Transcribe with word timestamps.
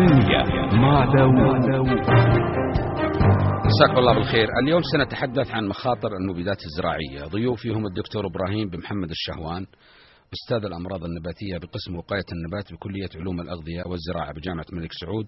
الثانية 0.00 0.80
مع 0.80 1.04
داوود 1.14 1.66
مساكم 3.66 3.98
الله 3.98 4.14
بالخير. 4.14 4.48
اليوم 4.62 4.82
سنتحدث 4.92 5.50
عن 5.50 5.66
مخاطر 5.68 6.08
المبيدات 6.20 6.56
الزراعية. 6.64 7.24
ضيوفي 7.30 7.70
هم 7.70 7.86
الدكتور 7.86 8.26
إبراهيم 8.26 8.68
بن 8.70 8.78
محمد 8.78 9.10
الشهوان 9.10 9.66
أستاذ 10.32 10.64
الأمراض 10.64 11.04
النباتية 11.04 11.58
بقسم 11.58 11.96
وقاية 11.96 12.24
النبات 12.32 12.72
بكلية 12.72 13.08
علوم 13.20 13.40
الأغذية 13.40 13.82
والزراعة 13.86 14.32
بجامعة 14.34 14.64
الملك 14.72 14.90
سعود 14.92 15.26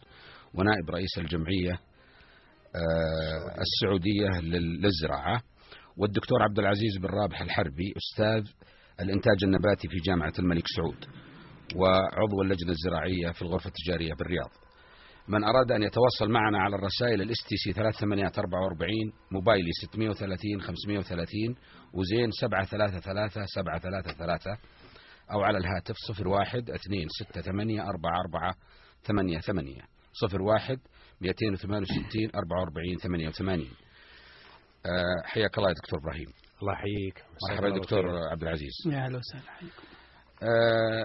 ونائب 0.54 0.90
رئيس 0.90 1.18
الجمعية 1.18 1.72
آه، 1.72 3.60
السعودية 3.60 4.40
لل- 4.40 4.80
للزراعة 4.82 5.42
والدكتور 5.96 6.42
عبد 6.42 6.58
العزيز 6.58 6.96
بن 7.02 7.08
رابح 7.22 7.40
الحربي 7.40 7.94
أستاذ 7.96 8.44
الإنتاج 9.00 9.36
النباتي 9.44 9.88
في 9.88 9.96
جامعة 10.06 10.32
الملك 10.38 10.64
سعود. 10.76 11.04
وعضو 11.76 12.42
اللجنة 12.42 12.70
الزراعية 12.70 13.30
في 13.32 13.42
الغرفة 13.42 13.68
التجارية 13.68 14.14
بالرياض. 14.14 14.50
من 15.28 15.44
أراد 15.44 15.72
أن 15.72 15.82
يتواصل 15.82 16.30
معنا 16.30 16.58
على 16.58 16.76
الرسائل 16.76 17.22
ال 17.22 17.36
STC 17.48 17.72
3844 17.72 18.90
موبايلي 19.30 19.70
630 19.82 20.60
530 20.60 21.56
وزين 21.94 22.30
733 22.30 23.46
733 23.46 24.56
أو 25.32 25.42
على 25.42 25.58
الهاتف 25.58 25.94
01 26.26 26.70
268 26.70 27.80
44 27.80 28.52
88 29.04 29.74
01 30.32 30.78
268 31.20 32.30
44 32.34 32.96
88 32.96 33.66
أه 34.86 35.22
حياك 35.24 35.58
الله 35.58 35.68
يا 35.68 35.74
دكتور 35.74 36.00
إبراهيم. 36.00 36.26
الله 36.62 36.72
يحييك. 36.72 37.24
مرحبا 37.50 37.68
دكتور 37.78 38.04
عبد 38.32 38.42
العزيز. 38.42 38.72
يا 38.86 38.98
أهلا 39.04 39.18
وسهلا 39.18 39.50
حياكم 39.50 39.87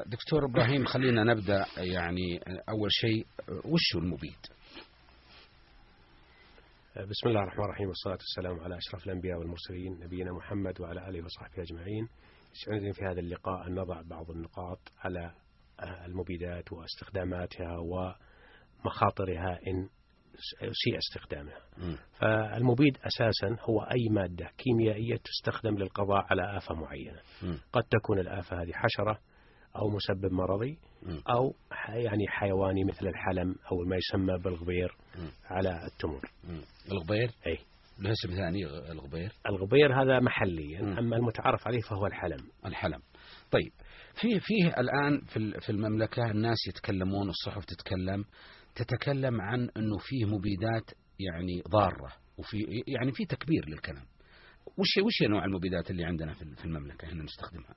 دكتور 0.05 0.45
إبراهيم 0.45 0.85
خلينا 0.85 1.23
نبدأ 1.23 1.65
يعني 1.77 2.39
أول 2.69 2.91
شيء 2.91 3.25
آه، 3.49 3.61
وش 3.67 3.95
المبيد 3.95 4.40
بسم 7.09 7.27
الله 7.29 7.43
الرحمن 7.43 7.65
الرحيم 7.65 7.87
والصلاة 7.87 8.17
والسلام 8.17 8.59
على 8.59 8.77
أشرف 8.77 9.05
الأنبياء 9.05 9.40
والمرسلين 9.40 9.99
نبينا 9.99 10.31
محمد 10.31 10.81
وعلى 10.81 11.09
آله 11.09 11.25
وصحبه 11.25 11.63
أجمعين. 11.63 12.07
يسعدني 12.53 12.93
في 12.93 13.05
هذا 13.05 13.20
اللقاء 13.20 13.67
أن 13.67 13.75
نضع 13.75 14.01
بعض 14.01 14.31
النقاط 14.31 14.79
على 14.99 15.31
آه، 15.79 16.05
المبيدات 16.05 16.73
واستخداماتها 16.73 17.77
ومخاطرها 17.77 19.59
إن 19.68 19.90
سيء 20.71 20.98
استخدامها. 20.98 21.57
فالمبيد 22.20 22.98
أساسا 22.98 23.57
هو 23.63 23.81
أي 23.81 24.09
مادة 24.12 24.49
كيميائية 24.57 25.15
تستخدم 25.15 25.77
للقضاء 25.77 26.25
على 26.29 26.57
آفة 26.57 26.75
معينة. 26.75 27.20
قد 27.73 27.84
تكون 27.84 28.20
الآفة 28.20 28.62
هذه 28.62 28.71
حشرة 28.73 29.20
أو 29.75 29.90
مسبب 29.90 30.31
مرضي. 30.34 30.77
أو 31.29 31.53
يعني 31.93 32.27
حيواني 32.27 32.84
مثل 32.84 33.07
الحلم 33.07 33.55
أو 33.71 33.77
ما 33.90 33.95
يسمى 33.95 34.37
بالغبير. 34.43 34.95
على 35.45 35.85
التمور. 35.87 36.21
الغبير 36.91 37.31
أي 37.47 37.57
له 37.99 38.12
اسم 38.12 38.29
ثاني 38.35 38.65
الغبير 38.91 39.31
الغبير 39.49 40.01
هذا 40.01 40.20
محليا. 40.20 40.79
أما 40.99 41.15
المتعارف 41.15 41.68
عليه 41.68 41.79
فهو 41.81 42.05
الحلم 42.07 42.47
الحلم 42.65 42.99
طيب 43.51 43.71
في 44.21 44.40
فيه 44.40 44.68
الآن 44.68 45.21
في 45.21 45.37
ال- 45.37 45.62
في 45.62 45.70
المملكة 45.71 46.31
الناس 46.31 46.57
يتكلمون 46.68 47.29
الصحف 47.29 47.65
تتكلم 47.65 48.25
تتكلم 48.76 49.41
عن 49.41 49.70
أنه 49.77 49.98
فيه 49.98 50.26
مبيدات 50.26 50.91
يعني 51.20 51.62
ضارة 51.70 52.13
وفي 52.38 52.84
يعني 52.88 53.12
في 53.12 53.26
تكبير 53.26 53.70
للكلام 53.70 54.05
وش 54.77 54.98
وش 55.05 55.30
نوع 55.30 55.46
المبيدات 55.46 55.91
اللي 55.91 56.05
عندنا 56.05 56.34
في 56.34 56.65
المملكة 56.65 57.07
هنا 57.07 57.24
نستخدمها 57.24 57.76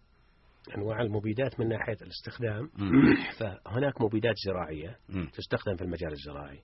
أنواع 0.75 1.01
المبيدات 1.01 1.61
من 1.61 1.69
ناحية 1.69 1.97
الاستخدام. 2.03 2.71
فهناك 3.39 4.01
مبيدات 4.01 4.35
زراعية 4.47 4.99
مم. 5.09 5.31
تستخدم 5.33 5.77
في 5.77 5.85
المجال 5.85 6.13
الزراعي. 6.13 6.63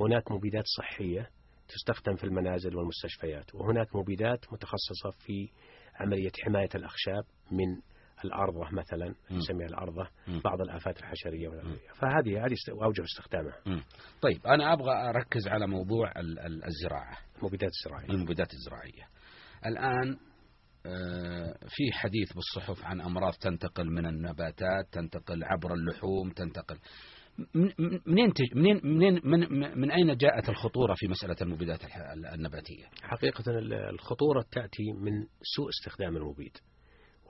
هناك 0.00 0.30
مبيدات 0.30 0.64
صحية 0.66 1.30
تستخدم 1.68 2.16
في 2.16 2.24
المنازل 2.24 2.76
والمستشفيات 2.76 3.54
وهناك 3.54 3.96
مبيدات 3.96 4.52
متخصصة 4.52 5.10
في 5.26 5.48
عملية 5.94 6.30
حماية 6.44 6.68
الأخشاب 6.74 7.24
من 7.50 7.80
الأرضة 8.24 8.68
مثلا. 8.72 9.14
نسميها 9.30 9.66
الأرضة. 9.68 10.08
بعض 10.44 10.60
الآفات 10.60 10.98
الحشرية 10.98 11.48
والأدوية 11.48 11.88
فهذه 12.00 12.46
هذه 12.46 12.54
أوجه 12.84 13.02
استخدامها. 13.02 13.84
طيب 14.22 14.46
أنا 14.46 14.72
أبغى 14.72 14.92
أركز 15.08 15.48
على 15.48 15.66
موضوع 15.66 16.10
ال- 16.16 16.38
ال- 16.38 16.64
الزراعة 16.64 17.18
المبيدات 17.38 17.70
الزراعية 17.84 18.08
المبيدات 18.10 18.48
الزراعية 18.54 19.08
الآن 19.66 20.16
آه، 20.86 21.54
في 21.68 21.92
حديث 21.92 22.32
بالصحف 22.32 22.84
عن 22.84 23.00
أمراض 23.00 23.32
تنتقل 23.32 23.90
من 23.90 24.06
النباتات 24.06 24.86
تنتقل 24.92 25.44
عبر 25.44 25.74
اللحوم 25.74 26.30
تنتقل 26.30 26.78
من- 27.54 27.72
من- 27.78 28.00
منين 28.06 28.32
تج- 28.32 28.56
منين 28.56 28.80
منين 28.84 29.20
من, 29.24 29.78
من 29.80 29.90
أين 29.90 30.16
جاءت 30.16 30.48
الخطورة 30.48 30.94
في 30.96 31.08
مسألة 31.08 31.36
المبيدات 31.42 31.84
الح- 31.84 32.32
النباتية؟ 32.34 32.84
حقيقة 33.02 33.44
ال- 33.58 33.72
الخطورة 33.74 34.44
تأتي 34.52 34.92
من 34.92 35.12
سوء 35.56 35.68
استخدام 35.68 36.16
المبيد 36.16 36.56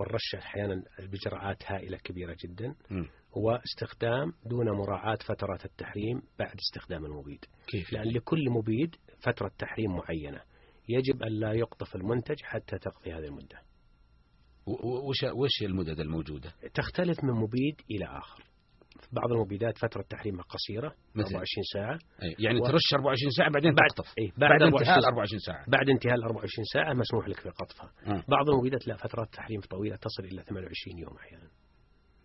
والرش 0.00 0.34
أحيانا 0.34 0.82
بجرعات 0.98 1.62
هائلة 1.66 1.96
كبيرة 1.96 2.36
جدا 2.44 2.74
مم. 2.90 3.08
واستخدام 3.36 4.32
دون 4.46 4.70
مراعاة 4.70 5.18
فترات 5.26 5.64
التحريم 5.64 6.22
بعد 6.38 6.54
استخدام 6.56 7.04
المبيد 7.04 7.44
كيف؟ 7.66 7.92
لأن 7.92 8.08
لكل 8.08 8.50
مبيد 8.50 8.96
فترة 9.20 9.50
تحريم 9.58 9.96
معينة 9.96 10.42
يجب 10.88 11.22
أن 11.22 11.32
لا 11.32 11.52
يقطف 11.52 11.96
المنتج 11.96 12.42
حتى 12.42 12.78
تقضي 12.78 13.12
هذه 13.12 13.24
المدة 13.24 13.62
وش 15.08 15.22
وش 15.22 15.62
المدد 15.62 16.00
الموجودة؟ 16.00 16.54
تختلف 16.74 17.24
من 17.24 17.32
مبيد 17.32 17.80
إلى 17.90 18.04
آخر 18.04 18.44
بعض 19.12 19.32
المبيدات 19.32 19.78
فترة 19.78 20.02
تحريمها 20.10 20.42
قصيرة 20.42 20.94
مثل؟ 21.14 21.34
24 21.34 21.44
ساعة 21.72 21.98
أي، 22.22 22.36
يعني 22.38 22.60
و- 22.60 22.66
ترش 22.66 22.94
24 22.94 23.30
ساعة 23.30 23.50
بعدين 23.50 23.74
بعد- 23.74 23.90
تقطف 23.96 24.14
إيه، 24.18 24.30
بعد, 24.38 24.50
بعد 24.50 24.62
انتهاء 24.62 24.98
24 24.98 25.04
24 25.04 25.38
ساعة 25.38 25.64
بعد 25.68 25.88
انتهاء 25.88 26.14
ال 26.14 26.22
24 26.24 26.64
ساعة 26.72 26.92
مسموح 26.94 27.28
لك 27.28 27.40
في 27.40 27.48
قطفها 27.48 27.90
آه. 28.06 28.24
بعض 28.28 28.50
المبيدات 28.50 28.86
لا 28.88 28.96
فترات 28.96 29.28
تحريم 29.32 29.60
طويلة 29.60 29.96
تصل 29.96 30.24
إلى 30.24 30.42
28 30.42 30.98
يوم 30.98 31.16
أحيانا 31.16 31.48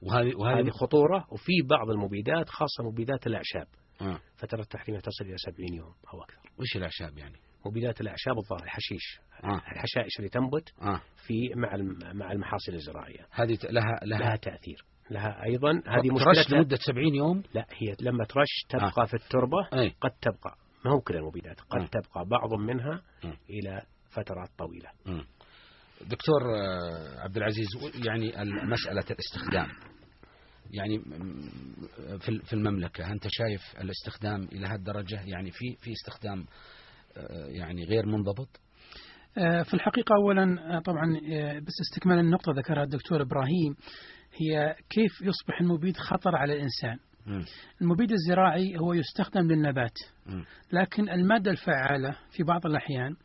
وهذه 0.01 0.27
هذه 0.27 0.35
وهذه 0.35 0.69
خطورة 0.69 1.25
وفي 1.31 1.53
بعض 1.69 1.89
المبيدات 1.89 2.49
خاصة 2.49 2.83
مبيدات 2.91 3.27
الأعشاب 3.27 3.67
آه. 4.01 4.19
فترة 4.35 4.63
تحريمها 4.63 5.01
تصل 5.01 5.25
إلى 5.25 5.37
70 5.37 5.73
يوم 5.73 5.93
أو 6.13 6.21
أكثر 6.23 6.49
وش 6.59 6.75
الأعشاب 6.75 7.17
يعني؟ 7.17 7.35
مبيدات 7.65 8.01
الأعشاب 8.01 8.37
الظاهر 8.37 8.63
الحشيش 8.63 9.19
آه. 9.43 9.55
الحشائش 9.71 10.19
اللي 10.19 10.29
تنبت 10.29 10.73
آه. 10.81 11.01
في 11.27 11.49
مع 11.55 11.69
مع 12.13 12.31
المحاصيل 12.31 12.75
الزراعية 12.75 13.27
هذه 13.31 13.57
لها 13.63 13.99
لها 14.03 14.19
لها 14.19 14.35
تأثير 14.35 14.85
لها 15.11 15.43
أيضا. 15.43 15.71
هذه 15.71 16.09
ترش 16.17 16.37
مشكلة 16.39 16.57
لمدة 16.59 16.75
70 16.77 17.15
يوم؟ 17.15 17.43
لا 17.53 17.65
هي 17.71 17.95
لما 18.01 18.23
ترش 18.25 18.65
تبقى 18.69 19.07
في 19.07 19.13
التربة 19.13 19.67
أي. 19.73 19.89
قد 20.01 20.11
تبقى. 20.21 20.57
ما 20.85 20.91
هو 20.91 20.99
كل 21.01 21.15
المبيدات 21.15 21.61
قد 21.61 21.81
آه. 21.81 21.85
تبقى 21.85 22.25
بعض 22.25 22.53
منها 22.53 23.01
آه. 23.23 23.37
إلى 23.49 23.81
فترات 24.09 24.49
طويلة. 24.57 24.89
دكتور 26.01 26.41
آه، 26.55 27.19
عبد 27.23 27.37
العزيز 27.37 27.67
يعني 28.07 28.27
مسألة 28.63 29.03
الاستخدام. 29.11 29.67
يعني 30.71 30.97
م- 30.97 32.17
في 32.19 32.39
في 32.39 32.53
المملكة 32.53 33.11
أنت 33.11 33.23
شايف 33.29 33.61
الاستخدام 33.81 34.43
إلى 34.43 34.67
هالدرجة؟ 34.67 35.21
يعني 35.25 35.51
في 35.51 35.75
في 35.79 35.91
استخدام 35.91 36.45
آه، 37.17 37.47
يعني 37.47 37.83
غير 37.83 38.05
منضبط؟ 38.05 38.49
آه، 39.37 39.63
في 39.63 39.73
الحقيقة 39.73 40.15
أولا 40.15 40.75
آه، 40.77 40.79
طبعا 40.79 41.19
آه، 41.31 41.59
بس 41.59 41.73
استكمالا 41.91 42.21
النقطة 42.21 42.51
ذكرها 42.51 42.83
الدكتور 42.83 43.21
إبراهيم 43.21 43.75
هي 44.35 44.75
كيف 44.89 45.21
يصبح 45.21 45.61
المبيد 45.61 45.97
خطر 45.97 46.35
على 46.35 46.53
الإنسان. 46.53 46.97
المبيد 47.81 48.11
الزراعي 48.11 48.77
هو 48.77 48.93
يستخدم 48.93 49.47
للنبات. 49.51 49.93
لكن 50.71 51.09
المادة 51.09 51.51
الفعالة 51.51 52.15
في 52.31 52.43
بعض 52.43 52.65
الأحيان 52.65 53.15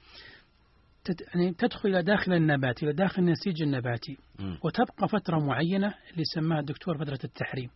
يعني 1.34 1.52
تدخل 1.54 1.88
إلى 1.88 2.02
داخل 2.02 2.32
النبات 2.32 2.82
إلى 2.82 2.92
داخل 2.92 3.22
النسيج 3.22 3.62
النباتي. 3.62 4.16
وتبقى 4.64 5.08
فترة 5.08 5.38
معينة 5.38 5.94
اللي 6.12 6.24
سماها 6.34 6.60
الدكتور 6.60 6.98
فترة 6.98 7.18
التحريم. 7.24 7.70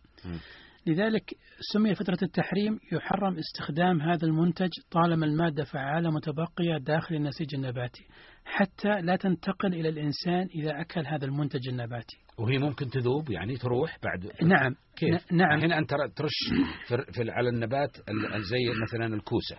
لذلك 0.87 1.23
سمي 1.73 1.95
فترة 1.95 2.17
التحريم 2.23 2.79
يحرم 2.91 3.37
استخدام 3.37 4.01
هذا 4.01 4.27
المنتج 4.27 4.69
طالما 4.91 5.25
المادة 5.25 5.63
فعالة 5.63 6.11
متبقية 6.11 6.77
داخل 6.77 7.15
النسيج 7.15 7.55
النباتي 7.55 8.05
حتى 8.45 9.01
لا 9.01 9.15
تنتقل 9.15 9.73
إلى 9.73 9.89
الإنسان 9.89 10.47
إذا 10.55 10.81
أكل 10.81 11.05
هذا 11.07 11.25
المنتج 11.25 11.67
النباتي. 11.69 12.17
وهي 12.37 12.57
ممكن 12.57 12.89
تذوب 12.89 13.29
يعني 13.31 13.55
تروح 13.57 13.97
بعد. 14.03 14.31
نعم. 14.43 14.75
كيف؟ 14.95 15.31
نعم. 15.31 15.51
الحين 15.57 15.71
أنت 15.71 15.89
ترش 16.15 16.33
في 16.87 17.31
على 17.31 17.49
النبات 17.49 17.97
ال- 18.09 18.43
زي 18.43 18.59
مثلا 18.83 19.15
الكوسة 19.15 19.57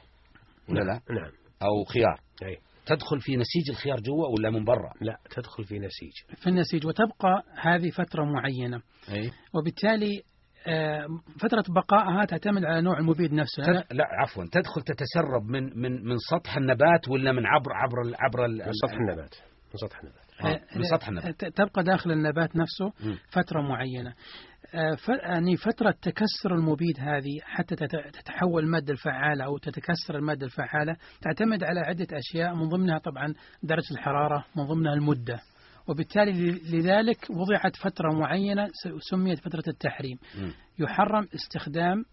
ولا 0.69 0.81
لا؟ 0.81 0.93
نعم. 0.93 1.33
أو 1.63 1.85
خيار. 1.85 2.21
أي. 2.43 2.59
تدخل 2.87 3.21
في 3.21 3.37
نسيج 3.37 3.71
الخيار 3.71 4.01
جوا 4.01 4.27
ولا 4.39 4.51
من 4.51 4.65
برا؟ 4.65 4.93
لا 5.01 5.19
تدخل 5.31 5.65
في 5.65 5.79
نسيج. 5.79 6.13
في 6.37 6.47
النسيج 6.47 6.87
وتبقى 6.87 7.43
هذه 7.61 7.91
فترة 7.91 8.25
معينة. 8.25 8.83
أي. 9.11 9.31
وبالتالي 9.55 10.23
فترة 11.41 11.65
بقائها 11.69 12.25
تعتمد 12.25 12.65
على 12.65 12.81
نوع 12.83 12.99
المبيد 12.99 13.33
نفسه 13.33 13.63
تد... 13.63 13.85
لا 13.93 14.05
عفوا 14.23 14.45
تدخل 14.53 14.83
تتسرب 14.83 15.43
من 15.49 15.79
من 15.79 16.05
من 16.05 16.17
سطح 16.31 16.57
النبات 16.57 17.09
ولا 17.09 17.33
من 17.33 17.47
عبر 17.47 17.73
عبر 17.73 18.03
ال... 18.03 18.15
عبر 18.19 18.45
ال... 18.45 18.57
من 18.67 18.73
سطح 18.83 18.93
النبات 18.95 19.35
من 19.75 19.89
سطح 19.89 19.99
النبات 20.01 20.27
آه، 20.45 20.77
من 20.79 20.83
سطح 20.85 21.09
النبات. 21.09 21.45
تبقى 21.45 21.85
داخل 21.85 22.11
النبات 22.13 22.57
نفسه. 22.57 22.93
فترة 23.31 23.61
معينة 23.63 24.15
آه، 24.75 24.95
ف- 24.95 25.09
يعني 25.09 25.57
فترة 25.57 25.95
تكسر 26.03 26.55
المبيد 26.55 27.01
هذه 27.01 27.39
حتى 27.43 27.77
تت- 27.77 28.11
تتحول 28.13 28.63
المادة 28.65 28.93
الفعالة 28.93 29.45
أو 29.45 29.59
تتكسر 29.59 30.17
المادة 30.17 30.47
الفعالة 30.47 30.97
تعتمد 31.23 31.65
على 31.65 31.81
عدة 31.81 32.07
أشياء 32.13 32.55
من 32.55 32.69
ضمنها 32.69 32.99
طبعا 32.99 33.35
درجة 33.63 33.91
الحرارة 33.93 34.45
من 34.57 34.65
ضمنها 34.65 34.93
المدة 34.95 35.41
وبالتالي 35.89 36.51
لذلك 36.51 37.27
وضعت 37.31 37.77
فترة 37.77 38.13
معينة 38.21 38.69
سميت 39.11 39.39
فترة 39.39 39.65
التحريم. 39.69 40.19
يحرم 40.79 41.27
استخدام 41.35 42.05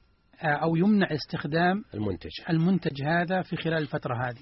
آه، 0.43 0.47
أو 0.47 0.75
يمنع 0.75 1.07
استخدام 1.11 1.83
المنتج 1.93 2.29
المنتج 2.49 3.03
هذا 3.03 3.41
في 3.41 3.55
خلال 3.55 3.77
الفترة 3.77 4.15
هذه 4.27 4.41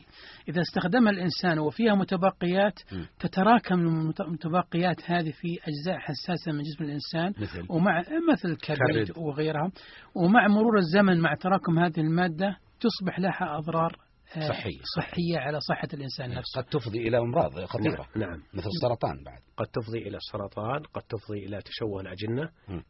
إذا 0.49 0.61
استخدمها 0.61 1.11
الإنسان 1.11 1.59
وفيها 1.59 1.95
متبقيات 1.95 2.79
م. 2.91 3.03
تتراكم 3.19 3.79
المت- 3.79 4.21
المتبقيات 4.21 5.11
هذه 5.11 5.31
في 5.31 5.47
أجزاء 5.67 5.97
حساسة 5.99 6.51
من 6.51 6.61
جسم 6.63 6.83
الإنسان 6.83 7.33
مثل 7.43 7.65
ومع 7.69 8.03
مثل 8.33 8.49
الكبد 8.49 8.77
كبد. 9.07 9.17
وغيرها 9.17 9.71
ومع 10.15 10.47
مرور 10.47 10.77
الزمن 10.77 11.19
مع 11.19 11.33
تراكم 11.35 11.79
هذه 11.79 11.99
المادة 11.99 12.57
تصبح 12.79 13.19
لها 13.19 13.57
أضرار 13.57 13.95
صحية. 14.39 14.79
صحية 14.97 15.37
على 15.39 15.59
صحة 15.59 15.87
الإنسان 15.93 16.29
نفسه 16.29 16.61
قد 16.61 16.67
تفضي 16.69 17.07
إلى 17.07 17.17
أمراض 17.17 17.65
خطيرة 17.65 18.07
نعم 18.15 18.29
نعم 18.29 18.43
مثل 18.53 18.67
السرطان 18.67 19.23
بعد 19.25 19.39
قد 19.57 19.65
تفضي 19.67 19.97
إلى 20.07 20.17
السرطان 20.17 20.83
قد 20.83 21.01
تفضي 21.01 21.45
إلى 21.45 21.59
تشوه 21.61 22.01
الأجنة 22.01 22.49
م. 22.67 22.81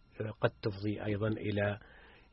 قد 0.42 0.50
تفضي 0.62 1.06
أيضا 1.06 1.28
إلى 1.28 1.78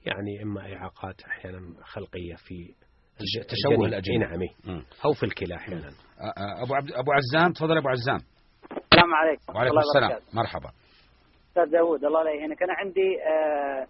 يعني 0.06 0.42
إما 0.42 0.74
إعاقات 0.74 1.20
أحيانا 1.22 1.60
خلقية 1.84 2.34
في 2.34 2.74
تشوه. 3.48 3.86
الأجنة. 3.86 4.26
نعم. 4.66 4.82
أو 5.04 5.12
في 5.12 5.22
الكلى 5.22 5.54
أحيانا 5.56 5.86
آه، 5.88 6.22
آه، 6.22 6.62
أبو 6.64 6.74
عبد 6.74 6.92
أبو 6.92 7.12
عزام 7.12 7.52
تفضل 7.52 7.74
يا 7.74 7.78
أبو 7.80 7.88
عزام 7.88 8.20
السلام 8.72 9.14
عليكم 9.14 9.54
وعليكم 9.56 9.70
الله 9.78 9.82
السلام 9.90 10.10
وبركاته. 10.10 10.36
مرحبا 10.36 10.70
أستاذ 11.48 11.72
داوود 11.72 12.04
الله 12.04 12.22
لا 12.22 12.30
يهينك 12.30 12.62
أنا 12.62 12.72
عندي 12.72 13.08
آه، 13.30 13.86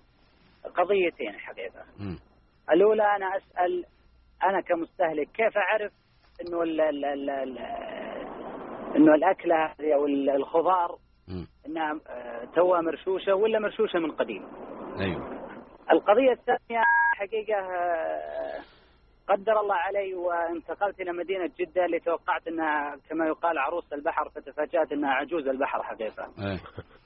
قضيتين 0.70 1.32
حقيقة 1.38 1.84
مم. 1.98 2.18
الأولى 2.72 3.02
أنا 3.02 3.26
أسأل 3.36 3.84
أنا 4.44 4.60
كمستهلك 4.60 5.28
كيف 5.34 5.56
أعرف 5.56 5.92
إنه 6.40 6.62
ال 6.62 6.80
ال 6.80 7.04
ال 7.04 7.30
ال 7.30 7.58
إنه 8.96 9.14
الأكلة 9.14 9.56
هذه 9.66 9.94
أو 9.94 10.06
ال- 10.06 10.30
الخضار. 10.30 10.98
إنها 11.66 12.00
آه، 12.08 12.44
توها 12.54 12.80
مرشوشة 12.80 13.34
ولا 13.34 13.58
مرشوشة 13.58 13.98
من 13.98 14.10
قديم 14.10 14.46
أيوه 15.00 15.38
القضية 15.92 16.32
الثانية 16.32 16.82
حقيقة 17.16 17.58
آه، 17.60 18.60
قدر 19.28 19.60
الله 19.60 19.74
علي 19.74 20.14
وانتقلت 20.14 21.00
إلى 21.00 21.12
مدينة 21.12 21.50
جدة 21.60 21.84
اللي 21.84 22.00
توقعت 22.00 22.48
إنها 22.48 22.96
كما 23.10 23.26
يقال 23.26 23.58
عروس 23.58 23.92
البحر 23.92 24.28
فتفاجأت 24.28 24.92
إنها 24.92 25.10
عجوز 25.10 25.48
البحر 25.48 25.82
حقيقة. 25.82 26.28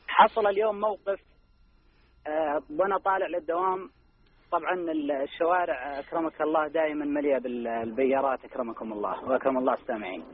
حصل 0.08 0.46
اليوم 0.46 0.80
موقف 0.80 1.20
آه، 2.26 2.62
وأنا 2.78 2.98
طالع 2.98 3.26
للدوام 3.26 3.90
طبعا 4.52 4.74
الشوارع 5.22 5.98
أكرمك 5.98 6.40
الله 6.40 6.68
دائما 6.68 7.04
مليئة 7.04 7.38
بالبيارات 7.38 8.44
أكرمكم 8.44 8.92
الله 8.92 9.24
وأكرم 9.28 9.58
الله 9.58 9.74
السامعين. 9.74 10.24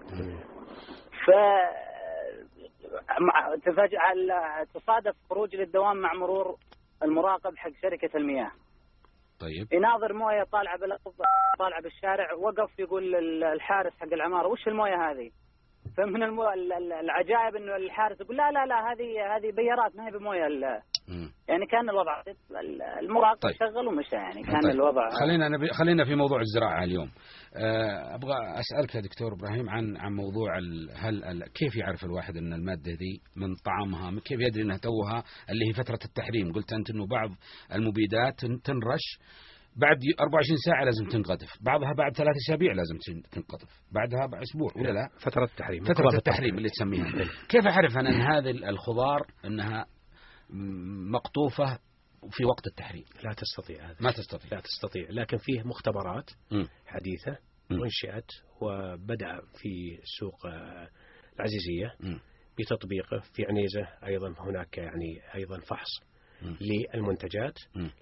ف 1.27 1.31
تفاجأ 3.67 3.99
تصادف 4.75 5.15
خروجي 5.31 5.57
للدوام 5.57 5.97
مع 5.97 6.15
مرور 6.15 6.57
المراقب 7.03 7.57
حق 7.57 7.71
شركة 7.83 8.17
المياه 8.17 8.51
طيب 9.41 9.73
يناظر 9.73 10.13
موية 10.13 10.43
طالعة 10.43 10.79
بالارض 10.79 11.01
طالعة 11.59 11.83
بالشارع 11.83 12.33
وقف 12.35 12.79
يقول 12.79 13.15
ال- 13.15 13.45
الحارس 13.45 13.93
حق 14.01 14.13
العمارة 14.13 14.49
وش 14.49 14.69
الموية 14.69 15.11
هذه؟ 15.11 15.31
فمن 15.97 16.23
المو... 16.23 16.43
ال- 16.43 16.73
ال- 16.73 16.93
العجائب 16.93 17.57
إنه 17.57 17.77
الحارس 17.77 18.21
يقول 18.21 18.37
لا 18.37 18.51
لا 18.51 18.67
لا 18.67 18.75
هذه 18.93 19.37
هذه 19.37 19.53
بيارات 19.57 19.97
ما 19.97 20.07
هي 20.07 20.11
بموية 20.19 20.47
ال-. 20.47 20.81
يعني 21.49 21.67
كان 21.67 21.91
الوضع 21.91 22.23
المراقب 23.03 23.39
طيب. 23.41 23.53
شغل 23.59 23.87
ومشى 23.89 24.15
يعني 24.17 24.43
كان 24.43 24.61
طيب. 24.61 24.71
الوضع 24.71 25.09
خلينا 25.21 25.49
نبي 25.49 25.69
خلينا 25.69 26.05
في 26.05 26.15
موضوع 26.15 26.41
الزراعة 26.41 26.85
اليوم 26.85 27.11
آه، 27.57 28.15
أبغى 28.15 28.37
أسألك 28.61 28.95
يا 28.95 29.01
دكتور 29.01 29.33
إبراهيم 29.33 29.71
عن 29.71 29.97
عن 29.97 30.13
موضوع 30.13 30.59
ال 30.59 30.91
هل 30.97 31.25
ال 31.25 31.53
كيف 31.53 31.77
يعرف 31.77 32.05
الواحد 32.05 32.37
إن 32.37 32.53
المادة 32.53 32.93
دي 32.99 33.23
من 33.37 33.55
طعامها 33.65 34.21
كيف 34.21 34.41
يدري 34.41 34.63
إنها 34.63 34.79
توها 34.79 35.25
اللي 35.51 35.65
هي 35.69 35.73
فترة 35.85 35.99
التحريم 36.05 36.53
قلت 36.53 36.73
أنت 36.73 36.91
إنه 36.91 37.07
بعض 37.07 37.31
المبيدات 37.75 38.35
تن- 38.39 38.61
تنرش 38.65 39.19
بعد 39.79 39.99
24 40.21 40.57
ساعة 40.67 40.85
لازم 40.85 41.05
تنقذف 41.09 41.49
بعضها 41.61 41.93
بعد 41.93 42.17
ثلاث 42.17 42.35
أسابيع 42.49 42.73
لازم 42.73 42.99
تن- 43.07 43.23
تنقذف 43.31 43.81
بعدها 43.93 44.27
بعد 44.27 44.43
أسبوع 44.43 44.73
ولا 44.77 44.91
لا؟ 44.91 45.09
فترة 45.21 45.45
التحريم. 45.45 45.85
فترة 45.85 46.17
التحريم. 46.17 46.59
اللي 46.59 46.69
تسميها. 46.69 47.13
كيف 47.49 47.67
أعرف 47.67 47.99
أنا 47.99 48.09
أن 48.11 48.21
هذه 48.21 48.51
الخضار 48.51 49.27
أنها 49.45 49.87
مقطوفة 51.11 51.79
في 52.31 52.45
وقت 52.45 52.67
التحريم؟ 52.67 53.05
لا 53.25 53.33
تستطيع 53.35 53.87
هذا. 53.91 53.97
ما 54.01 54.11
تستطيع. 54.11 54.51
لا 54.53 54.61
تستطيع. 54.61 55.07
لكن 55.11 55.37
فيه 55.37 55.63
مختبرات. 55.63 56.31
حديثة 56.87 57.39
مم. 57.71 57.81
وانشئت 57.81 58.31
وبدأ 58.61 59.41
في 59.55 59.99
آه، 60.49 60.89
العزيزية. 61.37 62.19
بتطبيقه. 62.59 63.19
في 63.35 63.45
عنيزة 63.49 63.89
أيضا 64.07 64.35
هناك 64.39 64.79
يعني 64.79 65.21
أيضا 65.35 65.61
فحص. 65.61 65.89
للمنتجات. 66.43 67.55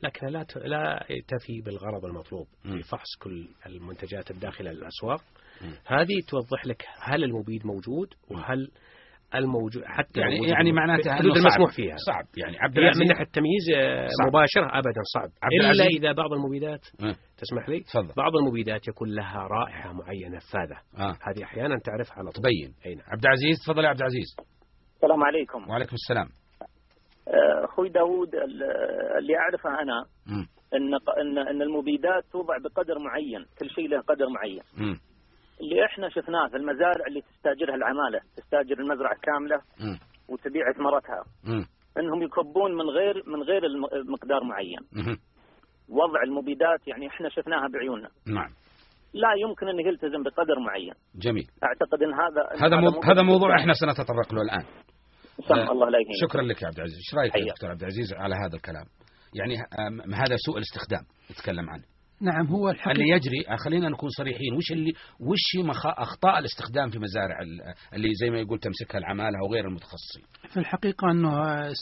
لكن 0.03 0.27
لا 0.27 0.47
لا 0.56 1.06
تفي 1.29 1.61
بالغرض 1.65 2.05
المطلوب. 2.05 2.47
في 2.62 2.83
فحص 2.83 3.09
كل 3.23 3.49
المنتجات 3.67 4.31
الداخلة 4.31 4.71
للأسواق 4.73 5.21
مم. 5.62 5.75
هذه 5.87 6.21
توضح 6.29 6.67
لك 6.67 6.85
هل 7.00 7.25
المبيد 7.25 7.67
موجود 7.67 8.09
وهل 8.31 8.69
الموجود 9.35 9.83
حتى 9.85 10.21
يعني 10.21 10.49
يعني 10.49 10.73
معناته 10.73 11.12
أنه 11.12 11.21
المسموح 11.21 11.69
صعب. 11.71 11.77
فيها 11.77 11.97
صعب 12.06 12.25
يعني 12.37 12.56
عبد 12.59 12.79
العزيز 12.79 13.00
من 13.03 13.09
ناحية 13.09 13.23
التمييز 13.25 13.71
آه، 13.77 14.06
صعب. 14.23 14.29
مباشرة 14.29 14.79
أبدا 14.79 15.00
صعب 15.15 15.31
العزيز- 15.61 15.97
إذا 16.00 16.12
بعض 16.12 16.33
المبيدات. 16.33 16.81
تسمح 17.38 17.69
لي 17.69 17.81
تفضل 17.81 18.12
بعض 18.17 18.37
المبيدات 18.37 18.88
يكون 18.88 19.09
لها 19.15 19.38
رائحة 19.38 19.93
معينة 19.93 20.38
فاذة 20.53 20.79
آه. 20.99 21.17
هذه 21.23 21.44
أحيانا 21.44 21.79
تعرفها 21.85 22.15
على 22.19 22.31
طول 22.31 22.43
تبين 22.43 22.97
نعم 22.97 23.06
عبد 23.09 23.25
العزيز 23.25 23.59
تفضل 23.67 23.85
يا 23.85 23.88
عبد 23.88 23.99
العزيز 24.00 24.37
السلام 24.97 25.25
عليكم 25.25 25.71
وعليكم 25.71 25.94
السلام 25.94 26.29
أخوي 27.64 27.88
داوود 27.88 28.34
ال- 28.34 28.62
اللي 29.19 29.37
اعرفه 29.38 29.70
أنا. 29.82 30.05
إن 30.75 30.94
ان 30.94 31.38
إن 31.38 31.62
المبيدات 31.62 32.25
توضع 32.32 32.55
بقدر 32.58 32.99
معين 32.99 33.46
كل 33.61 33.70
شيء 33.70 33.88
له 33.88 34.00
قدر 34.00 34.28
معين. 34.28 34.62
اللي 35.61 35.84
إحنا 35.84 36.08
شفناه 36.08 36.49
في 36.49 36.56
المزارع 36.56 37.06
اللي 37.08 37.20
تستاجرها 37.20 37.75
العمالة 37.75 38.20
تستاجر 38.37 38.78
المزرعة 38.81 39.17
كاملة. 39.23 39.61
وتبيع 40.28 40.73
ثمرتها. 40.73 41.25
إنهم 41.99 42.23
يكبون 42.23 42.75
من 42.75 42.88
غير 42.90 43.23
من 43.26 43.43
غير 43.43 43.62
مقدار 44.08 44.44
معين. 44.44 44.81
وضع 45.88 46.23
المبيدات 46.23 46.88
يعني 46.88 47.06
إحنا 47.09 47.28
شفناها 47.28 47.68
بعيوننا 47.68 48.09
نعم 48.26 48.50
لا 49.14 49.28
يمكن 49.38 49.68
انه 49.68 49.83
يلتزم 49.88 50.23
بقدر 50.23 50.59
معين 50.66 50.95
جميل 51.14 51.47
أعتقد 51.64 52.02
إن 52.02 52.14
هذا 52.14 52.42
هذا 52.66 52.66
هذا 52.66 52.76
موضوع. 52.80 53.00
إحنا 53.61 53.73
سنتطرق 53.73 54.35
له 54.35 54.42
الآن 54.42 54.64
سمح 55.49 55.71
الله 55.71 55.90
لا 55.90 55.99
يهينك. 55.99 56.31
شكرا 56.31 56.43
لك 56.43 56.62
يا 56.62 56.66
عبد 56.66 56.76
العزيز. 56.76 56.97
إيش 56.97 57.14
رأيك 57.14 57.35
يا. 57.37 57.52
دكتور 57.52 57.71
عبد 57.71 57.81
العزيز 57.81 58.12
على 58.12 58.35
هذا 58.35 58.57
الكلام؟ 58.57 58.85
يعني 59.35 59.57
هذا 60.16 60.37
سوء 60.47 60.57
الاستخدام 60.57 61.02
نتكلم 61.31 61.71
عنه. 61.71 61.83
نعم 62.21 62.47
هو 62.47 62.69
اللي 62.69 62.78
الحقيقة 62.78 63.16
يجري 63.16 63.49
آه، 63.49 63.57
خلينا 63.57 63.88
نكون 63.88 64.09
صريحين 64.09 64.55
وش 64.57 64.73
اللي 64.73 64.93
وش 65.21 65.64
مخ... 65.66 65.87
أخطاء 65.87 66.38
الاستخدام 66.38 66.90
في 66.90 66.99
مزارع 66.99 67.40
ال- 67.43 67.75
اللي 67.95 68.14
زي 68.14 68.31
ما 68.31 68.38
يقول 68.38 68.59
تمسكها 68.59 68.99
العمالة 68.99 69.38
وغير 69.49 69.69
المتخصصين؟ 69.69 70.23
في 70.49 70.57
الحقيقة 70.61 71.11
أنه 71.11 71.33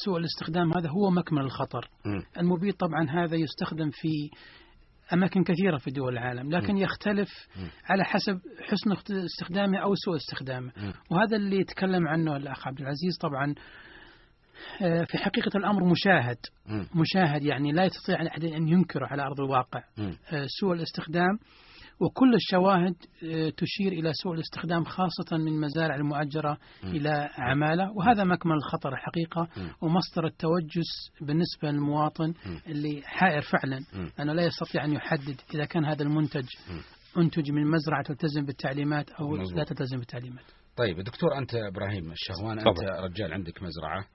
سوء 0.05 0.19
الاستخدام 0.19 0.73
هذا 0.77 0.89
هو 0.89 1.11
مكمن 1.11 1.41
الخطر. 1.41 1.89
مم. 2.07 2.23
المبيد 2.39 2.75
طبعا 2.75 3.11
هذا 3.11 3.37
يستخدم 3.37 3.91
في 3.91 4.09
أماكن 5.13 5.45
كثيرة 5.45 5.77
في 5.77 5.91
دول 5.91 6.13
العالم 6.13 6.51
لكن 6.51 6.77
يختلف 6.77 7.29
مم. 7.57 7.69
على 7.85 8.05
حسب 8.05 8.41
حسن 8.63 9.15
استخدامه 9.25 9.79
أو 9.79 9.95
سوء 9.95 10.17
استخدامه 10.17 10.73
مم. 10.77 10.93
وهذا 11.11 11.37
اللي 11.37 11.61
يتكلم 11.61 12.09
عنه 12.09 12.37
الأخ 12.37 12.69
عبد 12.69 12.81
العزيز 12.81 13.19
طبعا 13.21 13.55
آه، 14.83 15.05
في 15.05 15.19
حقيقة 15.19 15.59
الأمر 15.59 15.85
مشاهد. 15.85 16.37
مشاهد 16.95 17.45
يعني 17.45 17.73
لا 17.73 17.85
يستطيع 17.85 18.27
أحد 18.27 18.45
أن 18.45 18.69
ينكره 18.69 19.07
على 19.07 19.23
أرض 19.23 19.41
الواقع. 19.41 19.81
آه، 20.33 20.47
سوء 20.61 20.73
الاستخدام 20.73 21.39
وكل 22.01 22.35
الشواهد 22.35 22.95
آه، 23.25 23.49
تشير 23.57 23.93
إلى 23.93 24.13
سوء 24.13 24.35
الاستخدام 24.35 24.85
خاصة 24.85 25.37
من 25.37 25.61
مزارع 25.61 25.95
المؤجرة 25.95 26.59
مم. 26.85 26.91
إلى 26.91 27.29
عمالة 27.39 27.93
وهذا 27.93 28.25
مكمن 28.25 28.53
الخطر 28.53 28.93
الحقيقة 28.93 29.49
مم. 29.57 29.69
ومصدر 29.81 30.27
التوجس 30.27 31.11
بالنسبة 31.21 31.71
للمواطن 31.71 32.35
مم. 32.47 32.61
اللي 32.67 33.03
حائر 33.05 33.43
فعلا. 33.43 33.81
أنه 34.21 34.33
لا 34.33 34.43
يستطيع 34.47 34.85
أن 34.85 34.93
يحدد 34.93 35.41
إذا 35.55 35.65
كان 35.65 35.85
هذا 35.85 36.03
المنتج. 36.03 36.47
أنتج 37.19 37.51
من 37.51 37.67
مزرعة 37.71 38.03
تلتزم 38.03 38.45
بالتعليمات 38.45 39.11
أو. 39.11 39.37
لا 39.37 39.65
تلتزم 39.65 39.99
بالتعليمات 39.99 40.45
طيب 40.77 41.01
دكتور 41.01 41.39
أنت 41.39 41.55
إبراهيم 41.55 42.13
الشهوان 42.13 42.59
أنت 42.59 42.69
طبعا. 42.69 43.01
رجال 43.01 43.33
عندك 43.33 43.63
مزرعة 43.63 44.07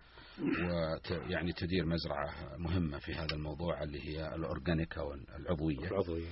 وت... 0.41 1.11
يعني 1.29 1.51
تدير 1.53 1.85
مزرعة 1.85 2.57
مهمة 2.57 2.99
في 2.99 3.13
هذا 3.13 3.33
الموضوع 3.35 3.83
اللي 3.83 3.99
هي 4.09 4.35
ال 4.35 4.43
organic 4.43 4.97
أو 4.97 5.13
العضويه 5.39 5.87
العضوية 5.91 6.29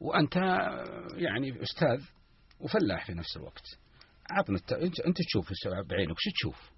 وأنت 0.00 0.36
يعني 1.16 1.62
أستاذ 1.62 2.04
وفلاح 2.60 3.06
في 3.06 3.12
نفس 3.12 3.36
الوقت 3.36 3.64
عطنا 4.30 4.56
الت... 4.56 4.72
أنت 4.72 5.00
أنت 5.00 5.16
تشوف 5.16 5.48
بعينك 5.88 6.16
شو 6.18 6.30
تشوف؟ 6.30 6.70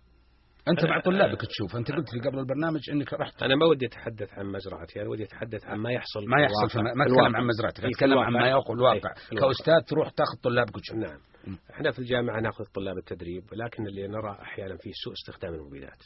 أنت 0.69 0.85
مع 0.85 1.01
طلابك 1.01 1.41
تشوف 1.41 1.77
أنت 1.77 1.93
قلت 1.93 2.15
لي 2.15 2.21
قبل 2.21 2.39
البرنامج 2.39 2.91
إنك 2.91 3.13
رحت 3.13 3.43
أنا 3.43 3.57
ما 3.57 3.67
ودي 3.67 3.87
أتحدث 3.87 4.33
عن 4.33 4.47
مزرعتي 4.47 5.01
أنا 5.03 5.09
ودي 5.09 5.25
أتحدث 5.25 5.65
عن 5.65 5.79
ما 5.79 5.93
يحصل 5.93 6.21
ما 6.29 6.43
يحصل 6.43 6.71
في. 6.71 6.79
ما. 6.79 6.91
أتكلم 6.91 7.37
عن 7.37 7.47
مزرعتك 7.47 7.85
أتكلم 7.85 8.19
عن 8.19 8.33
ما 8.33 8.49
الواقع 8.49 8.67
إيه، 8.69 8.75
الواقع. 8.75 9.15
كأستاذ 9.49 9.81
تروح 9.87 10.11
تاخذ 10.11 10.37
طلابك 10.43 10.77
وتشوف 10.77 10.97
نعم 10.97 11.19
م. 11.47 11.55
إحنا 11.71 11.91
في 11.91 11.99
الجامعة 11.99 12.41
ناخذ 12.41 12.65
طلاب 12.65 12.99
التدريب 12.99 13.45
لكن 13.53 13.87
اللي 13.87 14.09
نرى 14.09 14.39
أحيانا 14.43 14.77
فيه 14.77 14.91
سوء 15.05 15.13
استخدام 15.13 15.55
المبيدات. 15.55 16.03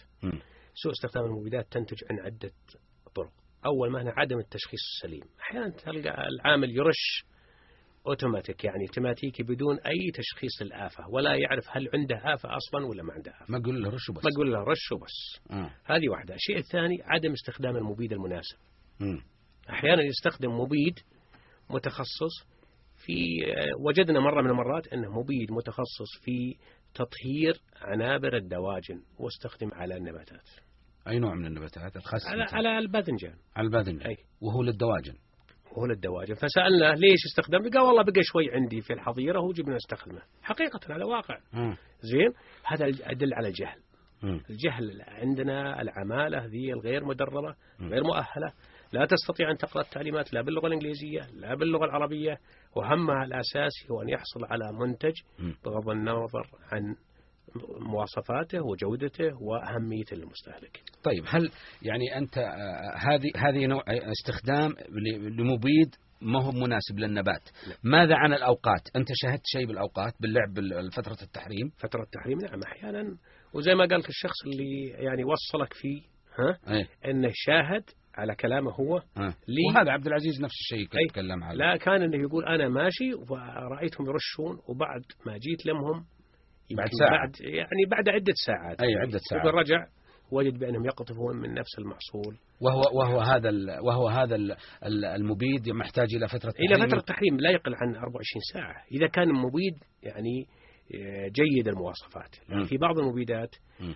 سوء 0.74 0.92
استخدام 0.92 1.24
المبيدات 1.24 1.66
تنتج 1.72 1.96
عن 2.10 2.18
عدة 2.20 2.52
ما 3.90 4.02
هنا 4.02 4.12
عدم 4.16 4.38
التشخيص 4.38 4.80
السليم. 4.94 5.22
أحيانا 5.40 5.68
تلقى 5.68 6.28
العامل 6.28 6.70
يرش 6.70 7.24
أوتوماتيك 8.06 8.64
يعني 8.64 8.86
أوتوماتيكي 8.88 9.42
بدون 9.42 9.78
أي 9.78 10.10
تشخيص 10.14 10.62
للافه 10.62 11.08
ولا 11.08 11.34
يعرف 11.34 11.64
هل 11.70 11.88
عنده 11.94 12.34
آفة 12.34 12.48
أصلا 12.56 12.86
ولا 12.86 13.02
ما 13.02 13.12
عنده 13.12 13.30
آفة. 13.30 13.44
ما 13.48 13.62
قول 13.64 13.82
له 13.82 13.90
رش 13.90 14.08
وبس. 14.08 14.24
ما 14.24 14.30
تقول 14.30 14.52
له 14.52 14.58
رش 14.58 14.92
وبس. 14.92 15.40
آه. 15.50 15.70
هذه 15.84 16.08
واحدة. 16.08 16.34
الشيء 16.34 16.58
الثاني 16.58 16.96
عدم 17.04 17.32
استخدام 17.32 17.76
المبيد 17.76 18.12
المناسب. 18.12 18.56
مم. 19.00 19.22
أحيانا 19.70 20.02
يستخدم 20.02 20.60
مبيد 20.60 20.98
متخصص 21.70 22.46
في 23.06 23.16
وجدنا 23.86 24.20
مرة 24.20 24.42
من 24.42 24.50
المرات 24.50 24.88
إنه 24.88 25.20
مبيد 25.20 25.52
متخصص 25.52 26.24
في 26.24 26.56
تطهير 26.94 27.60
عنابر 27.82 28.36
الدواجن 28.36 29.02
واستخدم 29.18 29.70
على 29.72 29.96
النباتات. 29.96 30.48
أي 31.08 31.18
نوع 31.18 31.34
من 31.34 31.46
النباتات 31.46 31.96
الخس 31.96 32.26
على. 32.26 32.44
على 32.52 32.78
الباذنجان 32.78 33.34
على 33.56 33.66
الباذنجان 33.66 34.06
أي. 34.08 34.16
وهو 34.40 34.62
للدواجن 34.62 35.14
وهو 35.72 35.86
للدواجن 35.86 36.34
فسألناه 36.34 36.94
ليش 36.94 37.18
استخدم 37.30 37.58
قال 37.70 37.78
والله 37.82 38.02
بقى 38.02 38.22
شوي 38.22 38.50
عندي 38.54 38.80
في 38.80 38.92
الحظيرة 38.92 39.40
وجبنا 39.40 39.76
نستخدمه 39.76 40.22
حقيقة 40.42 40.80
على 40.92 41.04
واقع 41.04 41.38
مم. 41.52 41.76
زين 42.00 42.32
هذا 42.64 42.86
يدل 42.86 43.34
على 43.34 43.48
الجهل 43.48 43.78
مم. 44.22 44.40
الجهل 44.50 45.02
عندنا 45.02 45.82
العمالة 45.82 46.44
ذي 46.46 46.72
الغير 46.72 47.04
مدربة 47.04 47.54
م. 47.78 47.88
غير 47.88 48.04
مؤهلة 48.04 48.52
لا 48.92 49.06
تستطيع 49.06 49.50
أن 49.50 49.56
تقرأ 49.56 49.82
التعليمات 49.82 50.32
لا 50.32 50.42
باللغة 50.42 50.66
الإنجليزية 50.66 51.20
لا 51.34 51.54
باللغة 51.54 51.84
العربية 51.84 52.38
وهمها 52.76 53.24
الأساسي 53.24 53.86
هو 53.90 54.02
أن 54.02 54.08
يحصل 54.08 54.44
على 54.44 54.72
منتج 54.72 55.12
م. 55.38 55.52
بغض 55.64 55.88
النظر 55.90 56.46
عن 56.72 56.96
مواصفاته 57.80 58.58
وجودته 58.64 59.30
وأهميته 59.42 60.16
للمستهلك 60.16 60.80
طيب 61.04 61.24
هل 61.28 61.50
يعني 61.82 62.18
أنت 62.18 62.38
آه، 62.38 62.96
هذه 62.96 63.30
هذه 63.36 63.66
نوع 63.66 63.82
آه، 63.88 64.10
استخدام 64.12 64.72
لمبيد 65.38 65.94
ما 66.20 66.42
هو 66.42 66.50
مناسب 66.52 66.98
للنبات. 66.98 67.48
ماذا 67.84 68.14
عن 68.16 68.32
الأوقات؟ 68.32 68.80
أنت 68.96 69.08
شاهدت 69.14 69.42
شيء 69.44 69.66
بالأوقات 69.66 70.12
باللعب 70.20 70.54
بال- 70.54 70.90
فترة 70.92 71.16
التحريم؟ 71.22 71.68
فترة 71.78 72.02
التحريم 72.02 72.38
نعم 72.38 72.60
أحيانا. 72.62 73.16
وزي 73.54 73.74
ما 73.74 73.84
قال 73.86 73.98
الشخص 74.08 74.44
اللي 74.46 74.88
يعني 75.04 75.24
وصلك 75.24 75.72
فيه 75.72 76.00
ها؟ 76.38 76.74
إيه. 76.74 77.10
أنه 77.10 77.30
شاهد 77.34 77.82
على 78.14 78.34
كلامه 78.34 78.70
هو 78.70 78.96
آه. 78.96 79.34
لي. 79.48 79.62
وهذا 79.74 79.90
عبد 79.90 80.06
العزيز 80.06 80.40
نفس 80.42 80.54
الشيء 80.54 80.86
كان 80.88 80.98
أي. 80.98 81.04
يتكلم 81.04 81.44
عنه 81.44 81.54
لا 81.54 81.76
كان 81.76 82.02
إنه 82.02 82.22
يقول 82.22 82.44
أنا 82.44 82.68
ماشي 82.68 83.14
ورأيتهم 83.30 84.06
يرشون 84.06 84.60
وبعد 84.68 85.02
ما 85.26 85.32
جيت 85.38 85.66
لمهم 85.66 86.04
بعد 86.74 86.88
ساعة. 86.98 87.10
بعد 87.10 87.30
يعني 87.40 87.84
بعد 87.90 88.08
عدة 88.08 88.32
ساعات 88.46 88.80
أي، 88.80 88.94
عدة 88.94 89.18
ساعات. 89.30 89.46
رجع 89.46 89.86
وجد 90.32 90.58
بأنهم 90.58 90.84
يقطفون 90.84 91.36
من 91.36 91.54
نفس 91.54 91.78
المحصول 91.78 92.36
وهو 92.60 92.82
وهو 92.98 93.20
هذا 93.20 93.50
وهو 93.80 94.08
هذا 94.08 94.34
ال- 94.36 94.56
ال- 94.84 95.04
المبيد 95.04 95.68
محتاج 95.68 96.14
إلى 96.14 96.26
تحريم. 96.26 96.88
فترة 96.88 97.00
تحريم 97.00 97.36
لا 97.40 97.50
يقل 97.50 97.74
عن 97.74 97.94
24 97.94 98.42
ساعة 98.52 98.84
إذا 98.92 99.06
كان 99.06 99.30
المبيد 99.30 99.74
يعني 100.02 100.46
آه، 100.94 101.28
جيد 101.28 101.68
المواصفات 101.68 102.36
مم. 102.48 102.64
في 102.64 102.76
بعض 102.76 102.98
المبيدات. 102.98 103.50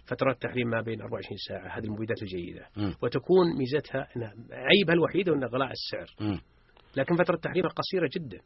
فترات 0.07 0.43
تحريم 0.43 0.69
ما 0.69 0.81
بين 0.81 1.01
24 1.01 1.37
ساعة 1.49 1.79
هذه 1.79 1.85
المبيدات 1.85 2.23
الجيدة. 2.23 2.67
وتكون 3.03 3.47
ميزتها 3.59 4.07
أنها 4.17 4.33
عيبها 4.53 4.95
الوحيد 4.95 5.29
أنها 5.29 5.49
غلاء 5.49 5.71
السعر. 5.71 6.41
لكن 6.97 7.17
فترة 7.17 7.37
تحريمها 7.37 7.69
قصيرة 7.71 8.11
جدا. 8.17 8.39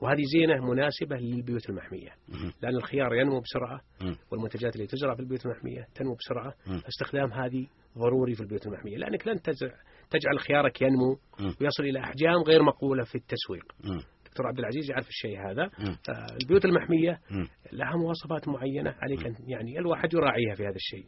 وهذه 0.00 0.22
زينة 0.32 0.70
مناسبة 0.70 1.16
للبيوت 1.16 1.70
المحمية. 1.70 2.10
لأن 2.62 2.76
الخيار 2.76 3.14
ينمو 3.14 3.40
بسرعة. 3.40 3.80
والمنتجات 4.30 4.76
اللي 4.76 4.86
تزرع 4.86 5.14
في 5.14 5.20
البيوت 5.20 5.46
المحمية 5.46 5.86
تنمو 5.94 6.14
بسرعة. 6.14 6.54
فاستخدام 6.80 7.32
هذه 7.32 7.66
ضروري 7.98 8.34
في 8.34 8.40
البيوت 8.40 8.66
المحمية 8.66 8.96
لأنك 8.96 9.28
لن 9.28 9.42
تجعل 10.10 10.38
خيارك 10.48 10.82
ينمو. 10.82 11.18
ويصل 11.60 11.82
إلى 11.82 12.00
أحجام 12.00 12.42
غير 12.46 12.62
مقولة 12.62 13.04
في 13.04 13.14
التسويق. 13.14 13.64
دكتور 14.26 14.46
عبد 14.46 14.58
العزيز 14.58 14.90
يعرف 14.90 15.08
الشيء 15.08 15.50
هذا. 15.50 15.70
البيوت 16.42 16.64
المحمية. 16.64 17.20
لها 17.72 17.96
مواصفات 17.96 18.48
معينة 18.48 18.94
عليك 19.02 19.26
أن 19.26 19.34
يعني 19.46 19.78
الواحد 19.78 20.14
يراعيها 20.14 20.54
في 20.54 20.62
هذا 20.62 20.76
الشيء. 20.76 21.06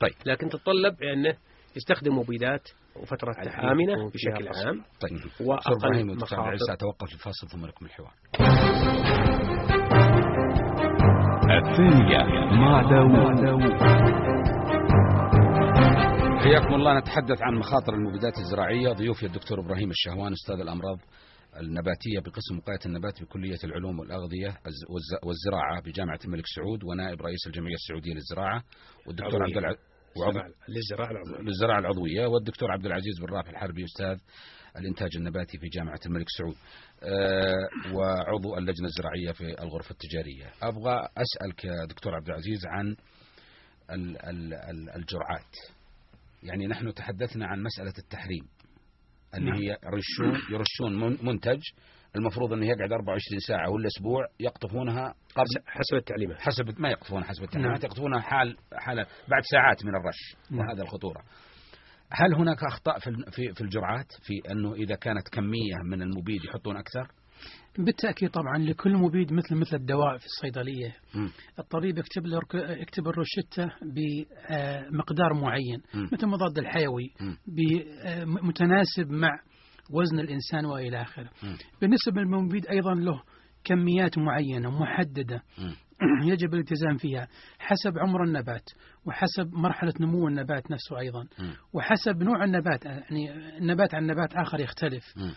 طيب 0.00 0.14
لكن 0.26 0.48
تتطلب 0.48 1.02
أنه 1.02 1.36
يستخدم 1.76 2.18
مبيدات 2.18 2.68
وفترات 2.96 3.36
آمنة 3.38 4.10
بشكل 4.10 4.48
عام. 4.48 4.82
طيب 5.00 5.48
وأقل 5.48 6.06
مخاطر. 6.06 6.56
ساتوقف 6.66 7.12
الفاصل 7.12 7.48
ثم 7.48 7.66
لكم 7.66 7.86
الحوار 7.86 8.12
الثانية 11.58 12.24
مع 12.56 12.82
داوود. 12.90 13.72
حياكم 16.42 16.74
الله. 16.74 16.98
نتحدث 16.98 17.42
عن 17.42 17.54
مخاطر 17.54 17.94
المبيدات 17.94 18.38
الزراعية. 18.38 18.92
ضيوفي 18.92 19.26
الدكتور 19.26 19.60
إبراهيم 19.60 19.90
الشهوان 19.90 20.32
أستاذ 20.32 20.54
الأمراض 20.60 20.98
النباتية 21.60 22.18
بقسم 22.24 22.58
وقاية 22.58 22.78
النبات 22.86 23.22
بكلية 23.22 23.58
العلوم 23.64 23.98
والأغذية 23.98 24.48
الز- 24.48 24.86
والز- 24.88 25.26
والزراعة 25.26 25.82
بجامعة 25.82 26.18
الملك 26.24 26.44
سعود 26.46 26.84
ونائب 26.84 27.22
رئيس 27.22 27.46
الجمعية 27.46 27.74
السعودية 27.74 28.14
للزراعة 28.14 28.62
والدكتور. 29.06 29.42
عبد. 29.42 29.76
وعضو... 30.16 30.38
للزراعة 30.68 31.10
العضوية. 31.10 31.40
للزراعة 31.40 31.78
العضوية. 31.78 32.26
والدكتور 32.26 32.70
عبد 32.72 32.86
العزيز 32.86 33.18
بن 33.20 33.34
رافع 33.34 33.50
الحربي 33.50 33.84
أستاذ 33.84 34.18
الإنتاج 34.76 35.10
النباتي 35.16 35.58
في 35.58 35.68
جامعة 35.68 36.00
الملك 36.06 36.26
سعود. 36.38 36.56
آه، 37.02 37.92
وعضو 37.94 38.58
اللجنة 38.58 38.86
الزراعية 38.86 39.32
في 39.32 39.62
الغرفة 39.62 39.90
التجارية. 39.90 40.52
أبغى 40.62 41.08
أسألك 41.18 41.64
يا 41.64 41.84
دكتور 41.88 42.14
عبد 42.14 42.28
العزيز 42.28 42.66
عن 42.66 42.96
ال- 43.90 44.22
ال- 44.22 44.54
ال- 44.54 44.90
الجرعات. 44.90 45.56
يعني 46.42 46.66
نحن 46.66 46.94
تحدثنا 46.94 47.46
عن 47.46 47.62
مسألة 47.62 47.94
التحريم. 47.98 48.48
اللي 49.34 49.50
نعم. 49.50 49.60
هي 49.60 49.76
يرشون 49.84 50.40
يرشون 50.50 51.00
من- 51.00 51.18
منتج 51.26 51.60
المفروض 52.16 52.52
إنه 52.52 52.66
يقعد 52.66 52.92
24 52.92 53.38
ساعة 53.48 53.70
ولا 53.70 53.86
أسبوع 53.86 54.26
يقطفونها 54.40 55.14
قبل 55.34 55.66
حسب 55.66 55.96
التعليمات 55.96 56.40
حسب 56.40 56.80
ما 56.80 56.90
يقطفون 56.90 57.24
حسب 57.24 57.42
التعليمات 57.42 57.80
نعم. 57.80 57.90
يقطفونها 57.90 58.20
حال 58.20 58.56
حال 58.74 58.96
بعد 59.28 59.42
ساعات 59.52 59.84
من 59.84 59.90
الرش 59.96 60.36
نعم. 60.50 60.60
وهذا 60.60 60.82
الخطورة 60.82 61.22
هل 62.12 62.34
هناك 62.34 62.64
أخطاء 62.64 62.98
في 62.98 63.10
في 63.54 63.60
الجرعات 63.60 64.06
في 64.22 64.52
أنه 64.52 64.74
إذا 64.74 64.94
كانت 64.94 65.28
كمية 65.32 65.76
من 65.84 66.02
المبيد 66.02 66.44
يحطون 66.44 66.76
أكثر 66.76 67.08
بالتأكيد 67.78 68.30
طبعا 68.30 68.58
لكل 68.58 68.92
مبيد 68.96 69.32
مثل 69.32 69.54
مثل 69.54 69.76
الدواء 69.76 70.18
في 70.18 70.26
الصيدلية 70.26 70.96
مم. 71.14 71.30
الطبيب 71.58 71.98
يكتب 71.98 72.26
له 72.26 72.40
يكتب 72.54 73.08
الروشتة 73.08 73.70
بمقدار 73.82 75.34
معين 75.34 75.82
مم. 75.94 76.08
مثل 76.12 76.26
مضاد 76.26 76.58
الحيوي 76.58 77.10
آه، 78.02 78.24
متناسب 78.24 79.10
مع 79.10 79.30
وزن 79.90 80.18
الإنسان 80.18 80.64
وإلى 80.64 81.02
آخره. 81.02 81.30
بالنسبة 81.80 82.20
للمبيد 82.20 82.66
أيضا 82.66 82.94
له 82.94 83.22
كميات 83.64 84.18
معينة 84.18 84.70
محددة 84.80 85.42
مم. 85.58 85.74
يجب 86.24 86.54
الالتزام 86.54 86.96
فيها 86.96 87.28
حسب 87.58 87.98
عمر 87.98 88.24
النبات 88.24 88.70
وحسب 89.06 89.54
مرحلة 89.54 89.92
نمو 90.00 90.28
النبات 90.28 90.70
نفسه 90.70 90.98
أيضا 90.98 91.26
مم. 91.38 91.52
وحسب 91.72 92.22
نوع 92.22 92.44
النبات 92.44 92.84
يعني 92.84 93.32
النبات 93.58 93.94
عن 93.94 94.06
نبات 94.06 94.34
آخر 94.34 94.60
يختلف 94.60 95.04
مم. 95.16 95.32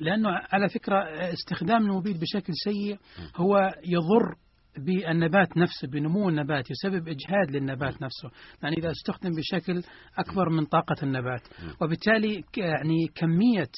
لأنه 0.00 0.28
على 0.52 0.68
فكرة 0.68 0.98
استخدام 1.32 1.82
المبيد 1.90 2.20
بشكل 2.20 2.52
سيء 2.64 2.98
هو 3.36 3.74
يضر 3.84 4.34
بالنبات 4.78 5.56
نفسه 5.56 5.88
بنمو 5.88 6.28
النبات 6.28 6.70
يسبب 6.70 7.08
إجهاد 7.08 7.50
للنبات 7.50 8.02
نفسه. 8.02 8.30
يعني 8.62 8.76
إذا 8.76 8.90
استخدم 8.90 9.30
بشكل 9.36 9.82
أكبر 10.18 10.48
من 10.48 10.64
طاقة 10.64 10.96
النبات. 11.02 11.42
وبالتالي 11.82 12.44
يعني 12.56 13.06
كمية 13.14 13.70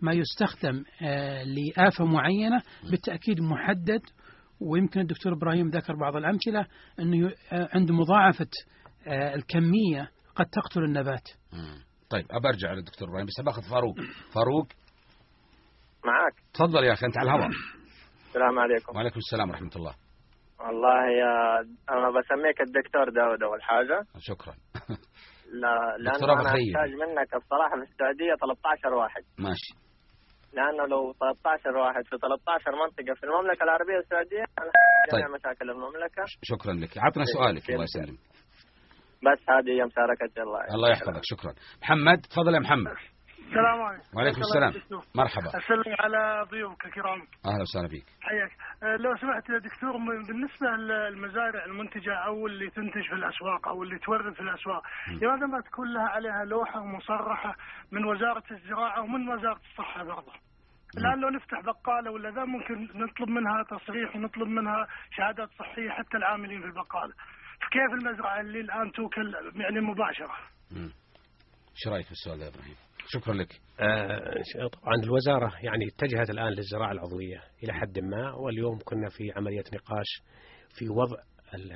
ما 0.00 0.12
يستخدم 0.12 0.84
آه، 1.02 1.42
لآفة 1.42 2.04
معينة 2.04 2.62
بالتأكيد 2.90 3.40
محدد. 3.40 4.00
ويمكن 4.60 5.00
الدكتور 5.00 5.32
إبراهيم 5.32 5.68
ذكر 5.68 5.96
بعض 5.96 6.16
الأمثلة 6.16 6.66
أنه 7.00 7.32
آه، 7.52 7.68
عند 7.74 7.90
مضاعفة 7.90 8.48
آه، 9.06 9.34
الكمية 9.34 10.10
قد 10.36 10.46
تقتل 10.46 10.84
النبات. 10.84 11.28
طيب 12.10 12.26
أبى 12.30 12.48
أرجع 12.48 12.72
للدكتور 12.72 13.08
إبراهيم 13.08 13.26
بس 13.26 13.44
باخذ 13.44 13.62
فاروق. 13.62 13.96
فاروق 14.32 14.68
تفضل 16.58 16.84
يا 16.84 16.92
أخي 16.92 17.06
أنت 17.06 17.18
على 17.18 17.30
الهواء 17.30 17.48
السلام 18.28 18.58
عليكم. 18.58 18.96
وعليكم 18.96 19.18
السلام 19.18 19.50
ورحمة 19.50 19.74
الله. 19.76 19.94
والله 20.60 21.00
يا 21.22 21.34
أنا 21.90 22.08
بسميك 22.16 22.60
الدكتور 22.60 23.06
داود 23.18 23.42
أول 23.42 23.62
حاجة. 23.62 23.98
شكرا. 24.18 24.54
لا 25.62 25.74
لأنه 26.04 26.32
أنا. 26.32 26.48
أحتاج 26.48 26.90
منك 27.02 27.30
الصراحة 27.40 27.74
في 27.80 27.84
السعودية 27.90 28.34
13 28.34 28.94
واحد. 28.94 29.22
ماشي. 29.38 29.72
لأنه 30.56 30.86
لو 30.92 31.12
13 31.12 31.76
واحد 31.76 32.02
في 32.10 32.16
13 32.18 32.72
منطقة 32.82 33.14
في 33.18 33.24
المملكة 33.26 33.62
العربية 33.64 33.98
السعودية 34.04 34.44
جميع 35.12 35.26
طيب. 35.26 35.34
مشاكل 35.34 35.70
المملكة. 35.70 36.22
شكرا 36.42 36.72
لك. 36.72 36.92
عطنا 36.98 37.24
سؤالك 37.34 37.70
الله 37.70 37.84
يسلم 37.90 38.16
بس 39.26 39.40
هذه 39.54 39.70
هي 39.76 39.82
مشاركة 39.90 40.42
الله. 40.42 40.60
الله 40.74 40.88
يحفظك 40.90 41.24
شكرا. 41.32 41.52
محمد 41.82 42.18
تفضل 42.30 42.54
يا 42.54 42.60
محمد. 42.66 42.96
السلام 43.48 43.82
عليكم. 43.82 44.16
وعليكم 44.16 44.40
السلام. 44.40 44.72
مرحبا. 45.14 45.48
أسلم 45.48 45.94
على 46.00 46.46
ضيوفك 46.50 46.84
الكرام. 46.86 47.20
أهلا 47.46 47.62
وسهلا 47.62 47.88
فيك. 47.88 48.04
حياك. 48.20 48.50
أه، 48.82 48.96
لو 48.96 49.16
سمحت 49.16 49.48
يا 49.50 49.58
دكتور 49.58 49.92
بالنسبة 50.28 50.66
للمزارع 50.68 51.64
المنتجة 51.64 52.14
أو 52.14 52.46
اللي 52.46 52.70
تنتج 52.70 53.02
في 53.08 53.14
الأسواق 53.14 53.68
أو 53.68 53.82
اللي 53.82 53.98
تورد 53.98 54.34
في 54.34 54.40
الأسواق 54.40 54.82
لماذا 55.22 55.46
ما 55.46 55.60
تكون 55.60 55.92
لها 55.94 56.08
عليها 56.08 56.44
لوحة 56.44 56.84
مصرحة 56.84 57.54
من 57.92 58.04
وزارة 58.04 58.44
الزراعة 58.50 59.02
ومن 59.02 59.28
وزارة 59.28 59.60
الصحة 59.70 60.04
برضه؟ 60.04 60.32
الآن 60.98 61.20
لو 61.20 61.28
نفتح 61.28 61.60
بقالة 61.60 62.10
ولا 62.10 62.30
ذا 62.30 62.44
ممكن 62.44 62.74
نطلب 62.94 63.28
منها 63.28 63.62
تصريح 63.62 64.16
ونطلب 64.16 64.48
منها 64.48 64.86
شهادات 65.10 65.48
صحية 65.58 65.90
حتى 65.90 66.16
العاملين 66.16 66.60
في 66.60 66.66
البقالة. 66.66 67.12
فكيف 67.62 67.90
المزرعة 67.92 68.40
اللي 68.40 68.60
الآن 68.60 68.92
توكل 68.92 69.34
يعني 69.54 69.80
مباشرة؟ 69.80 70.36
مم. 70.76 70.90
إيش 71.78 71.88
رأيك 71.88 72.06
في 72.06 72.12
السؤال 72.12 72.38
ده 72.38 72.44
يا 72.44 72.50
إبراهيم 72.50 72.74
شكرا 73.08 73.34
لك 73.34 73.60
آه، 73.80 74.68
طبعا 74.72 74.94
الوزارة 75.04 75.52
يعني 75.62 75.86
اتجهت 75.88 76.30
الآن 76.30 76.48
للزراعة 76.52 76.92
العضوية 76.92 77.42
إلى 77.64 77.72
حد 77.72 77.98
ما 77.98 78.32
واليوم 78.34 78.78
كنا 78.84 79.08
في 79.08 79.32
عملية 79.36 79.64
نقاش 79.74 80.22
في 80.78 80.88
وضع 80.88 81.16
ال- 81.54 81.72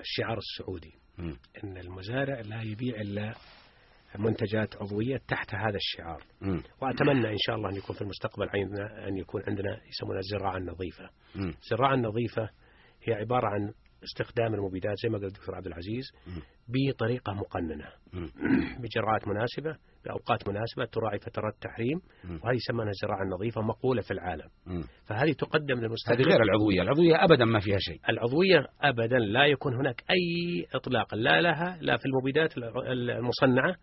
الشعار 0.00 0.38
السعودي 0.38 0.94
مم. 1.18 1.36
أن 1.64 1.76
المزارع 1.76 2.40
لا 2.40 2.62
يبيع 2.62 3.00
إلا 3.00 3.34
منتجات 4.18 4.76
عضوية 4.76 5.16
تحت 5.28 5.54
هذا 5.54 5.76
الشعار 5.76 6.22
مم. 6.40 6.62
وأتمنى 6.82 7.28
إن 7.28 7.38
شاء 7.38 7.56
الله 7.56 7.70
أن 7.70 7.76
يكون 7.76 7.96
في 7.96 8.02
المستقبل 8.02 8.48
عندنا 8.54 9.08
أن 9.08 9.16
يكون 9.16 9.42
عندنا 9.48 9.80
يسمونها 9.88 10.18
الزراعة 10.20 10.56
النظيفة. 10.56 11.10
الزراعة 11.36 11.94
النظيفة 11.94 12.48
هي 13.04 13.14
عبارة 13.14 13.46
عن 13.46 13.72
استخدام 14.04 14.54
المبيدات 14.54 14.94
زي 15.02 15.08
ما 15.08 15.18
قال 15.18 15.26
الدكتور 15.26 15.54
عبد 15.54 15.66
العزيز. 15.66 16.04
بطريقة 16.68 17.32
مقننة. 17.32 17.88
بجرعات 18.82 19.28
مناسبة 19.28 19.76
بأوقات 20.04 20.48
مناسبة 20.48 20.84
تراعي 20.84 21.18
فترات 21.18 21.54
تحريم 21.60 22.00
مم. 22.24 22.40
وهذه 22.44 22.56
يسمونها 22.56 22.90
الزراعة 22.90 23.22
النظيفة 23.22 23.60
مقولة 23.60 24.02
في 24.02 24.10
العالم. 24.10 24.48
فهذه 25.06 25.32
تقدم 25.32 25.76
هذه 25.76 25.82
للمستهلك 25.82 26.26
غير 26.26 26.42
العضوية 26.42 26.82
العضوية 26.82 27.24
ابدا 27.24 27.44
ما 27.44 27.60
فيها 27.60 27.78
شيء 27.78 28.00
العضوية 28.08 28.66
أبدا 28.80 29.18
لا 29.18 29.46
يكون 29.46 29.74
هناك 29.74 30.04
أي 30.10 30.66
إطلاق 30.74 31.14
لا 31.14 31.40
لها 31.40 31.78
لا 31.80 31.96
في 31.96 32.06
المبيدات 32.06 32.58
المصنعة. 32.88 33.76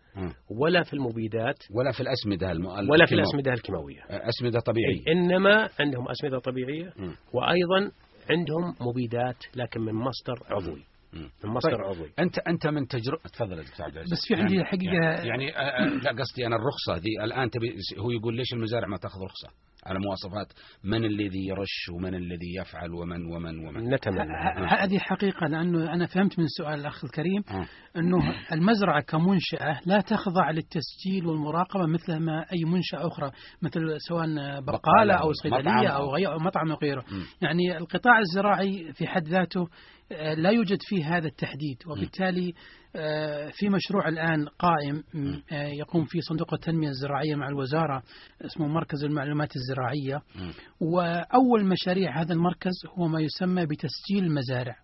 ولا 0.50 0.84
في 0.84 0.94
المبيدات 0.94 1.58
ولا 1.76 1.92
في 1.92 2.02
الأسمدة 2.02 2.52
الم... 2.52 2.66
ولا 2.66 3.06
في 3.06 3.16
الأسمدة 3.16 3.54
الكيماوية 3.54 4.02
أسمدة 4.10 4.60
طبيعية 4.60 5.02
إنما 5.08 5.70
عندهم 5.80 6.10
أسمدة 6.10 6.40
طبيعية. 6.40 6.94
وأيضا 7.34 7.92
عندهم 8.30 8.76
مبيدات 8.90 9.38
لكن 9.56 9.82
من 9.82 9.94
مصدر 9.94 10.56
عضوي. 10.56 10.84
من 11.44 11.50
مصدر 11.50 11.76
طيب. 11.76 11.86
عضوي 11.86 12.12
أنت 12.20 12.40
أنت 12.40 12.68
من 12.68 12.88
تجربة 12.88 13.22
تفضل 13.34 13.58
يا 13.58 13.64
دكتور 13.64 13.86
عبد 13.86 13.94
العزيز 13.98 14.14
بس 14.14 14.20
في 14.28 14.36
عندي 14.36 14.56
يعني- 14.56 14.68
حقيقة- 14.68 15.26
يعني, 15.26 15.46
يعني 15.46 15.52
لا 16.02 16.12
قصدي 16.12 16.48
أنا 16.48 16.56
الرخصة 16.56 16.96
ذي 17.04 17.24
الآن 17.24 17.50
تبي 17.50 17.76
هو 17.98 18.12
يقول 18.12 18.36
ليش 18.36 18.54
المزارع 18.54 18.88
ما 18.88 18.98
تأخذ 18.98 19.20
رخصة 19.22 19.50
على 19.88 20.00
مواصفات 20.00 20.54
من 20.84 21.06
الذي 21.06 21.48
يرش 21.48 21.90
ومن 21.94 22.16
الذي 22.16 22.56
يفعل 22.62 22.92
ومن 22.92 23.26
ومن 23.26 23.68
ومن. 23.68 23.94
نتمنى. 23.94 24.34
هذه 24.70 24.98
حقيقة 24.98 25.48
لأنه 25.48 25.94
أنا 25.94 26.06
فهمت 26.06 26.40
من 26.40 26.46
سؤال 26.48 26.80
الأخ 26.80 27.04
الكريم 27.06 27.44
آه. 27.50 27.68
أنه 28.00 28.36
المزرعة 28.52 29.02
كمنشأة 29.02 29.80
لا 29.86 30.02
تخضع 30.02 30.52
للتسجيل 30.52 31.26
والمراقبة 31.26 31.86
مثل 31.86 32.18
ما 32.18 32.46
أي 32.54 32.64
منشأة 32.66 33.08
أخرى 33.08 33.32
مثل 33.62 33.96
سواء 34.10 34.28
بقالة 34.62 35.14
أو 35.14 35.32
صيدلية 35.34 35.62
مطعم. 35.62 35.86
أو 35.86 36.16
غير 36.16 36.34
أو 36.34 36.40
مطعم 36.40 36.72
وغيره. 36.72 37.06
يعني 37.42 37.78
القطاع 37.78 38.20
الزراعي 38.20 38.94
في 38.94 39.08
حد 39.08 39.28
ذاته 39.28 39.68
آه، 40.12 40.34
لا 40.34 40.50
يوجد 40.50 40.78
فيه 40.82 41.18
هذا 41.18 41.28
التحديد 41.28 41.78
وبالتالي 41.88 42.54
آه، 42.96 43.50
في 43.54 43.70
مشروع 43.70 44.08
الآن 44.08 44.48
قائم 44.48 45.04
يقوم 45.52 46.06
فيه 46.06 46.20
صندوق 46.30 46.54
التنمية 46.54 46.90
الزراعية 46.90 47.36
مع 47.36 47.48
الوزارة 47.48 48.04
اسمه 48.46 48.68
مركز 48.68 49.04
المعلومات 49.04 49.50
الزراعية. 49.56 49.77
مم. 50.36 50.52
وأول 50.82 51.66
مشاريع 51.66 52.22
هذا 52.22 52.34
المركز 52.34 52.72
هو 52.98 53.08
ما 53.08 53.22
يسمى 53.22 53.66
بتسجيل 53.66 54.24
المزارع. 54.24 54.76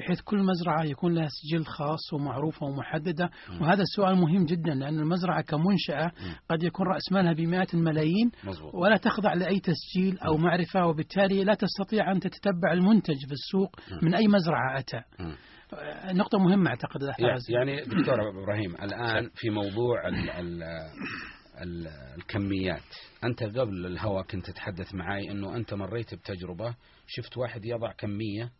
بحيث 0.00 0.20
كل 0.20 0.38
مزرعة 0.38 0.84
يكون 0.84 1.14
لها 1.14 1.28
سجل 1.28 1.64
خاص 1.64 2.12
ومعروفة 2.12 2.66
ومحددة. 2.66 3.30
وهذا 3.60 3.82
السؤال 3.82 4.14
مهم 4.16 4.44
جدا 4.46 4.74
لأن 4.74 4.98
المزرعة 4.98 5.42
كمنشأة 5.42 6.12
قد 6.50 6.62
يكون 6.62 6.86
رأس 6.86 7.12
مالها 7.12 7.32
بمئات 7.32 7.74
الملايين. 7.74 8.30
ولا 8.74 8.96
تخضع 8.96 9.34
لأي 9.34 9.60
تسجيل 9.60 10.18
أو 10.18 10.36
معرفة 10.36 10.86
وبالتالي 10.86 11.44
لا 11.44 11.54
تستطيع 11.54 12.12
أن 12.12 12.20
تتبع 12.20 12.72
المنتج 12.72 13.26
في 13.26 13.32
السوق 13.32 13.76
من 14.02 14.14
أي 14.14 14.28
مزرعة 14.28 14.78
أتى. 14.78 15.00
آه، 15.74 16.12
نقطة 16.12 16.38
مهمة 16.38 16.70
أعتقد. 16.70 17.02
يعني- 17.02 17.16
دكتور 17.80 18.14
إبراهيم 18.42 18.74
الآن 18.74 19.30
في 19.34 19.50
موضوع 19.50 20.08
ال 20.08 20.30
ال 20.30 20.62
الكميات. 21.62 22.90
أنت 23.24 23.42
قبل 23.42 23.86
الهواء 23.86 24.22
كنت 24.22 24.50
تتحدث 24.50 24.94
معي 24.94 25.30
إنه 25.30 25.56
أنت 25.56 25.74
مريت 25.74 26.14
بتجربة 26.14 26.74
شفت 27.06 27.38
واحد 27.38 27.64
يضع 27.64 27.92
كمية 27.92 28.50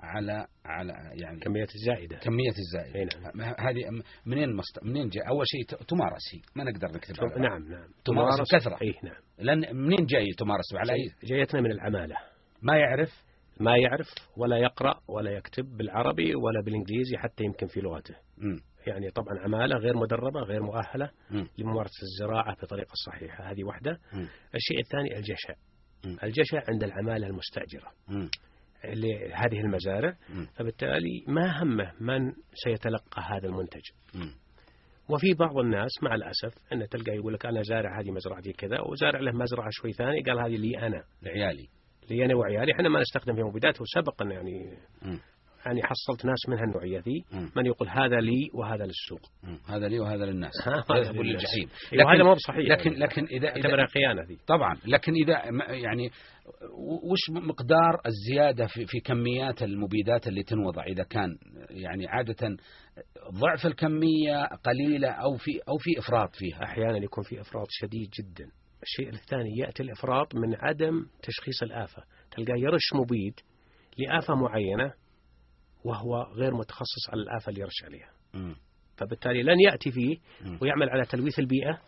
على 0.00 0.46
على 0.64 0.92
يعني 1.22 1.40
كمية 1.40 1.66
الزائدة. 1.74 2.16
كميه 2.16 2.50
الزائد 2.50 2.96
أي 2.96 3.20
نعم. 3.20 3.54
هذه 3.58 4.02
منين 4.26 4.56
مست... 4.56 4.84
منين 4.84 5.08
جاء؟ 5.08 5.28
أول 5.28 5.44
شيء 5.46 5.64
تمارس 5.64 6.34
هي 6.34 6.40
ما 6.56 6.64
نقدر 6.64 6.88
نكتب 6.88 7.14
على. 7.24 7.48
نعم 7.48 7.68
نعم. 7.68 7.88
تمارس 8.04 8.40
بكثرة. 8.40 8.78
اي 8.82 8.94
نعم. 9.04 9.22
لأن 9.38 9.76
منين 9.76 10.06
جاي 10.06 10.26
تمارس 10.38 10.74
على 10.74 10.92
اي 10.92 11.28
جايتنا 11.28 11.60
من 11.60 11.70
العمالة. 11.70 12.16
ما 12.62 12.76
يعرف؟ 12.76 13.22
ما 13.60 13.76
يعرف 13.76 14.14
ولا 14.36 14.56
يقرأ 14.56 15.00
ولا 15.08 15.30
يكتب 15.30 15.64
بالعربي 15.76 16.34
ولا 16.34 16.62
بالإنجليزي 16.64 17.16
حتى 17.16 17.44
يمكن 17.44 17.66
في 17.66 17.80
لغته. 17.80 18.14
مم. 18.38 18.60
يعني 18.86 19.10
طبعا 19.10 19.38
عمالة 19.38 19.76
غير 19.76 19.96
مدربة 19.96 20.40
غير 20.40 20.62
مؤهلة 20.62 21.10
مم. 21.30 21.48
لممارسة 21.58 22.02
الزراعة 22.02 22.56
بطريقة 22.62 22.92
صحيحة 23.06 23.44
هذه 23.50 23.64
واحدة 23.64 23.98
مم. 24.12 24.28
الشيء 24.54 24.80
الثاني 24.80 25.16
الجشع. 25.16 25.54
الجشع 26.22 26.62
عند 26.68 26.84
العمالة 26.84 27.26
المستأجرة 27.26 27.90
مم. 28.08 28.30
لهذه 28.84 29.60
المزارع. 29.60 30.16
فبالتالي 30.54 31.24
ما 31.28 31.62
همه 31.62 31.92
من 32.00 32.32
سيتلقى 32.54 33.22
هذا 33.22 33.46
المنتج. 33.46 33.82
وفي 35.08 35.34
بعض 35.34 35.58
الناس 35.58 35.90
مع 36.02 36.14
الأسف 36.14 36.72
أن 36.72 36.88
تلقى 36.88 37.12
يقول 37.16 37.34
لك 37.34 37.46
أنا 37.46 37.62
زارع 37.62 38.00
هذه 38.00 38.10
مزرعتي 38.10 38.52
كذا 38.52 38.80
وزارع 38.80 39.20
له 39.20 39.32
مزرعة 39.32 39.68
شوي 39.70 39.92
ثاني 39.92 40.22
قال 40.22 40.38
هذه 40.38 40.56
لي 40.56 40.78
أنا 40.86 41.04
لعيالي 41.22 41.68
لي 42.10 42.24
أنا 42.24 42.34
وعيالي 42.34 42.72
إحنا 42.72 42.88
ما 42.88 43.00
نستخدم 43.00 43.34
في 43.34 43.42
مبيدات 43.42 43.80
وسبقا 43.80 44.24
يعني 44.24 44.76
مم. 45.02 45.18
يعني 45.66 45.82
حصلت 45.82 46.24
ناس 46.26 46.48
من 46.48 46.58
هالنوعية 46.58 46.98
ذي. 46.98 47.24
من 47.56 47.66
يقول 47.66 47.88
هذا 47.88 48.20
لي 48.20 48.50
وهذا 48.54 48.84
للسوق. 48.84 49.20
هذا 49.68 49.88
لي 49.88 50.00
وهذا 50.00 50.24
للناس. 50.24 50.52
هذا 50.90 50.98
يقول. 50.98 51.26
للجحيم. 51.26 51.68
أيوة، 51.92 52.14
هذا 52.14 52.22
مو 52.22 52.34
بصحيح 52.34 52.70
لكن 52.70 52.92
يعني. 52.92 53.04
لكن 53.04 53.24
اذا 53.24 53.48
اعتبرها 53.48 53.86
خيانة 53.86 54.22
ذي. 54.22 54.38
طبعا. 54.46 54.76
لكن 54.86 55.12
إذا 55.12 55.50
ما- 55.50 55.64
يعني 55.64 56.10
وش 57.10 57.30
مقدار 57.30 58.00
الزيادة 58.06 58.66
في 58.66 58.86
في 58.86 59.00
كميات 59.00 59.62
المبيدات 59.62 60.28
اللي 60.28 60.42
تنوضع؟ 60.42 60.84
إذا 60.84 61.02
كان 61.02 61.36
يعني 61.70 62.08
عادة 62.08 62.56
ضعف 63.40 63.66
الكمية 63.66 64.44
قليلة 64.44 65.08
أو 65.08 65.36
في 65.36 65.50
أو 65.68 65.76
في 65.78 65.98
إفراط 65.98 66.34
فيها. 66.34 66.64
أحيانا 66.64 66.98
يكون 66.98 67.24
في 67.24 67.40
إفراط 67.40 67.66
شديد 67.70 68.10
جدا. 68.20 68.50
الشيء 68.82 69.08
الثاني 69.08 69.56
يأتي 69.58 69.82
الإفراط 69.82 70.34
من 70.34 70.54
عدم 70.54 71.06
تشخيص 71.22 71.62
الآفة. 71.62 72.02
تلقاه 72.30 72.56
يرش 72.56 72.94
مبيد 72.94 73.34
لآفة 73.98 74.34
معينة 74.34 74.92
وهو 75.84 76.22
غير 76.22 76.54
متخصص 76.54 77.10
على 77.12 77.22
الآفة 77.22 77.50
اللي 77.50 77.60
يرش 77.60 77.84
عليها. 77.84 78.10
فبالتالي 78.96 79.42
لن 79.42 79.60
يأتي 79.60 79.90
فيه. 79.90 80.18
ويعمل 80.62 80.90
على 80.90 81.04
تلويث 81.04 81.38
البيئة 81.38 81.78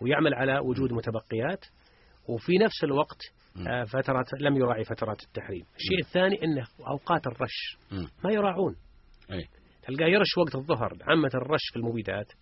ويعمل 0.00 0.34
على 0.34 0.58
وجود 0.58 0.92
متبقيات 0.92 1.64
وفي 2.28 2.58
نفس 2.58 2.84
الوقت. 2.84 3.18
آه، 3.68 3.84
فترات 3.84 4.26
لم 4.40 4.56
يراعي 4.56 4.84
فترات 4.84 5.22
التحريم 5.22 5.64
الشيء 5.76 5.98
الثاني 5.98 6.44
أنه 6.44 6.66
أوقات 6.88 7.26
الرش. 7.26 7.76
ما 8.24 8.32
يراعون 8.32 8.76
أي. 9.32 9.48
تلقاه 9.82 10.06
يرش 10.06 10.38
وقت 10.38 10.54
الظهر 10.54 10.92
عامة 11.02 11.30
الرش 11.34 11.60
في 11.72 11.78
المبيدات 11.78 12.32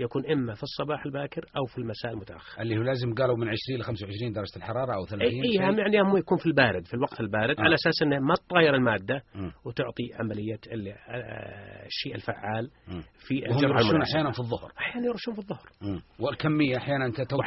يكون 0.00 0.26
إما 0.32 0.54
في 0.54 0.62
الصباح 0.62 1.06
الباكر 1.06 1.44
أو 1.56 1.64
في 1.64 1.78
المساء 1.78 2.12
المتأخر 2.12 2.62
اللي 2.62 2.78
هو 2.78 2.82
لازم 2.82 3.14
قالوا 3.14 3.36
من 3.36 3.48
20 3.48 3.80
ل 3.80 3.82
25 3.82 4.32
درجة 4.32 4.56
الحرارة 4.56 4.94
أو 4.94 5.06
30 5.06 5.20
اي 5.20 5.26
اي 5.28 5.52
شيء. 5.52 5.70
هم 5.70 5.78
يعني 5.78 6.00
هم 6.00 6.16
يكون 6.16 6.38
في 6.38 6.46
البارد 6.46 6.86
في 6.86 6.94
الوقت 6.94 7.20
البارد 7.20 7.58
آه. 7.58 7.62
على 7.62 7.74
أساس 7.74 8.02
إنه 8.02 8.18
ما 8.18 8.34
تطاير 8.34 8.74
المادة 8.74 9.22
مم. 9.34 9.52
وتعطي 9.64 10.04
عملية 10.20 10.58
ال- 10.72 10.88
آه، 10.88 11.86
الشيء 11.86 12.14
الفعال 12.14 12.70
مم. 12.88 13.02
في 13.28 13.42
وهم 13.42 13.56
الجرعه 13.56 13.80
يرشون. 13.80 14.02
أحيانا 14.02 14.30
في 14.32 14.38
الظهر 14.40 14.72
أحيانا 14.78 15.06
يرشون 15.06 15.34
في 15.34 15.40
الظهر 15.40 15.66
مم. 15.82 16.00
والكمية 16.20 16.76
أحيانا 16.76 17.06
أنت 17.06 17.20
تو 17.20 17.36
وا- 17.36 17.42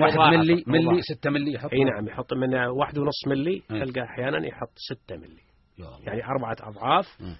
واحد 0.00 0.36
ملي 0.38 0.64
ملي 0.66 0.82
مضاعفة. 0.82 1.00
6 1.00 1.30
ملي 1.30 1.52
يحط 1.52 1.72
إي 1.72 1.84
نعم 1.84 2.08
يحط 2.08 2.34
من 2.34 2.54
واحد 2.54 2.98
ونص 2.98 3.26
ملي 3.26 3.62
أي. 3.70 3.80
تلقى 3.84 4.02
أحيانا 4.04 4.46
يحط 4.46 4.72
ستة 4.76 5.16
ملي 5.16 5.42
يا 5.78 5.84
الله. 5.84 5.98
يعني 6.06 6.24
أربعة 6.24 6.56
أضعاف 6.60 7.06
مم. 7.20 7.36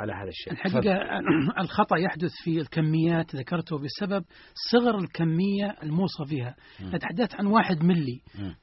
على 0.00 0.12
هذا 0.12 0.28
الشيء. 0.28 0.52
الحقيقة 0.52 0.98
الخطأ 1.64 1.96
يحدث 1.96 2.30
في 2.44 2.60
الكميات 2.60 3.36
ذكرته 3.36 3.76
بسبب 3.78 4.24
صغر 4.72 4.98
الكمية 4.98 5.74
الموصى 5.82 6.24
فيها. 6.28 6.54
نتحدث 6.94 7.34
عن 7.34 7.46
واحد 7.46 7.84
ملي. 7.84 8.20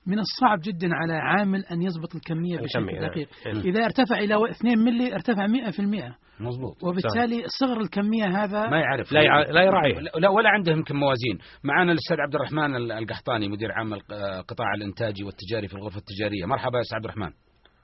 من 0.08 0.20
الصعب 0.20 0.60
جدا 0.64 0.90
على 0.94 1.14
عامل 1.14 1.66
أن 1.66 1.82
يضبط 1.82 2.16
الكمية 2.16 2.58
بشكل 2.58 3.08
دقيق. 3.10 3.30
نعم. 3.48 3.58
إذا 3.58 3.86
ارتفع 3.86 4.18
إلى 4.20 4.36
2 4.52 4.80
ملي 4.80 5.14
ارتفع 5.14 5.48
100% 5.48 6.16
مظبوط. 6.40 6.84
وبالتالي 6.84 7.44
صغر 7.60 7.82
الكمية 7.82 8.44
هذا 8.44 8.70
ما 8.70 8.80
يعرف. 8.80 9.12
لا 9.12 9.22
يع- 9.22 9.52
لا 9.52 9.64
يراعيه. 9.64 10.00
لا- 10.00 10.12
لا 10.20 10.30
ولا 10.30 10.50
عنده 10.50 10.72
يمكن 10.72 10.96
موازين. 10.96 11.38
معنا 11.64 11.92
الأستاذ 11.92 12.18
عبد 12.20 12.36
الرحمن 12.36 12.76
ال- 12.76 12.92
القحطاني 12.92 13.48
مدير 13.48 13.72
عام 13.72 13.94
الق- 13.94 14.14
القطاع 14.14 14.74
الانتاجي 14.74 15.24
والتجاري 15.24 15.68
في 15.68 15.74
الغرفة 15.74 15.98
التجارية. 15.98 16.46
مرحبا 16.46 16.76
يا 16.78 16.82
أستاذ 16.82 16.96
عبد 16.96 17.06
الرحمن. 17.06 17.32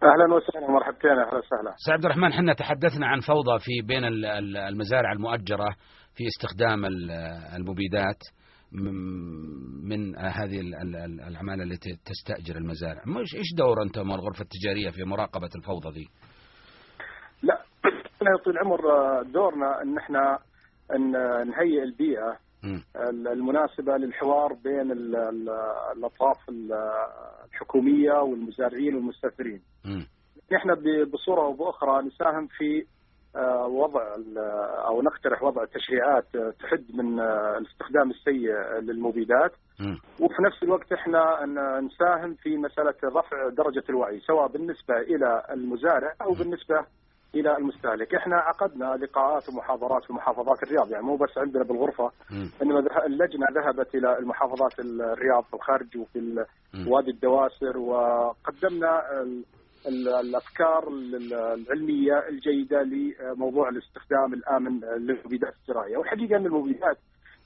أهلا 0.04 0.34
وسهلا 0.36 0.68
مرحبتين 0.72 1.12
أهلا 1.12 1.28
وسهلا. 1.38 1.74
أستاذ 1.76 1.94
عبد 1.94 2.06
الرحمن 2.06 2.32
إحنا 2.32 2.54
تحدثنا 2.54 3.08
عن 3.08 3.20
فوضى 3.20 3.60
في 3.60 3.88
بين 3.88 4.06
ال- 4.06 4.26
ال- 4.26 4.58
المزارع 4.58 5.12
المؤجرة 5.12 5.76
في 6.16 6.24
استخدام 6.28 6.86
ال- 6.86 7.12
المبيدات 7.56 8.20
من 9.84 10.16
هذه 10.20 10.60
ال- 10.60 10.76
ال- 10.76 10.96
ال- 10.96 11.22
العمالة 11.22 11.64
التي 11.64 11.90
تستأجر 12.06 12.58
المزارع. 12.58 13.02
مش 13.08 13.36
إيش 13.36 13.48
دور 13.58 13.84
أنتم 13.84 14.12
الغرفه 14.12 14.42
التجارية 14.42 14.90
في 14.90 15.04
مراقبة 15.04 15.50
الفوضى 15.56 15.92
دي؟ 16.00 16.08
لا 17.44 17.54
إحنا 18.16 18.30
يا 18.32 18.44
طويل 18.46 18.58
العمر 18.58 18.80
آه، 18.92 19.24
دورنا 19.34 19.82
إن 19.84 19.98
إحنا 19.98 20.40
إن 20.96 21.12
نهيئ 21.50 21.84
البيئة 21.84 22.38
مم. 22.64 22.84
المناسبة 23.28 23.98
للحوار 23.98 24.54
بين 24.54 24.92
ال- 24.92 25.16
ال- 25.16 25.50
الأطراف 25.98 26.50
ال- 26.50 26.92
الحكومية 27.52 28.14
والمزارعين 28.14 28.96
والمستثمرين. 28.96 29.62
نحن 30.54 30.76
ب- 30.76 31.12
بصورة 31.12 31.42
أو 31.42 31.54
بأخرى 31.54 32.02
نساهم 32.08 32.48
في 32.48 32.86
آه، 33.36 33.68
وضع 33.68 34.02
أو 34.88 35.02
نقترح 35.02 35.44
وضع 35.44 35.66
تشريعات 35.66 36.26
آه، 36.36 36.54
تحد 36.60 36.84
من 36.94 37.20
آه، 37.20 37.58
الاستخدام 37.58 38.12
السيء 38.12 38.52
للمبيدات. 38.80 39.52
وفي 40.20 40.42
نفس 40.48 40.64
الوقت 40.64 40.92
إحنا 40.94 41.46
نساهم 41.82 42.34
في 42.36 42.58
مسألة 42.58 42.94
رفع 43.04 43.50
درجة 43.50 43.84
الوعي 43.90 44.20
سواء 44.20 44.48
بالنسبة 44.48 44.98
إلى 44.98 45.44
المزارع 45.52 46.14
أو 46.22 46.34
بالنسبة 46.34 46.86
إلى 47.36 47.58
المستهلك، 47.58 48.16
إحنا 48.16 48.36
عقدنا 48.36 48.86
لقاءات 49.06 49.50
ومحاضرات 49.50 50.04
في 50.06 50.14
محافظات 50.14 50.64
الرياض 50.64 50.92
يعني 50.92 51.04
مو 51.06 51.16
بس 51.16 51.38
عندنا 51.38 51.64
بالغرفة 51.64 52.12
مم. 52.32 52.50
إنما 52.62 53.06
اللجنة 53.06 53.46
ذهبت 53.56 53.96
إلى 53.96 54.18
المحافظات 54.20 54.80
الرياض 54.80 55.44
في 55.44 55.54
الخارج 55.54 55.98
وفي. 55.98 56.46
وادي 56.88 57.12
الدواسر 57.12 57.78
وقدمنا 57.78 59.22
ال- 59.22 59.44
ال- 59.88 60.08
الأفكار 60.10 60.88
ال- 60.88 61.34
العلمية 61.34 62.28
الجيدة 62.30 62.82
لموضوع 62.84 63.70
الاستخدام 63.70 64.34
الآمن 64.34 64.80
للمبيدات 64.80 65.54
الزراعية، 65.62 65.98
والحقيقة 65.98 66.38
إن 66.38 66.46
المبيدات 66.46 66.98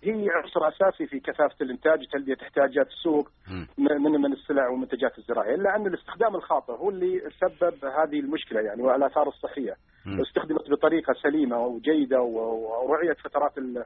هي 0.03 0.27
عنصر 0.29 0.67
أساسي 0.67 1.07
في 1.07 1.19
كثافة 1.19 1.55
الإنتاج 1.62 1.99
وتلبيه 2.01 2.38
احتياجات 2.41 2.88
السوق. 2.88 3.29
من 3.77 4.21
من 4.21 4.33
السلع 4.33 4.69
والمنتجات 4.69 5.17
الزراعيه، 5.17 5.55
إلا 5.55 5.75
أن 5.75 5.88
الاستخدام 5.88 6.36
الخاطئ 6.36 6.73
هو 6.73 6.89
اللي 6.89 7.19
سبب 7.41 7.73
هذه 7.86 8.19
المشكلة 8.19 8.62
يعني 8.62 8.81
والآثار 8.81 9.27
الصحية. 9.27 9.73
لو 10.05 10.23
استخدمت 10.23 10.69
بطريقة 10.71 11.13
سليمة 11.23 11.57
وجيدة 11.60 12.21
و- 12.21 12.89
ورعيه 12.89 13.13
فترات 13.13 13.57
ال- 13.57 13.83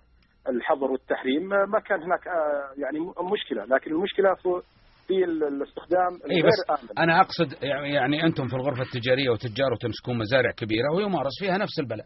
الحظر 0.49 0.91
والتحريم 0.91 1.47
ما 1.49 1.79
كان 1.79 2.03
هناك 2.03 2.27
آه، 2.27 2.81
يعني 2.81 2.99
مشكلة، 3.33 3.65
لكن 3.65 3.91
المشكلة 3.91 4.33
في 4.35 4.61
في 5.07 5.23
ال- 5.25 5.43
الاستخدام 5.43 6.13
اي 6.13 6.37
الغير 6.39 6.45
بس 6.45 6.79
آمن. 6.83 6.99
أنا 6.99 7.19
أقصد 7.21 7.63
يعني 7.93 8.23
أنتم 8.23 8.47
في 8.47 8.55
الغرفة 8.55 8.81
التجارية 8.81 9.29
وتجار 9.29 9.71
وتمسكون 9.73 10.17
مزارع 10.17 10.51
كبيرة 10.51 10.95
ويمارس 10.95 11.31
فيها 11.39 11.57
نفس 11.57 11.79
البلاء 11.79 12.05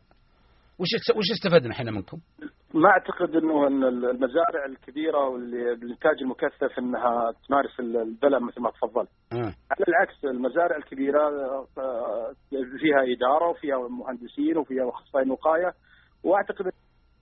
وش 0.80 0.88
وش 1.18 1.32
استفدنا 1.32 1.72
إحنا 1.72 1.92
منكم؟ 1.92 2.18
ما 2.74 2.90
أعتقد 2.90 3.36
إنه 3.36 3.68
إن 3.68 3.84
المزارع 3.84 4.66
الكبيرة 4.70 5.30
واللي 5.30 5.76
بالانتاج 5.76 6.16
المكثف 6.22 6.80
إنها 6.80 7.34
تمارس 7.48 7.80
البلد 7.80 8.42
مثل 8.42 8.62
ما 8.62 8.72
تفضلت. 8.72 9.10
آه. 9.34 9.54
على 9.72 9.86
العكس 9.88 10.26
المزارع 10.26 10.78
الكبيرة 10.78 11.20
آه، 11.78 12.34
فيها 12.52 13.02
إدارة 13.16 13.50
وفيها 13.50 13.88
مهندسين 13.88 14.58
وفيها 14.58 14.90
أخصائيين 14.90 15.32
وقاية 15.32 15.74
وأعتقد 16.24 16.66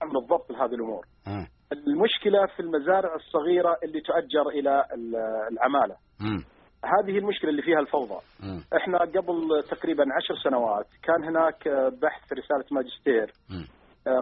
من 0.04 0.16
الضبط 0.16 0.50
لهذه 0.50 0.74
الأمور. 0.74 1.06
آه. 1.26 1.46
المشكلة 1.72 2.46
في 2.56 2.60
المزارع 2.60 3.14
الصغيرة 3.14 3.76
اللي 3.84 4.00
تؤجر 4.00 4.48
إلى 4.48 4.84
ال- 4.94 5.16
العمالة. 5.52 5.96
مم. 6.20 6.44
هذه 6.84 7.18
المشكلة 7.18 7.50
اللي 7.50 7.62
فيها 7.62 7.78
الفوضى. 7.80 8.20
مم. 8.42 8.60
إحنا 8.76 8.98
قبل 8.98 9.62
تقريبا 9.70 10.04
عشر 10.16 10.34
سنوات 10.44 10.86
كان 11.02 11.24
هناك 11.24 11.68
بحث 12.02 12.32
رسالة 12.32 12.64
ماجستير 12.70 13.32
مم. 13.50 13.66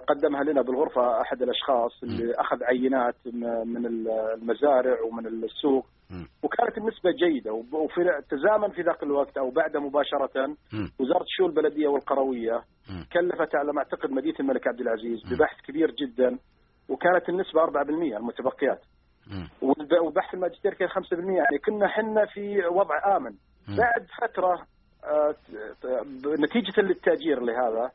قدمها 0.08 0.42
لنا 0.44 0.62
بالغرفة 0.62 1.20
أحد 1.20 1.42
الأشخاص 1.42 2.02
اللي 2.02 2.34
أخذ 2.34 2.64
عينات 2.64 3.14
م- 3.26 3.68
من 3.68 3.86
المزارع 3.86 5.00
ومن 5.02 5.26
السوق. 5.26 5.86
وكانت 6.42 6.78
النسبة 6.78 7.10
جيدة 7.10 7.52
وفي 7.52 8.00
تزامن 8.30 8.70
في 8.70 8.82
ذاك 8.82 9.02
الوقت 9.02 9.38
أو 9.38 9.50
بعد 9.50 9.76
مباشرة. 9.76 10.56
وزارة 11.00 11.22
الشؤون 11.22 11.50
البلدية 11.50 11.88
والقروية. 11.88 12.62
كلفت 13.12 13.54
على 13.54 13.72
ما 13.72 13.78
أعتقد 13.78 14.10
مدينة 14.10 14.34
الملك 14.40 14.68
عبد 14.68 14.80
العزيز 14.80 15.22
ببحث 15.34 15.60
كبير 15.66 15.90
جدا 15.90 16.38
وكانت 16.88 17.28
النسبة 17.28 17.60
4% 17.62 18.16
المتبقيات 18.16 18.80
وبحث 20.02 20.34
الماجستير 20.34 20.74
كان 20.74 20.88
5% 20.88 20.92
يعني 21.12 21.58
كنا 21.66 21.88
حنا 21.88 22.26
في 22.26 22.66
وضع 22.66 23.16
آمن. 23.16 23.34
بعد 23.68 24.06
فترة 24.22 24.62
آه، 25.04 25.34
نتيجة 26.26 26.80
للتأجير 26.80 27.40
لهذا. 27.40 27.90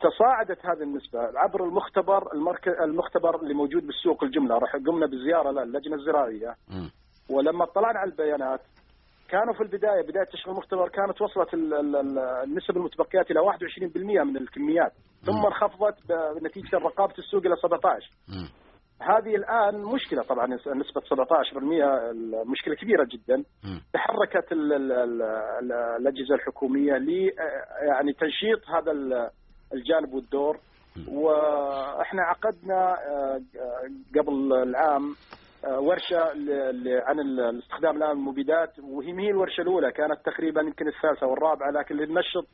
تصاعدت 0.00 0.66
هذه 0.66 0.82
النسبة 0.82 1.20
عبر 1.38 1.64
المختبر 1.64 2.32
المركز 2.32 2.72
المختبر 2.72 3.42
اللي 3.42 3.54
موجود 3.54 3.86
بالسوق 3.86 4.24
الجملة 4.24 4.58
راح 4.58 4.76
قمنا 4.76 5.06
بزيارة 5.06 5.50
للجنة 5.50 5.94
الزراعية. 5.96 6.54
ولما 7.30 7.64
اطلعنا 7.64 7.98
على 7.98 8.10
البيانات 8.10 8.60
كانوا 9.28 9.54
في 9.54 9.60
البداية 9.60 10.02
بداية 10.02 10.24
تشغيل 10.24 10.52
المختبر 10.54 10.88
كانت 10.88 11.22
وصلت 11.22 11.54
ال- 11.54 11.74
ال- 11.74 11.96
ال- 11.96 12.18
النسب 12.18 12.76
المتبقيات 12.76 13.30
إلى 13.30 13.40
21% 13.40 14.22
من 14.24 14.36
الكميات 14.36 14.92
ثم. 15.24 15.46
انخفضت 15.46 15.94
بنتيجة 16.40 16.76
رقابة 16.76 17.14
السوق 17.18 17.46
إلى 17.46 17.56
17 17.56 18.10
مم. 18.28 18.48
هذه 19.02 19.36
الآن 19.36 19.82
مشكلة 19.82 20.22
طبعا 20.22 20.46
نسبة 20.46 21.00
17% 21.00 21.58
مشكلة 22.46 22.74
كبيرة 22.74 23.06
جدا. 23.12 23.44
تحركت 23.92 24.52
ال 24.52 24.72
ال 24.72 24.92
ال 24.92 25.22
ال 25.22 25.72
الأجهزة 25.72 26.34
الحكومية 26.34 26.92
ل 26.92 27.30
يعني 27.88 28.12
تنشيط 28.12 28.68
هذا 28.68 28.92
ال- 28.92 29.30
الجانب 29.74 30.14
والدور. 30.14 30.58
وإحنا 31.08 32.22
عقدنا 32.22 32.94
آه، 33.08 33.40
قبل 34.18 34.52
العام 34.52 35.14
آه، 35.64 35.80
ورشة 35.80 36.18
عن 37.08 37.20
الاستخدام 37.20 37.96
الآن 37.96 38.10
المبيدات 38.10 38.78
وهي 38.78 39.12
هي 39.20 39.30
الورشة 39.30 39.60
الأولى 39.60 39.92
كانت 39.92 40.18
تقريبا 40.24 40.60
يمكن 40.60 40.88
الثالثة 40.88 41.26
والرابعة 41.26 41.70
لكن 41.70 41.96
لننشط 41.96 42.46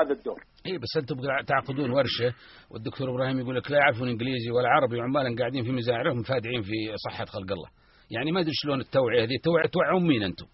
هذا 0.00 0.12
الدور. 0.12 0.40
اي 0.66 0.78
بس 0.78 0.96
أنتم 0.96 1.16
تعقدون 1.46 1.90
ورشة 1.90 2.34
والدكتور 2.70 3.10
إبراهيم 3.10 3.38
يقول 3.40 3.56
لك 3.56 3.70
لا 3.70 3.78
يعرفون 3.78 4.08
إنجليزي 4.08 4.50
ولا 4.50 4.68
عربي 4.68 4.96
وعمالا 4.98 5.36
قاعدين 5.38 5.64
في 5.64 5.72
مزارعهم 5.72 6.22
فادعين 6.22 6.62
في 6.62 6.72
صحة 7.10 7.24
خلق 7.24 7.52
الله. 7.52 7.68
يعني 8.10 8.32
ما 8.32 8.40
أدري 8.40 8.50
شلون 8.54 8.80
التوعية 8.80 9.22
هذه 9.24 9.38
توعيه 9.44 9.66
توعون 9.68 10.06
مين 10.08 10.22
أنتم؟ 10.22 10.46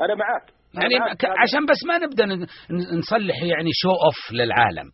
أنا 0.00 0.14
معك 0.14 0.42
أنا 0.76 0.82
يعني 0.82 0.98
معك. 0.98 1.16
ك- 1.16 1.24
عشان 1.24 1.66
بس 1.66 1.76
ما 1.88 1.98
نبدأ 1.98 2.26
نصلح 2.98 3.42
يعني 3.42 3.70
شو 3.72 3.88
اوف 3.90 4.32
للعالم. 4.32 4.90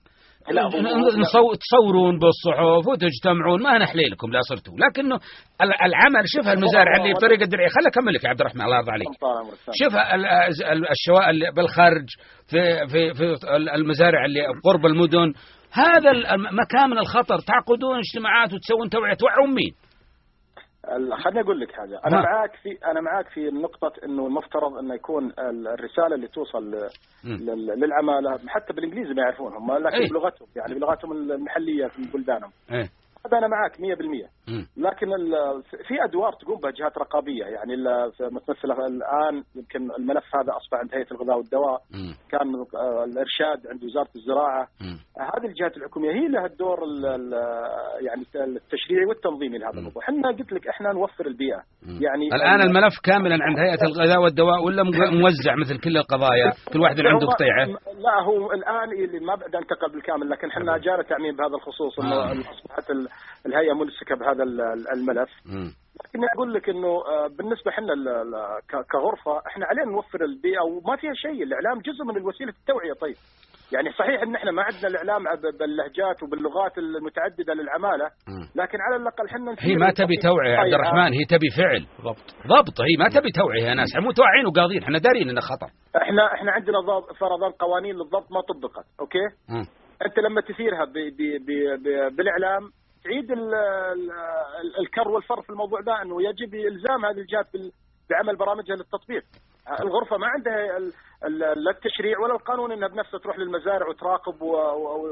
لا، 0.53 1.29
تصورون 1.57 2.19
بالصحف 2.19 2.87
وتجتمعون 2.89 3.63
ما 3.63 3.79
نحليلكم 3.79 4.31
لا 4.33 4.41
صرتوا. 4.41 4.75
لكنه 4.79 5.15
ال- 5.63 5.83
العمل 5.83 6.25
شوف 6.27 6.49
المزارع 6.49 6.97
اللي 6.97 7.15
بطريقة 7.15 7.43
الدرعيه 7.45 7.69
خليني 7.69 7.89
أكمل 7.89 8.15
لك 8.15 8.25
يا 8.25 8.29
عبد 8.29 8.41
الرحمن 8.41 8.61
الله 8.63 8.77
يرضى 8.77 8.91
عليك. 8.91 9.09
شوف 9.85 9.95
ال- 10.15 10.27
ال- 10.73 10.91
الشوارع 10.91 11.31
اللي 11.31 11.47
بالخارج 11.57 12.07
في 12.51 12.87
في 12.87 13.15
في 13.15 13.37
المزارع 13.75 14.25
اللي 14.25 14.41
قرب 14.65 14.87
المدن. 14.87 15.33
هذا 15.73 16.13
مكان 16.37 16.91
من 16.91 16.99
الخطر. 16.99 17.39
تعقدون 17.39 17.99
اجتماعات 17.99 18.53
وتسوون 18.53 18.89
توعية. 18.91 19.15
توعون 19.15 19.55
مين؟ 19.55 19.73
خليني 21.25 21.41
أقول 21.41 21.61
لك 21.61 21.73
حاجة 21.73 22.01
أنا 22.07 22.19
ها. 22.19 22.23
معك 22.23 22.55
في 22.63 22.79
أنا 22.91 23.01
معك 23.01 23.29
في 23.29 23.51
نقطة 23.51 23.93
إنه 24.05 24.27
المفترض 24.27 24.79
إنه 24.79 24.95
يكون 24.95 25.25
ال- 25.39 25.69
الرسالة 25.69 26.15
اللي 26.15 26.29
توصل 26.29 26.89
للعمالة 27.77 28.39
حتى 28.49 28.73
بالإنجليزي 28.73 29.15
ما 29.15 29.23
يعرفونهم 29.23 29.73
لكن 29.73 29.97
إيه. 29.97 30.09
بلغتهم 30.11 30.49
يعني 30.57 30.75
بلغتهم 30.75 31.13
المحلية 31.13 31.87
في 31.87 32.03
بلدانهم 32.15 32.51
إيه 32.73 32.89
هذا 33.27 33.39
أنا 33.39 33.49
معك 33.49 33.73
100% 33.81 34.29
مم. 34.49 34.67
لكن 34.77 35.07
في 35.89 36.05
أدوار 36.05 36.33
تقوم 36.33 36.59
بها 36.61 36.71
جهات 36.71 36.99
رقابية. 36.99 37.45
يعني 37.45 37.77
مثل 38.21 38.71
الآن 38.73 39.43
يمكن 39.57 39.91
الملف 39.99 40.25
هذا 40.37 40.53
أصبح 40.57 40.79
عند 40.79 40.95
هيئة 40.95 41.07
الغذاء 41.13 41.37
والدواء. 41.37 41.81
مم. 41.95 42.15
كان 42.31 42.49
الإرشاد 43.09 43.67
عند 43.71 43.85
وزارة 43.85 44.09
الزراعة. 44.17 44.67
مم. 44.81 44.97
هذه 45.35 45.47
الجهات 45.47 45.77
الحكومية 45.77 46.11
هي 46.11 46.29
لها 46.29 46.47
الدور 46.47 46.85
ال- 46.85 47.07
ال- 47.07 48.05
يعني 48.07 48.23
التشريعي 48.35 49.05
والتنظيمي 49.09 49.59
لهذا 49.59 49.79
الموضوع، 49.79 50.03
إحنا 50.03 50.29
قلت 50.29 50.53
لك 50.53 50.69
إحنا 50.69 50.93
نوفر 50.93 51.27
البيئة. 51.27 51.61
مم. 51.87 51.99
يعني 52.03 52.27
الآن 52.35 52.61
الملف 52.61 52.95
كاملا 53.05 53.39
عند 53.41 53.59
هيئة 53.59 53.83
الغذاء 53.87 54.23
والدواء 54.23 54.65
ولا 54.65 54.83
مو- 54.83 55.19
موزع 55.23 55.55
مثل 55.61 55.81
كل 55.85 55.97
القضايا؟ 55.97 56.51
كل 56.73 56.81
واحد 56.81 56.97
عنده 57.01 57.27
قطيعة. 57.27 57.67
لا 58.07 58.15
هو 58.27 58.53
الآن 58.53 58.93
اللي 58.93 59.21
ما 59.21 59.35
بدا 59.35 59.59
أنتقل 59.59 59.93
بالكامل 59.93 60.31
لكن 60.31 60.49
إحنا 60.49 60.79
جانا 60.79 61.03
تعميم 61.03 61.37
بهذا 61.37 61.55
الخصوص 61.55 61.99
انه. 62.01 62.33
إنه 62.33 62.41
أصبحت 62.51 62.91
الهيئة 63.47 63.73
ممسكه 63.73 64.15
بهذا 64.17 64.43
ال- 64.43 64.89
الملف. 64.95 65.31
لكن 66.05 66.21
أقول 66.35 66.55
لك 66.55 66.69
إنه 66.69 66.89
آه، 66.89 67.27
بالنسبة 67.39 67.71
إحنا 67.71 67.95
كغرفة 68.93 69.47
إحنا 69.47 69.67
علينا 69.67 69.91
نوفر 69.93 70.25
البيئة 70.25 70.61
وما 70.63 70.97
فيها 70.97 71.13
شيء. 71.15 71.43
الإعلام 71.43 71.79
جزء 71.81 72.05
من 72.05 72.23
وسيله 72.27 72.53
التوعية. 72.61 72.93
طيب 72.93 73.15
يعني 73.73 73.93
صحيح 73.93 74.23
إن 74.23 74.35
إحنا 74.35 74.51
ما 74.51 74.63
عندنا 74.63 74.89
الإعلام 74.91 75.23
باللهجات 75.59 76.23
وباللغات 76.23 76.79
المتعددة 76.79 77.55
للعمالة. 77.55 78.07
لكن 78.57 78.79
على 78.81 78.97
الأقل 78.97 79.27
إحنا 79.27 79.55
هي 79.59 79.75
ما 79.77 79.91
تبي 79.91 80.17
توعية 80.23 80.51
يا 80.53 80.59
عبد 80.59 80.75
الرحمن 80.75 81.13
هي 81.13 81.25
تبي 81.35 81.49
فعل. 81.59 81.83
ضبط. 82.01 82.27
ضبط 82.55 82.77
هي 82.89 82.95
ما 82.99 83.09
تبي 83.09 83.31
توعية 83.41 83.63
يا 83.69 83.75
ناس. 83.75 83.89
إحنا 83.95 84.09
متوعين 84.09 84.47
وقاضين 84.47 84.83
إحنا 84.83 84.99
دارين 84.99 85.29
إنه 85.31 85.41
خطر 85.41 85.71
إحنا 86.03 86.35
إحنا 86.35 86.53
عندنا 86.53 86.79
فرضا 87.21 87.49
قوانين 87.59 87.95
للضبط 87.95 88.33
ما 88.33 88.41
طبقت 88.41 88.87
أوكي؟ 89.01 89.27
مم. 89.49 89.67
أنت 90.07 90.19
لما 90.19 90.41
تثيرها 90.41 90.85
ب 90.85 90.93
ب 90.93 91.21
ب 91.47 91.51
ب 91.83 92.17
بالإعلام 92.17 92.63
تعيد 93.05 93.31
ال 93.31 93.55
ال 93.55 94.11
الكر 94.81 95.09
والفر 95.09 95.43
في 95.43 95.51
الموضوع 95.51 95.81
ده 95.81 96.03
إنه 96.03 96.23
يجب 96.23 96.55
إلزام 96.55 97.05
هذه 97.05 97.19
الجهات 97.21 97.47
بعمل 98.11 98.37
برامجها 98.37 98.77
للتطبيق. 98.77 99.23
الغرفة 99.81 100.17
ما 100.17 100.27
عندها 100.27 100.79
لا 101.29 101.71
التشريع 101.71 102.19
ولا 102.19 102.35
القانون 102.35 102.73
إنها 102.73 102.89
بنفسها 102.89 103.21
تروح 103.21 103.39
للمزارع 103.39 103.89
وتراقب 103.89 104.43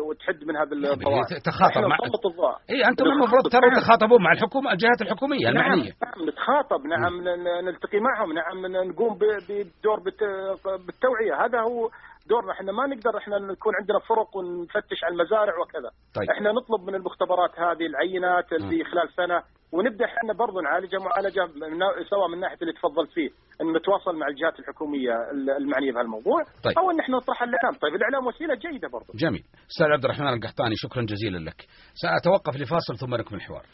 وتحد 0.08 0.44
من 0.44 0.56
الظواهر. 0.92 1.16
هي 1.16 1.40
تخاطب 1.44 1.80
مع-. 1.88 1.96
اي 2.70 2.84
أنتم 2.88 3.04
المفروض 3.04 3.42
ترى 3.52 3.70
تتخاطبون 3.80 4.22
مع 4.22 4.32
الحكومة 4.32 4.72
الجهات 4.72 5.02
الحكومية 5.02 5.46
نعم 5.50 5.56
المعنية 5.56 5.92
نعم 6.02 6.28
نتخاطب 6.28 6.80
نعم 6.86 7.12
نلتقي 7.64 7.98
معهم 8.00 8.32
نعم 8.32 8.66
نقوم 8.90 9.18
بدور 9.18 10.00
بالت- 10.04 10.66
بالتوعية 10.86 11.44
هذا 11.44 11.60
هو 11.60 11.88
دورنا 12.28 12.52
إحنا 12.52 12.72
ما 12.72 12.86
نقدر 12.86 13.18
إحنا 13.18 13.38
نكون 13.38 13.72
عندنا 13.80 13.98
فرق 13.98 14.36
ونفتش 14.36 15.04
على 15.04 15.12
المزارع 15.14 15.54
وكذا. 15.62 15.90
طيب. 16.14 16.30
إحنا 16.30 16.52
نطلب 16.52 16.80
من 16.88 16.94
المختبرات 16.94 17.50
هذه 17.58 17.86
العينات 17.86 18.52
اللي 18.52 18.84
خلال 18.84 19.08
سنة 19.16 19.42
ونبدأ 19.72 20.04
إحنا 20.04 20.32
برضه 20.32 20.60
نعالجها 20.62 20.98
معالجة 21.08 21.42
من- 21.46 22.04
سواء 22.10 22.28
من 22.28 22.40
ناحية 22.40 22.56
اللي 22.62 22.72
تفضلت 22.72 23.10
فيه 23.10 23.28
إن 23.60 23.66
نتواصل 23.76 24.16
مع 24.16 24.26
الجهات 24.28 24.58
الحكومية 24.60 25.12
المعنية 25.60 25.92
بهالموضوع 25.92 26.38
طيب. 26.64 26.78
أو 26.78 26.90
إن 26.90 27.00
إحنا 27.00 27.16
نطرحها 27.16 27.48
الإعلام. 27.48 27.72
طيب 27.82 27.94
الإعلام 27.94 28.26
وسيلة 28.26 28.54
جيدة 28.54 28.88
برضه 28.88 29.06
جميل. 29.14 29.42
أستاذ 29.70 29.86
عبد 29.86 30.04
الرحمن 30.04 30.28
القحطاني 30.28 30.74
شكرا 30.76 31.02
جزيلا 31.02 31.38
لك. 31.38 31.58
سأتوقف 32.02 32.54
لفاصل 32.60 32.96
ثم 33.00 33.14
نكمل 33.14 33.38
الحوار. 33.38 33.64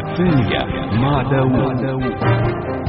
الثانية 0.00 0.64
مع 1.02 1.22
داوود. 1.22 2.81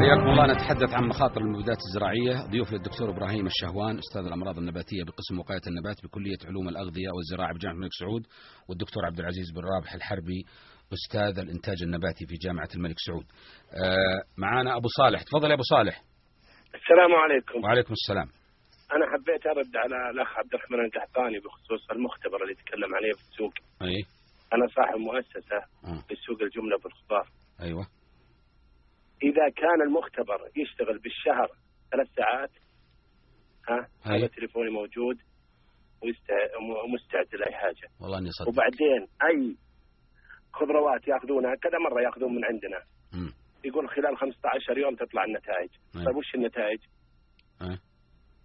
حياكم 0.00 0.28
الله. 0.30 0.46
نتحدث 0.46 0.94
عن 0.94 1.04
مخاطر 1.08 1.40
المبيدات 1.40 1.78
الزراعية. 1.86 2.50
ضيوف 2.50 2.72
الدكتور 2.72 3.10
إبراهيم 3.10 3.46
الشهوان 3.46 3.98
أستاذ 3.98 4.24
الأمراض 4.26 4.58
النباتية 4.58 5.02
بقسم 5.04 5.38
وقاية 5.38 5.64
النبات 5.66 5.96
بكلية 6.04 6.40
علوم 6.48 6.68
الأغذية 6.68 7.10
والزراعة 7.16 7.54
بجامعة 7.54 7.74
الملك 7.74 7.92
سعود 8.00 8.22
والدكتور 8.68 9.06
عبد 9.06 9.18
العزيز 9.20 9.46
بن 9.54 9.62
رابح 9.74 9.94
الحربي 9.94 10.40
أستاذ 10.96 11.38
الإنتاج 11.44 11.82
النباتي 11.82 12.26
في 12.26 12.34
جامعة 12.44 12.68
الملك 12.76 12.98
سعود. 13.06 13.26
آه 13.84 14.20
معانا 14.38 14.76
أبو 14.76 14.88
صالح. 14.88 15.22
تفضل 15.22 15.48
يا 15.50 15.54
أبو 15.54 15.62
صالح. 15.62 15.96
السلام 16.78 17.12
عليكم. 17.22 17.64
وعليكم 17.64 17.92
السلام. 17.92 18.28
أنا 18.94 19.04
حبيت 19.12 19.46
أرد 19.46 19.72
على 19.82 19.96
الأخ 20.10 20.30
عبد 20.40 20.54
الرحمن 20.54 20.80
القحطاني 20.86 21.38
بخصوص 21.44 21.82
المختبر 21.90 22.42
اللي 22.42 22.54
تكلم 22.54 22.90
عليه 22.98 23.12
في 23.18 23.22
السوق. 23.28 23.54
أي. 23.82 23.98
أنا 24.54 24.66
صاحب 24.76 24.98
مؤسسة 25.08 25.58
آه. 25.84 26.00
في 26.08 26.14
سوق 26.26 26.38
الجملة 26.42 26.76
بالخضار. 26.82 27.26
أيوة. 27.66 27.95
إذا 29.36 29.48
كان 29.56 29.82
المختبر 29.86 30.40
يشتغل 30.56 30.98
بالشهر 30.98 31.48
ثلاث 31.90 32.08
ساعات 32.16 32.50
ها 33.68 33.88
أي. 34.12 34.18
هذا 34.18 34.26
تليفوني 34.26 34.70
موجود 34.70 35.16
ومستعد 36.84 37.34
لأي 37.40 37.54
حاجة 37.54 37.88
والله 38.00 38.18
إني 38.18 38.30
صدق 38.30 38.48
وبعدين 38.48 39.00
أي 39.30 39.56
خضروات 40.52 41.08
يأخذونها 41.08 41.54
كذا 41.54 41.78
مرة 41.78 42.02
يأخذون 42.02 42.34
من 42.34 42.44
عندنا 42.44 42.80
مم. 43.12 43.32
يقول 43.64 43.88
خلال 43.88 44.16
15 44.18 44.78
يوم 44.78 44.94
تطلع 44.94 45.24
النتائج 45.24 45.70
أي. 45.96 46.04
طيب 46.04 46.16
وش 46.16 46.34
النتائج؟ 46.34 46.78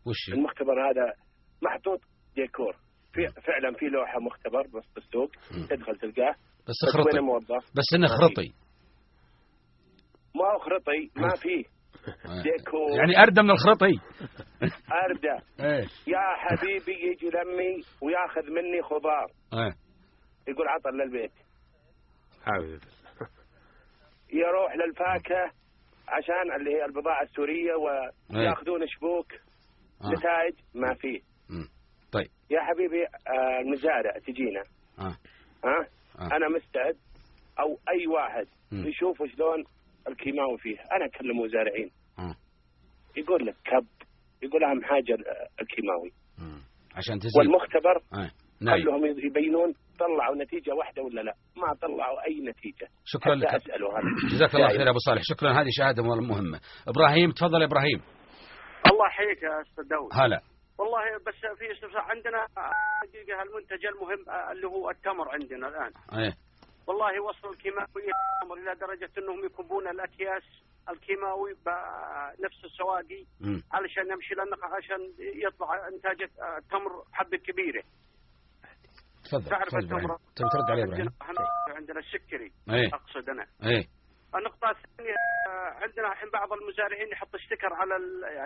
وش؟ 0.06 0.34
المختبر 0.34 0.89
هذا 0.89 1.13
محطوط 1.62 2.01
ديكور 2.36 2.75
في 3.13 3.41
فعلا 3.41 3.73
في 3.80 3.86
لوحة 3.86 4.19
مختبر 4.19 4.62
بس 4.67 4.86
بالسوق. 4.95 5.32
تدخل 5.69 5.95
تلقاه 5.95 6.36
بس 6.67 6.93
خرطي؟ 6.93 7.19
بس 7.77 7.88
إنه 7.95 8.08
خرطي 8.08 8.54
ما 10.36 10.46
هو 10.54 10.60
خرطي 10.60 11.12
ما 11.15 11.30
فيه. 11.41 11.63
ديكور. 12.44 12.98
يعني 12.98 13.22
أردى 13.24 13.41
من 13.41 13.52
الخرطي. 13.52 13.94
إيه 15.60 15.86
يا 16.08 16.36
حبيبي 16.36 16.91
يجي 16.91 17.30
لمي 17.30 17.82
وياخذ 18.02 18.52
مني 18.52 18.82
خضار. 18.82 19.28
إيه. 19.54 19.74
يقول 20.48 20.67
عطل 20.67 20.89
للبيت. 20.89 21.32
حاول 22.46 22.80
يروح 24.41 24.76
للفاكهة 24.76 25.52
عشان 26.08 26.56
اللي 26.56 26.72
هي 26.72 26.86
البضاعة 26.86 27.22
السورية 27.22 27.74
وياخذون 27.76 28.88
شبوك 28.88 29.34
آه. 29.34 30.08
نتائج 30.08 30.54
ما 30.76 30.94
فيه 30.94 31.20
مم. 31.50 31.67
طيب. 32.12 32.28
يا 32.50 32.62
حبيبي 32.62 33.04
آه، 33.06 33.60
المزارع 33.62 34.12
تجينا. 34.28 34.63
آه. 35.00 35.15
ها 35.65 35.88
آه. 36.20 36.36
أنا 36.36 36.50
مستعد 36.50 36.98
أو 37.60 37.80
أي 37.94 38.08
واحد 38.08 38.48
مم. 38.72 38.88
يشوف 38.88 39.17
شلون 39.36 39.63
الكيماوي 40.08 40.58
فيه. 40.58 40.78
أنا 40.80 41.06
أكلم 41.06 41.40
مزارعين. 41.40 41.90
آه. 42.20 42.36
يقول 43.18 43.46
لك 43.46 43.56
كب 43.66 43.88
يقول 44.44 44.64
اهم 44.64 44.84
حاجة 44.84 45.14
ال- 45.16 45.26
الكيماوي. 45.62 46.12
عشان 46.96 47.20
تزيد. 47.20 47.38
والمختبر 47.38 47.96
آه. 48.14 48.32
نايم 48.62 48.84
خلهم 48.86 49.06
يبينون 49.06 49.74
طلعوا 50.00 50.36
نتيجة 50.44 50.74
واحدة 50.74 51.02
ولا 51.04 51.22
لا. 51.22 51.34
ما 51.58 51.74
طلعوا 51.82 52.26
أي 52.28 52.40
نتيجة. 52.40 52.88
شكرا 53.06 53.36
لك. 53.36 53.46
اساله 53.48 53.88
هذا. 53.92 54.30
جزاك 54.36 54.56
الله. 54.56 54.68
خير 54.68 54.82
يا 54.82 54.90
أبو 54.90 55.00
صالح. 55.00 55.22
شكرا. 55.24 55.52
هذه 55.52 55.68
شهادة 55.72 56.04
مهمة. 56.04 56.60
إبراهيم 56.88 57.32
تفضل 57.32 57.62
يا 57.62 57.66
إبراهيم. 57.68 58.02
الله 58.92 59.06
يحييك 59.08 59.44
يا 59.44 59.62
أستاذ 59.62 59.84
داود 59.90 60.10
هلا. 60.14 60.42
والله 60.80 61.02
بس 61.28 61.40
في 61.60 61.72
استفسار 61.72 62.02
عندنا 62.02 62.40
حقيقة 63.02 63.42
المنتج 63.44 63.86
المهم 63.86 64.30
آه، 64.30 64.52
اللي 64.52 64.68
هو 64.68 64.90
التمر 64.90 65.30
عندنا 65.34 65.68
الآن. 65.68 65.92
إيه. 66.24 66.34
والله 66.91 67.23
وصل 67.23 67.49
الكيماوي 67.49 67.88
التمر 67.95 68.58
إلى 68.58 68.75
درجة 68.75 69.10
أنهم 69.17 69.45
يكبون 69.45 69.88
الأكياس 69.88 70.43
الكيماوي 70.89 71.54
بنفس 71.54 72.65
السواقي. 72.65 73.25
علشان 73.71 74.12
يمشي 74.12 74.34
للنقع 74.36 74.75
عشان 74.77 75.13
يطلع 75.19 75.88
انتاج 75.88 76.21
التمر 76.58 77.04
حبة 77.13 77.38
كبيرة. 77.38 77.84
تفضل 79.23 79.43
تعرف 79.49 79.75
التمر؟ 79.75 80.17
ترد 80.36 80.71
عليه 80.71 80.84
عندنا 81.67 81.99
السكري 81.99 82.51
إيه. 82.69 82.88
أقصد 82.93 83.30
أنا. 83.30 83.45
إيه. 83.63 83.88
النقطة 84.36 84.70
الثانية 84.70 85.15
آه، 85.48 85.70
عندنا 85.84 86.08
الحين 86.12 86.30
بعض 86.34 86.54
المزارعين 86.54 87.08
يحط 87.12 87.36
sticker 87.46 87.74
على 87.74 87.96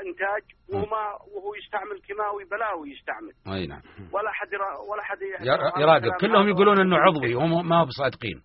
الإنتاج 0.02 0.44
وهو 0.74 0.86
ما 0.86 1.04
وهو 1.36 1.56
يستعمل 1.56 2.02
كيماوي 2.08 2.44
بلاوي 2.52 2.92
يستعمل. 2.92 3.34
أي 3.58 3.68
نعم. 3.68 3.82
ولا 4.14 4.32
حد 4.32 4.54
ولا 4.92 5.04
حد 5.04 5.22
ير- 5.22 5.82
يراقب. 5.82 6.12
كلهم 6.22 6.50
يقولون 6.50 6.80
إنه 6.80 6.98
عضوي 6.98 7.36
وهم 7.36 7.70
ما 7.70 7.82
هو 7.82 7.86
بصادقين 7.86 8.42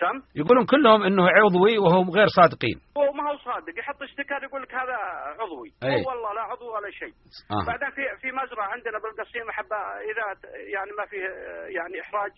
سم 0.00 0.16
يقولون 0.36 0.66
كلهم 0.66 1.02
إنه 1.02 1.28
عضوي 1.28 1.78
وهم 1.78 2.10
غير 2.10 2.26
صادقين. 2.26 2.76
هو 2.98 3.12
ما 3.12 3.30
هو 3.30 3.36
صادق 3.36 3.78
يحط 3.78 4.04
ستيكر 4.12 4.42
يقول 4.44 4.62
لك 4.62 4.74
هذا 4.74 4.96
عضوي. 5.40 5.70
أي. 5.82 5.88
هو 6.04 6.08
والله 6.10 6.32
لا 6.34 6.40
عضو 6.40 6.74
ولا 6.74 6.90
شيء. 6.90 7.14
آه. 7.50 7.66
بعدين 7.66 7.90
في 7.90 8.02
في 8.20 8.28
مزرعة 8.32 8.68
عندنا 8.74 8.98
بالقصيم 8.98 9.50
حبة 9.50 9.76
إذا 10.10 10.24
ت- 10.42 10.44
يعني 10.74 10.90
ما 10.98 11.06
فيه 11.06 11.26
آه، 11.28 11.66
يعني 11.78 12.00
إحراج 12.00 12.30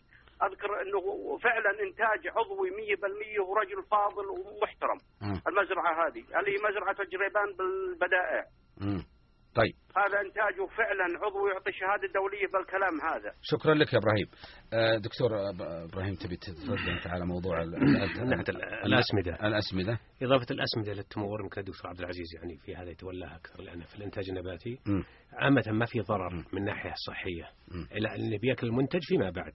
أذكر 0.43 0.71
أنه 0.83 1.39
فعلا 1.39 1.71
إنتاج 1.83 2.29
عضوي 2.37 2.71
100% 2.71 3.41
ورجل 3.49 3.83
فاضل 3.91 4.27
ومحترم. 4.27 4.99
مم. 5.23 5.41
المزرعة 5.49 6.07
هذه 6.07 6.21
اللي 6.39 6.51
هي 6.51 6.59
مزرعة 6.71 6.97
الجريبان 7.01 7.49
بالبدائع. 7.59 8.45
مم. 8.81 9.03
طيب. 9.55 9.75
هذا 9.97 10.21
إنتاجه 10.21 10.67
فعلا 10.67 11.05
عضو 11.27 11.47
يعطي 11.47 11.73
شهادة 11.73 12.09
دولية 12.15 12.47
بالكلام 12.53 13.01
هذا. 13.01 13.33
شكرا 13.43 13.75
لك 13.75 13.93
يا 13.93 13.99
إبراهيم. 13.99 14.27
آه، 14.73 14.97
دكتور 14.99 15.31
إبراهيم 15.85 16.15
تبي 16.15 16.37
تتفضل 16.37 16.91
انت 16.91 17.07
على 17.07 17.27
موضوع 17.27 17.63
ال- 17.63 17.75
ال- 17.75 18.21
من 18.21 18.29
ناحية 18.29 18.45
ال- 18.49 18.63
الأسمدة. 18.65 19.47
الأسمدة. 19.47 19.99
إضافة 20.23 20.47
الأسمدة 20.51 20.93
للتمور 20.93 21.41
يمكن 21.41 21.61
الدكتور 21.61 21.87
عبد 21.91 21.99
العزيز 22.01 22.27
يعني 22.37 22.57
في 22.57 22.77
هذا 22.77 22.91
يتولاها 22.91 23.37
أكثر 23.37 23.63
لأن 23.63 23.81
في 23.81 23.95
الإنتاج 23.97 24.25
النباتي 24.31 24.79
مم. 24.87 25.05
عامة 25.33 25.65
ما 25.73 25.87
في 25.87 26.01
ضرر 26.01 26.45
من 26.53 26.65
ناحية 26.65 26.93
صحية. 27.07 27.45
مم. 27.69 27.89
إلا 27.93 28.15
اللي 28.15 28.39
بياكل 28.39 28.67
المنتج 28.67 29.01
فيما 29.03 29.31
بعد. 29.31 29.53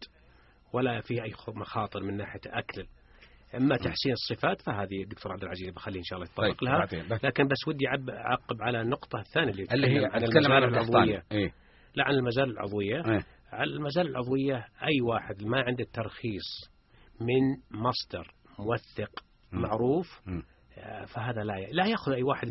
ولا 0.74 1.02
في 1.02 1.24
أي 1.24 1.34
مخاطر 1.48 2.04
من 2.04 2.18
ناحية 2.18 2.42
أكل 2.46 2.86
إما 3.56 3.78
تحسين 3.78 4.12
الصفات 4.12 4.62
فهذه 4.62 5.04
الدكتور 5.04 5.32
عبد 5.32 5.44
العزيز 5.44 5.70
بخليه 5.70 6.00
إن 6.00 6.04
شاء 6.04 6.20
الله 6.20 6.30
يتطرق 6.32 6.60
طيب، 6.60 7.04
لها. 7.10 7.20
لكن 7.24 7.48
بس 7.48 7.68
ودي 7.68 7.88
أعقب 7.88 8.62
على 8.62 8.82
النقطة 8.82 9.20
الثانية 9.20 9.52
اللي, 9.52 9.68
اللي 9.72 9.88
هي 9.88 10.06
عن 10.06 10.24
المزال 10.24 10.64
العضوية 10.64 11.24
إيه 11.32 11.54
لا 11.96 12.04
عن 12.04 12.14
المزال 12.14 12.52
العضوية 12.52 13.06
إيه. 13.06 13.26
على 13.52 13.72
المزال 13.72 14.08
العضوية 14.08 14.68
أي 14.84 15.02
واحد 15.02 15.44
ما 15.44 15.62
عنده 15.62 15.86
ترخيص 15.94 16.72
من 17.22 17.80
مصدر 17.82 18.34
موثق. 18.60 19.24
معروف 19.52 20.22
مم. 20.26 20.44
فهذا 21.08 21.44
لا 21.44 21.54
لا 21.72 21.86
ياخذ 21.86 22.12
أي 22.12 22.24
واحد 22.24 22.48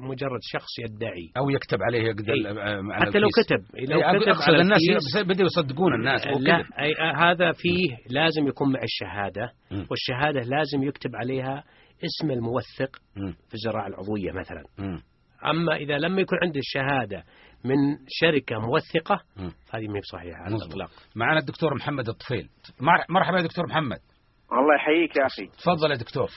مجرد 0.00 0.40
شخص 0.42 0.78
يدعي 0.78 1.30
أو 1.36 1.50
يكتب 1.50 1.78
عليه 1.82 2.02
يقدر 2.02 2.32
إيه. 2.34 2.48
آه، 2.50 2.82
على 2.92 3.06
حتى 3.06 3.18
لو. 3.18 3.28
كتب 3.28 3.64
لو 3.90 3.98
إيه، 4.00 4.18
كتب 4.18 4.42
على 4.48 4.60
الناس 4.60 4.80
بدأوا 5.16 5.46
يصدقون 5.46 5.94
الناس 5.94 6.26
لا. 6.26 6.56
أي 6.80 6.92
آه، 7.00 7.30
هذا 7.32 7.52
فيه 7.52 7.96
لازم 8.10 8.46
يكون 8.48 8.72
مع 8.72 8.80
الشهادة 8.82 9.52
مم. 9.70 9.86
والشهادة 9.90 10.40
لازم 10.40 10.82
يكتب 10.82 11.10
عليها 11.16 11.64
اسم 12.04 12.30
الموثق. 12.30 12.96
في 13.48 13.54
الزراعة 13.54 13.86
العضوية 13.88 14.32
مثلا 14.32 14.64
مم. 14.78 15.02
أما 15.46 15.76
إذا 15.76 15.98
لم 15.98 16.18
يكن 16.18 16.36
عنده 16.42 16.58
الشهادة 16.60 17.24
من 17.64 17.76
شركة 18.08 18.58
موثقة 18.58 19.20
مم. 19.36 19.52
فهذه 19.66 19.86
ما 19.88 19.96
هي 19.96 20.00
بصحيحة 20.00 20.36
على 20.38 20.54
مظبوط. 20.54 20.62
الإطلاق 20.74 20.90
معنا 21.16 21.38
الدكتور 21.40 21.74
محمد 21.74 22.08
الطفيل 22.08 22.48
مر- 22.80 23.04
مرحبا 23.08 23.36
يا 23.38 23.42
دكتور 23.42 23.66
محمد 23.66 23.98
الله 24.52 24.74
يحييك 24.74 25.16
يا 25.16 25.26
أخي 25.26 25.46
تفضل 25.46 25.90
يا 25.90 25.96
دكتور 25.96 26.28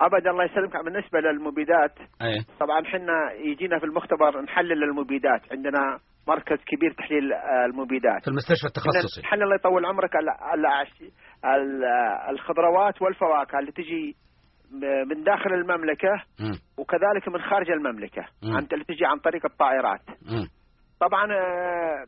أبد 0.00 0.26
الله 0.26 0.44
يسلمك 0.44 0.84
بالنسبة 0.84 1.20
للمبيدات 1.20 1.98
إيه 2.22 2.40
طبعا 2.60 2.84
حنا 2.84 3.32
يجينا 3.32 3.78
في 3.78 3.84
المختبر 3.86 4.40
نحلل 4.42 4.82
المبيدات 4.82 5.40
عندنا 5.52 5.98
مركز 6.28 6.58
كبير 6.66 6.92
تحليل 6.92 7.32
آه، 7.32 7.64
المبيدات 7.66 8.22
في 8.22 8.28
المستشفى 8.28 8.66
التخصصي 8.66 9.20
نحلل 9.20 9.42
الله 9.42 9.54
يطول 9.54 9.86
عمرك 9.86 10.16
ال- 10.16 10.28
ال- 10.54 11.10
ال- 11.44 11.84
الخضروات 12.30 13.02
والفواكه 13.02 13.58
اللي 13.58 13.72
تجي 13.72 14.16
م- 14.72 15.08
من 15.08 15.24
داخل 15.24 15.52
المملكة 15.54 16.12
مم. 16.40 16.52
وكذلك 16.78 17.28
من 17.28 17.40
خارج 17.40 17.70
المملكة 17.70 18.22
مم. 18.42 18.56
عن 18.56 18.66
اللي 18.72 18.84
تجي 18.84 19.06
عن 19.06 19.18
طريق 19.18 19.46
الطائرات 19.46 20.00
مم. 20.08 20.46
طبعا 21.00 21.32
آه، 21.32 22.04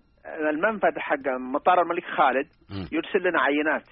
المنفذ 0.50 0.98
حق 0.98 1.28
مطار 1.54 1.82
الملك 1.82 2.04
خالد 2.04 2.46
مم. 2.70 2.86
يرسل 2.92 3.28
لنا 3.28 3.40
عينات. 3.40 3.86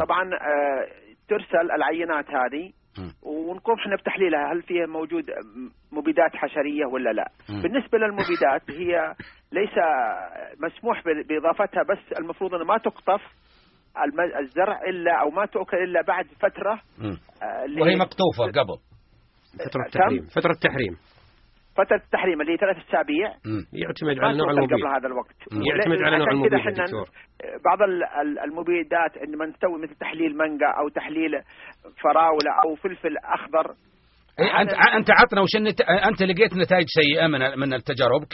طبعا 0.00 0.22
آه، 0.34 0.86
ترسل 1.28 1.70
العينات 1.76 2.24
هذه. 2.30 2.72
ونقوم 3.22 3.76
إحنا 3.78 3.96
بتحليلها 3.96 4.52
هل 4.52 4.62
فيها 4.62 4.86
موجود 4.86 5.24
مبيدات 5.92 6.36
حشرية 6.36 6.86
ولا 6.92 7.10
لا. 7.10 7.28
بالنسبة 7.48 7.98
للمبيدات 7.98 8.70
هي 8.70 9.14
ليس 9.52 9.72
مسموح 10.62 11.02
بإضافتها 11.28 11.82
بس 11.82 12.18
المفروض 12.18 12.54
انه 12.54 12.64
ما 12.64 12.78
تقطف 12.78 13.22
الم- 14.04 14.38
الزرع 14.40 14.80
إلا 14.88 15.20
أو 15.20 15.30
ما 15.30 15.46
تؤكل 15.46 15.76
إلا 15.76 16.02
بعد 16.02 16.26
فترة. 16.26 16.80
آه، 17.42 17.80
وهي 17.80 17.92
هي 17.92 17.96
مقطوفة 17.96 18.44
قبل 18.44 18.78
فترة 19.70 19.80
كم؟ 19.82 19.86
التحريم 19.86 20.26
فترة 20.26 20.50
التحريم 20.50 20.96
فترة 21.76 21.96
التحريم 21.96 22.40
اللي 22.40 22.52
هي 22.52 22.56
ثلاث 22.56 22.76
اسابيع. 22.88 23.28
يعتمد 23.72 24.24
على 24.24 24.38
نوع 24.38 24.50
المبيد 24.50 24.72
قبل 24.72 24.86
هذا 24.96 25.06
الوقت. 25.06 25.36
يعتمد 25.70 26.02
على 26.02 26.18
نوع 26.18 26.30
المبيد 26.30 26.54
إحنا 26.54 26.70
دكتور 26.70 27.06
بعض 27.64 27.82
ال- 27.82 28.04
ال- 28.04 28.38
المبيدات 28.38 29.12
عندما 29.18 29.46
نسوي 29.46 29.82
مثل 29.82 29.94
تحليل 29.94 30.36
مانجا 30.36 30.66
أو 30.66 30.88
تحليل 30.88 31.32
فراولة 32.02 32.50
أو 32.64 32.74
فلفل 32.74 33.16
أخضر 33.18 33.74
إيه 34.40 34.60
انت 34.60 34.70
أنت 34.94 35.10
عطنا 35.10 35.40
وش. 35.40 35.56
أنت 36.08 36.22
لقيت 36.22 36.52
نتائج 36.56 36.86
سيئة 37.00 37.26
من 37.26 37.40
من 37.40 37.68
تجاربك 37.82 38.32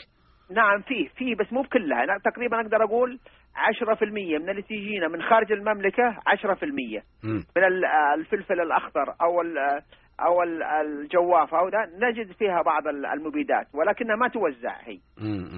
نعم 0.56 0.80
فيه 0.82 1.08
فيه 1.16 1.34
بس 1.34 1.52
مو 1.52 1.62
بكلها 1.62 2.04
أنا 2.04 2.18
تقريبا 2.32 2.60
أقدر 2.60 2.84
أقول 2.84 3.18
10% 3.56 4.38
من 4.38 4.50
اللي 4.50 4.62
تجينا 4.62 5.08
من 5.08 5.22
خارج 5.22 5.52
المملكة 5.52 6.04
10% 6.26 7.02
مم. 7.24 7.44
من 7.56 7.64
ال- 7.64 7.84
الفلفل 8.18 8.60
الأخضر 8.60 9.06
أو 9.22 9.40
ال- 9.40 9.80
أو 10.26 10.42
ال- 10.42 10.62
الجواف 10.62 11.54
أو 11.54 11.68
ده 11.68 11.78
نجد 12.06 12.32
فيها 12.32 12.62
بعض 12.62 12.86
ال- 12.86 13.06
المبيدات 13.06 13.66
ولكنها 13.74 14.16
ما 14.16 14.28
توزع 14.28 14.74
هي. 14.88 14.98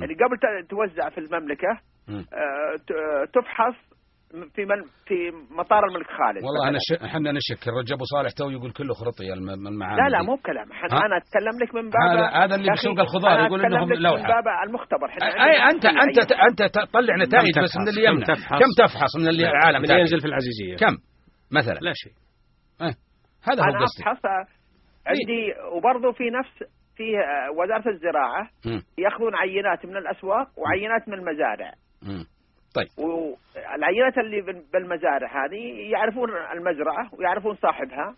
يعني 0.00 0.14
قبل 0.22 0.36
ت- 0.42 0.70
توزع 0.70 1.08
في 1.10 1.18
المملكة 1.18 1.72
مم. 2.08 2.18
آه، 2.18 2.76
ت- 2.88 3.30
تفحص 3.34 3.74
في 4.54 4.64
من 4.64 4.82
في 5.06 5.14
مطار 5.50 5.84
الملك 5.88 6.06
خالد 6.06 6.44
والله 6.44 6.68
أنا. 6.68 6.78
إحنا 7.08 7.32
نشك 7.32 7.68
الرجل 7.68 7.94
أبو 7.94 8.04
صالح 8.04 8.30
تو 8.38 8.50
يقول 8.50 8.70
كله 8.72 8.94
خرطي 8.94 9.32
الم- 9.32 9.66
المعامل 9.68 10.02
لا 10.02 10.08
لا. 10.08 10.22
مو 10.22 10.34
بكلام 10.36 10.72
حن 10.72 10.92
ها؟ 10.94 11.06
أنا 11.06 11.16
أتكلم 11.16 11.56
لك 11.62 11.74
من 11.74 11.90
باب 11.90 12.34
هذا- 12.34 12.54
اللي 12.54 12.72
بسوق 12.72 13.00
الخضار 13.00 13.40
يقول 13.46 13.62
لك 13.62 13.68
لوحة. 13.98 14.16
من 14.16 14.22
باب 14.28 14.44
المختبر 14.66 15.08
حنا 15.08 15.26
اي 15.26 15.56
انت 15.70 15.84
انت. 15.84 16.32
أنت 16.32 16.62
تطلع 16.74 17.16
نتائج 17.16 17.58
بس 17.62 17.76
من؟ 17.76 17.88
اللي 17.88 18.02
كم 18.06 18.12
يمنع 18.12 18.24
تفحص؟ 18.26 18.58
كم 18.62 18.84
تفحص 18.84 19.16
من 19.16 19.28
اللي 19.28 19.48
العالم 19.50 19.84
تاكل؟ 19.84 20.00
ينزل 20.00 20.20
في 20.20 20.26
العزيزية 20.26 20.76
كم 20.76 20.96
مثلا 21.52 21.78
لا 21.80 21.92
شيء 21.94 22.12
إيه. 22.82 22.94
هذا 23.42 23.62
هو 23.62 23.68
أنا 23.70 23.78
قصدي. 23.84 24.02
أبحث 24.10 24.26
عندي 25.06 25.54
وبرضه 25.76 26.12
في 26.12 26.30
نفس 26.30 26.72
في 26.96 27.02
وزارة 27.56 27.88
الزراعة 27.88 28.48
مم. 28.66 28.82
يأخذون 28.98 29.34
عينات 29.34 29.86
من 29.86 29.96
الأسواق 29.96 30.48
وعينات 30.58 31.08
من 31.08 31.14
المزارع. 31.14 31.72
مم. 32.02 32.24
طيب. 32.74 32.86
والعينات 32.98 34.18
اللي 34.18 34.40
بال- 34.40 34.64
بالمزارع 34.72 35.44
هذه 35.44 35.90
يعرفون 35.92 36.30
المزرعة 36.52 37.14
ويعرفون 37.18 37.54
صاحبها. 37.56 38.14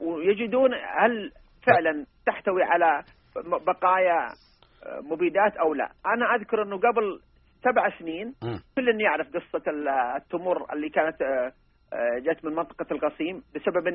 ويجدون 0.00 0.70
هل 0.74 1.30
فعلا 1.66 2.06
تحتوي 2.26 2.62
على 2.62 3.02
م- 3.36 3.64
بقايا 3.64 4.18
آه، 4.86 5.00
مبيدات 5.00 5.56
أو 5.56 5.74
لا. 5.74 5.88
أنا 6.16 6.34
أذكر 6.34 6.62
إنه 6.62 6.76
قبل 6.76 7.20
سبع 7.64 7.98
سنين. 7.98 8.34
كل 8.76 9.00
يعرف 9.00 9.26
قصة 9.28 9.70
ال- 9.70 9.88
التمور 10.16 10.72
اللي 10.72 10.88
كانت 10.88 11.22
آه، 11.22 11.52
جت 12.18 12.44
من 12.44 12.52
منطقة 12.52 12.86
القصيم 12.92 13.42
بسبب 13.54 13.86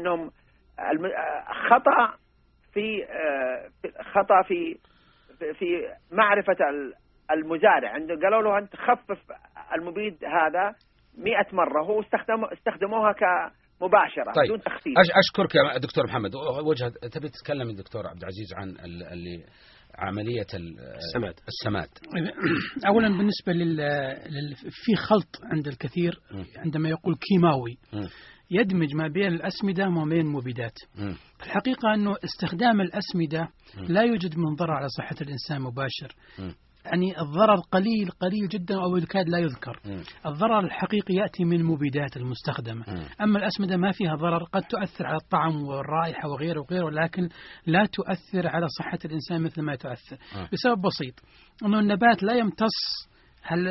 الم- 0.92 1.06
آه، 1.06 1.46
خطأ 1.70 2.18
في 2.74 3.04
آه، 3.04 3.70
في- 3.82 4.04
خطأ 4.14 4.42
في 4.48 4.78
في- 5.40 5.54
ال- 6.70 6.94
المزارع. 7.32 7.90
عنده 7.90 8.16
قالوا 8.16 8.42
له 8.42 8.58
أنت 8.58 8.76
خفف 8.76 9.20
المبيد 9.76 10.14
هذا 10.26 10.76
100 11.18 11.54
مرة. 11.54 11.84
هو 11.84 12.02
استخدم 12.02 12.46
استخدموها 12.46 13.12
كمباشرة 13.12 14.24
طيب 14.36 14.46
بدون 14.46 14.62
تخفيف. 14.62 14.94
أش 14.98 15.08
أشكرك 15.24 15.56
يا 15.56 15.78
دكتور 15.78 16.04
محمد. 16.08 16.32
وجه 16.66 16.90
تبي 16.90 17.30
تتكلم 17.30 17.70
الدكتور 17.70 18.08
عبد 18.08 18.20
العزيز 18.22 18.54
عن 18.58 18.70
ال- 18.70 19.04
اللي 19.14 19.44
عملية 19.97 20.47
ال- 20.54 20.80
السماد. 20.80 21.34
السماد 21.47 21.89
اولا 22.88 23.08
بالنسبة 23.17 23.54
لل... 23.54 23.75
لل... 24.32 24.56
في 24.56 24.95
خلط 24.95 25.39
عند 25.43 25.67
الكثير. 25.67 26.19
عندما 26.58 26.89
يقول 26.89 27.15
كيماوي. 27.15 27.78
يدمج 28.52 28.95
ما 28.95 29.08
بين 29.08 29.28
الأسمدة 29.34 29.88
وما 29.88 30.06
بين 30.06 30.19
المبيدات 30.25 30.73
مم. 30.95 31.15
الحقيقة 31.45 31.93
أنه 31.93 32.15
استخدام 32.23 32.82
الأسمدة 32.82 33.47
لا 33.88 34.02
يوجد 34.02 34.38
من 34.38 34.56
ضرر 34.56 34.71
على 34.71 34.88
صحة 34.97 35.15
الإنسان 35.21 35.62
مباشر. 35.62 36.15
يعني 36.86 37.22
الضرر 37.22 37.60
قليل 37.72 38.10
قليل 38.22 38.48
جدا 38.48 38.76
أو 38.76 38.98
يكاد 38.98 39.30
لا 39.30 39.38
يذكر 39.38 39.80
مم. 39.86 40.04
الضرر 40.26 40.60
الحقيقي 40.60 41.13
يأتي 41.13 41.44
من 41.44 41.60
المبيدات 41.60 42.18
المستخدمة 42.18 42.86
مم. 42.88 43.04
أما 43.22 43.39
الأسمدة 43.39 43.78
ما 43.78 43.92
فيها 43.92 44.15
ضرر 44.15 44.44
قد 44.44 44.62
تؤثر 44.62 45.08
على 45.08 45.18
الطعم 45.18 45.63
والرائحة 45.63 46.30
وغيره 46.30 46.60
وغيره 46.62 46.86
ولكن 46.86 47.30
لا 47.65 47.86
تؤثر 47.86 48.48
على 48.48 48.68
صحة 48.80 49.00
الإنسان 49.06 49.42
مثل 49.42 49.62
ما 49.62 49.76
تؤثر 49.76 50.18
آه. 50.36 50.50
بسبب 50.54 50.82
بسيط 50.82 51.13
أنه 51.65 51.80
النبات 51.80 52.24
لا 52.24 52.34
يمتص 52.34 53.10
هل 53.43 53.67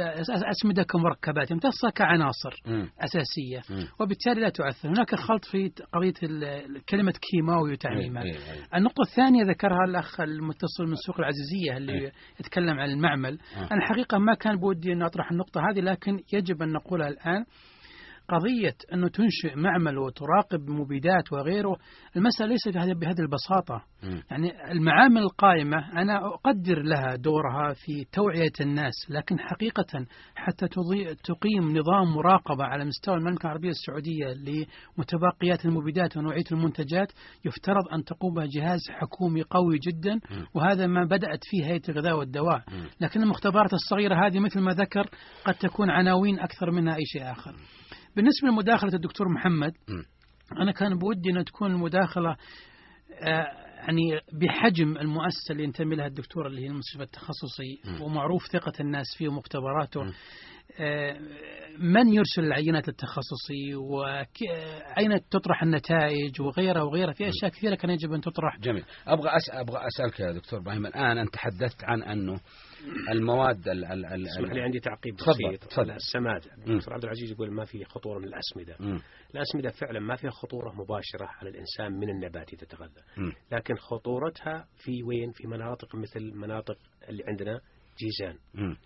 اسمده 0.51 0.83
كمركبات 0.83 1.51
يمتصها 1.51 1.91
كعناصر 1.91 2.51
مم. 2.67 2.89
أساسية 3.01 3.75
مم. 3.77 3.87
وبالتالي 4.01 4.41
لا 4.41 4.49
تؤثر 4.49 4.89
هناك 4.89 5.15
خلط 5.15 5.45
في 5.45 5.73
قضية 5.93 6.15
ال- 6.23 6.85
كلمة 6.89 7.13
كيماوي 7.31 7.73
وتعميمات 7.73 8.25
إيه، 8.25 8.33
إيه، 8.33 8.53
إيه. 8.53 8.65
النقطة 8.79 9.03
الثانية 9.03 9.45
ذكرها 9.45 9.85
الأخ 9.89 10.21
المتصل 10.21 10.85
من 10.87 10.95
سوق 11.07 11.17
العزيزية 11.19 11.77
اللي 11.77 12.13
يتكلم 12.41 12.79
عن 12.81 12.91
المعمل 12.91 13.39
آه. 13.57 13.59
أنا 13.59 13.85
الحقيقة 13.85 14.19
ما 14.19 14.35
كان 14.35 14.57
بودي 14.57 14.93
أن 14.93 15.03
أطرح 15.03 15.31
النقطة 15.31 15.61
هذه 15.71 15.81
لكن 15.81 16.21
يجب 16.33 16.63
أن 16.63 16.73
نقولها 16.73 17.09
الآن 17.09 17.45
قضية 18.29 18.75
أنه 18.93 19.09
تنشئ 19.09 19.57
معمل 19.57 19.99
وتراقب 19.99 20.71
مبيدات 20.71 21.33
وغيره 21.33 21.77
المسألة 22.17 22.49
ليست 22.49 22.69
بهذه 22.69 23.21
البساطة. 23.21 23.85
مم. 24.03 24.23
يعني 24.31 24.73
المعامل 24.73 25.23
القائمة 25.23 25.93
أنا 26.03 26.21
أقدر 26.27 26.83
لها 26.83 27.17
دورها 27.17 27.73
في 27.73 28.05
توعية 28.13 28.53
الناس 28.61 28.95
لكن 29.09 29.39
حقيقة 29.39 30.07
حتى 30.35 30.69
تقيم 31.25 31.79
نظام 31.79 32.15
مراقبة 32.17 32.65
على 32.65 32.85
مستوى 32.85 33.15
المملكة 33.15 33.47
العربية 33.47 33.71
السعودية 33.71 34.27
لمتبقيات 34.27 35.65
المبيدات 35.65 36.17
ونوعية 36.17 36.45
المنتجات 36.53 37.13
يفترض 37.45 37.89
أن 37.93 38.05
تقوم 38.05 38.35
بها 38.35 38.47
جهاز 38.57 38.81
حكومي 38.91 39.43
قوي 39.43 39.79
جدا 39.79 40.21
وهذا 40.55 40.87
ما 40.87 41.05
بدأت 41.05 41.41
فيه 41.43 41.65
هيئة 41.65 41.83
الغذاء 41.89 42.19
والدواء. 42.19 42.63
لكن 43.01 43.23
المختبرات 43.23 43.73
الصغيرة 43.73 44.27
هذه 44.27 44.39
مثل 44.39 44.61
ما 44.61 44.73
ذكر 44.73 45.11
قد 45.45 45.55
تكون 45.55 45.91
عناوين 45.91 46.41
أكثر 46.41 46.71
منها 46.71 46.97
أي 46.97 47.05
شيء 47.05 47.31
آخر. 47.33 47.55
بالنسبة 48.19 48.49
لمداخلة 48.49 48.95
الدكتور 48.95 49.29
محمد 49.29 49.73
أنا 50.63 50.73
كان 50.73 50.99
بودي 50.99 51.31
أن 51.31 51.45
تكون 51.45 51.71
المداخلة 51.71 52.37
آه، 53.21 53.47
يعني 53.79 54.21
بحجم 54.33 54.97
المؤسسة 54.97 55.53
اللي 55.53 55.65
ينتمي 55.65 55.97
لها 55.97 56.07
الدكتور 56.07 56.47
اللي 56.47 56.63
هي 56.63 56.67
المستشفى 56.67 57.03
التخصصي 57.03 57.81
ومعروف 58.05 58.47
ثقة 58.47 58.73
الناس 58.81 59.07
فيه 59.19 59.29
ومختبراته. 59.29 60.01
من 61.79 62.09
يرسل 62.09 62.45
العينات 62.45 62.89
التخصصي 62.89 63.75
وأين 63.75 65.29
تطرح 65.31 65.63
النتائج 65.63 66.41
وغيرها 66.41 66.83
وغيرها 66.83 67.13
في 67.13 67.29
أشياء 67.29 67.51
كثيرة 67.51 67.75
كان 67.75 67.91
يجب 67.91 68.13
أن 68.13 68.21
تطرح 68.21 68.59
جميل 68.61 68.85
أبغى 69.07 69.29
أس... 69.37 69.51
أبغى 69.51 69.81
أسألك 69.87 70.21
يا 70.21 70.33
دكتور 70.33 70.61
إبراهيم 70.61 70.87
الآن 70.87 71.19
أنت 71.19 71.35
تحدثت 71.35 71.85
عن 71.85 72.03
أنه 72.03 72.41
المواد 73.11 73.69
ال... 73.69 73.85
ال... 73.85 74.07
ال... 74.07 74.27
اسمح 74.27 74.53
لي 74.53 74.61
عندي 74.61 74.81
تعقيب 74.81 75.15
بسيط 75.15 75.65
تفضل. 75.65 75.91
السماد 75.91 76.47
مم. 76.67 76.73
الدكتور 76.73 76.95
عبد 76.95 77.05
العزيز 77.05 77.31
يقول 77.33 77.53
ما 77.53 77.65
في 77.65 77.85
خطورة 77.85 78.19
من 78.19 78.25
الأسمدة 78.25 78.77
مم. 78.81 79.01
الأسمدة 79.35 79.71
فعلا 79.71 80.01
ما 80.01 80.17
فيها 80.17 80.31
خطورة 80.31 80.73
مباشرة 80.73 81.27
على 81.41 81.51
الإنسان 81.51 81.93
من 81.93 82.11
النبات 82.11 82.53
إذا 82.53 82.67
تغذى 82.67 83.03
مم. 83.17 83.33
لكن 83.53 83.75
خطورتها 83.77 84.67
في 84.77 85.03
وين 85.03 85.31
في 85.33 85.47
مناطق 85.47 85.95
مثل 85.95 86.33
مناطق 86.35 86.77
اللي 87.09 87.23
عندنا 87.29 87.61
جيزان 87.99 88.39
مم. 88.55 88.77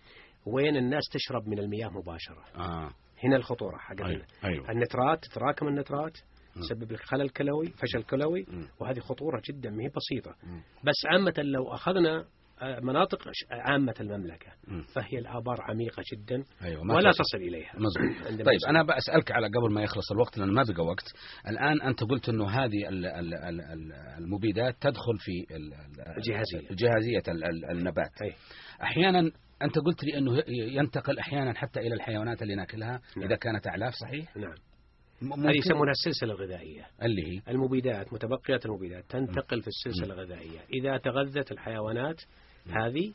وين 0.45 0.75
الناس 0.75 1.03
تشرب 1.11 1.47
من 1.47 1.59
المياه 1.59 1.89
مباشرة 1.89 2.43
آه. 2.55 2.91
هنا 3.23 3.35
الخطورة 3.35 3.77
حق 3.77 4.01
أيوة. 4.01 4.25
أيوة. 4.43 4.71
النترات 4.71 5.25
تتراكم 5.25 5.67
النترات 5.67 6.17
تسبب 6.55 6.91
لك 6.91 6.99
خلل 6.99 7.29
كلوي 7.29 7.65
فشل 7.67 8.03
كلوي. 8.03 8.45
وهذه 8.79 8.99
خطورة 8.99 9.41
جدا 9.49 9.69
ما 9.69 9.83
هي 9.83 9.89
بسيطة 9.89 10.35
مم. 10.43 10.61
بس 10.83 10.95
عامة 11.05 11.33
لو 11.37 11.73
أخذنا 11.73 12.17
آه، 12.19 12.25
مناطق 12.81 13.19
ش- 13.31 13.45
عامة 13.51 13.93
المملكة 13.99 14.51
مم. 14.67 14.81
فهي 14.81 15.19
الآبار 15.19 15.57
عميقة 15.61 16.03
جدا 16.13 16.43
أيوة 16.63 16.81
ولا 16.81 17.11
تصل. 17.11 18.27
عندما 18.31 18.45
طيب 18.45 18.55
يصل. 18.55 18.67
أنا 18.67 18.83
بسالك 18.83 19.31
على 19.31 19.47
قبل 19.47 19.73
ما 19.73 19.83
يخلص 19.83 20.11
الوقت 20.11 20.37
لأن 20.37 20.51
ما 20.51 20.63
بقى 20.63 20.85
وقت 20.85 21.05
الآن 21.47 21.81
أنت 21.81 22.03
قلت 22.03 22.29
إنه 22.29 22.49
هذه 22.49 22.89
ال- 22.89 23.05
ال- 23.05 23.33
ال- 23.33 23.61
ال- 23.61 23.93
المبيدات 24.17 24.75
تدخل 24.81 25.17
في 25.19 25.55
ال- 25.55 25.73
ال- 25.73 26.17
الجهازية. 26.17 26.69
ال- 27.45 27.71
النبات 27.71 28.21
أي. 28.23 28.33
أحيانا 28.83 29.31
أنت 29.61 29.79
قلت 29.79 30.03
لي 30.03 30.17
إنه 30.17 30.43
ينتقل 30.47 31.19
أحيانا 31.19 31.53
حتى 31.53 31.79
إلى 31.79 31.93
الحيوانات 31.95 32.41
اللي 32.41 32.55
ناكلها 32.55 33.01
نعم. 33.17 33.25
إذا 33.25 33.35
كانت 33.35 33.67
أعلاف 33.67 33.93
صحيح 33.93 34.37
نعم 34.37 34.53
هذه 35.31 35.57
يسمونها 35.57 35.91
السلسلة 35.91 36.33
الغذائية. 36.33 36.85
اللي 37.03 37.27
هي؟ 37.27 37.41
المبيدات 37.47 38.13
متبقيات 38.13 38.65
المبيدات. 38.65 39.03
تنتقل 39.09 39.61
في 39.61 39.67
السلسلة 39.67 40.13
الغذائية. 40.13 40.59
إذا 40.73 40.97
تغذت 40.97 41.51
الحيوانات 41.51 42.21
هذه. 42.67 43.13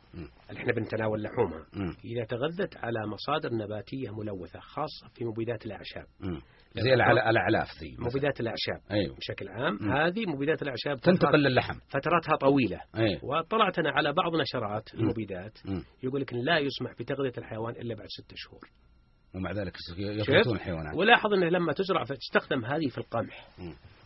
اللي 0.51 0.61
إحنا 0.61 0.73
بنتناول 0.73 1.23
لحومها. 1.23 1.67
إذا 2.05 2.25
تغذت 2.25 2.77
على 2.77 3.07
مصادر 3.07 3.55
نباتية 3.55 4.11
ملوثة 4.17 4.61
خاصه 4.61 5.09
في 5.15 5.25
مبيدات 5.25 5.67
الأعشاب. 5.67 6.07
مم. 6.21 6.41
زي 6.77 6.95
الأعلاف 6.95 7.69
ذي. 7.81 7.97
مبيدات 7.99 8.41
الأعشاب 8.41 8.81
أيوه. 8.91 9.17
بشكل 9.17 9.49
عام. 9.49 9.79
مم. 9.81 9.93
هذه 9.93 10.27
مبيدات 10.27 10.63
الأعشاب 10.63 11.01
تنتقل 11.01 11.39
للحم. 11.39 11.79
فتراتها 11.89 12.37
طويلة. 12.37 12.81
أيوه. 12.97 13.25
واطلعت 13.25 13.79
أنا 13.79 13.91
على 13.91 14.13
بعض 14.13 14.33
نشرات. 14.37 14.95
المبيدات. 14.95 15.59
يقول 16.03 16.21
لك 16.21 16.35
لا 16.35 16.59
يسمح 16.59 16.93
بتغذية 16.99 17.33
الحيوان 17.39 17.75
إلا 17.75 17.95
بعد 17.95 18.07
ستة 18.09 18.35
شهور. 18.37 18.61
ومع 19.35 19.53
ذلك؟ 19.53 19.77
يفلتون 19.99 20.57
الحيوانات 20.57 20.97
ولاحظ 20.97 21.33
إنه 21.33 21.49
لما 21.49 21.73
تزرع 21.73 22.05
فتستخدم 22.05 22.65
هذه 22.65 22.89
في 22.89 22.99
القمح. 22.99 23.49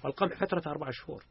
والقمح 0.04 0.44
فترة 0.44 0.62
أربع 0.66 0.90
شهور. 0.90 1.24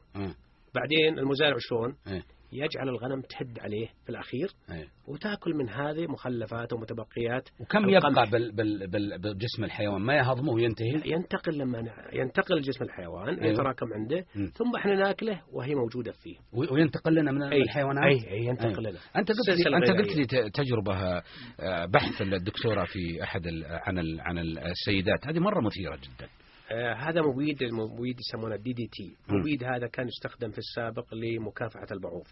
بعدين 0.75 1.19
المزارع 1.19 1.55
شلون 1.59 1.95
إيه 2.07 2.23
يجعل 2.53 2.89
الغنم 2.89 3.21
تهد 3.21 3.59
عليه 3.59 3.87
في 4.03 4.09
الأخير 4.09 4.47
إيه 4.71 4.87
وتأكل 5.07 5.53
من 5.55 5.69
هذه 5.69 6.07
مخلفات 6.07 6.73
ومتبقيات 6.73 7.49
وكم. 7.59 7.89
يبقى 7.89 8.29
بال 8.31 8.51
بال 8.51 8.87
بال 8.87 9.17
بجسم 9.19 9.63
الحيوان 9.63 10.01
ما 10.01 10.15
يهضمه 10.15 10.51
وينتهي 10.53 11.01
ينتقل 11.05 11.57
لما 11.57 11.83
ينتقل 12.13 12.61
جسم 12.61 12.83
الحيوان 12.83 13.27
أيوه. 13.39 13.53
يتراكم 13.53 13.85
عنده 13.93 14.25
مم. 14.35 14.51
ثم 14.55 14.75
إحنا 14.77 14.95
ناكله 14.95 15.41
وهي 15.53 15.75
موجودة 15.75 16.11
فيه 16.11 16.35
وينتقل 16.53 17.15
لنا 17.15 17.31
من 17.31 17.43
أي. 17.43 17.61
الحيوانات 17.61 18.03
أي 18.03 18.31
أي 18.31 18.45
ينتقل 18.45 18.85
أي. 18.85 18.91
لنا 18.91 18.99
أنت 19.15 19.31
قلت 19.31 19.49
لي 19.49 19.77
أنت 19.77 19.91
قلت. 19.91 20.15
لي 20.15 20.25
ت- 20.25 20.55
تجربة 20.55 20.95
آه، 21.59 21.85
بحث 21.85 22.21
الدكتورة 22.21 22.83
في 22.85 23.23
أحد 23.23 23.47
ال- 23.47 23.65
عن 23.67 23.97
عن 24.19 24.37
السيدات 24.37 25.27
هذه 25.27 25.39
مرة 25.39 25.61
مثيرة 25.61 25.95
جدا 25.95 26.27
آه 26.71 26.93
هذا 26.93 27.21
مبيد 27.21 27.61
المبيد 27.63 28.19
يسمونه 28.19 28.55
دي 28.55 28.73
دي 28.73 28.87
تي. 28.87 29.17
المبيد 29.29 29.63
هذا 29.63 29.87
كان 29.87 30.07
يستخدم 30.07 30.51
في 30.51 30.57
السابق 30.57 31.13
لمكافحة 31.13 31.87
البعوض. 31.91 32.27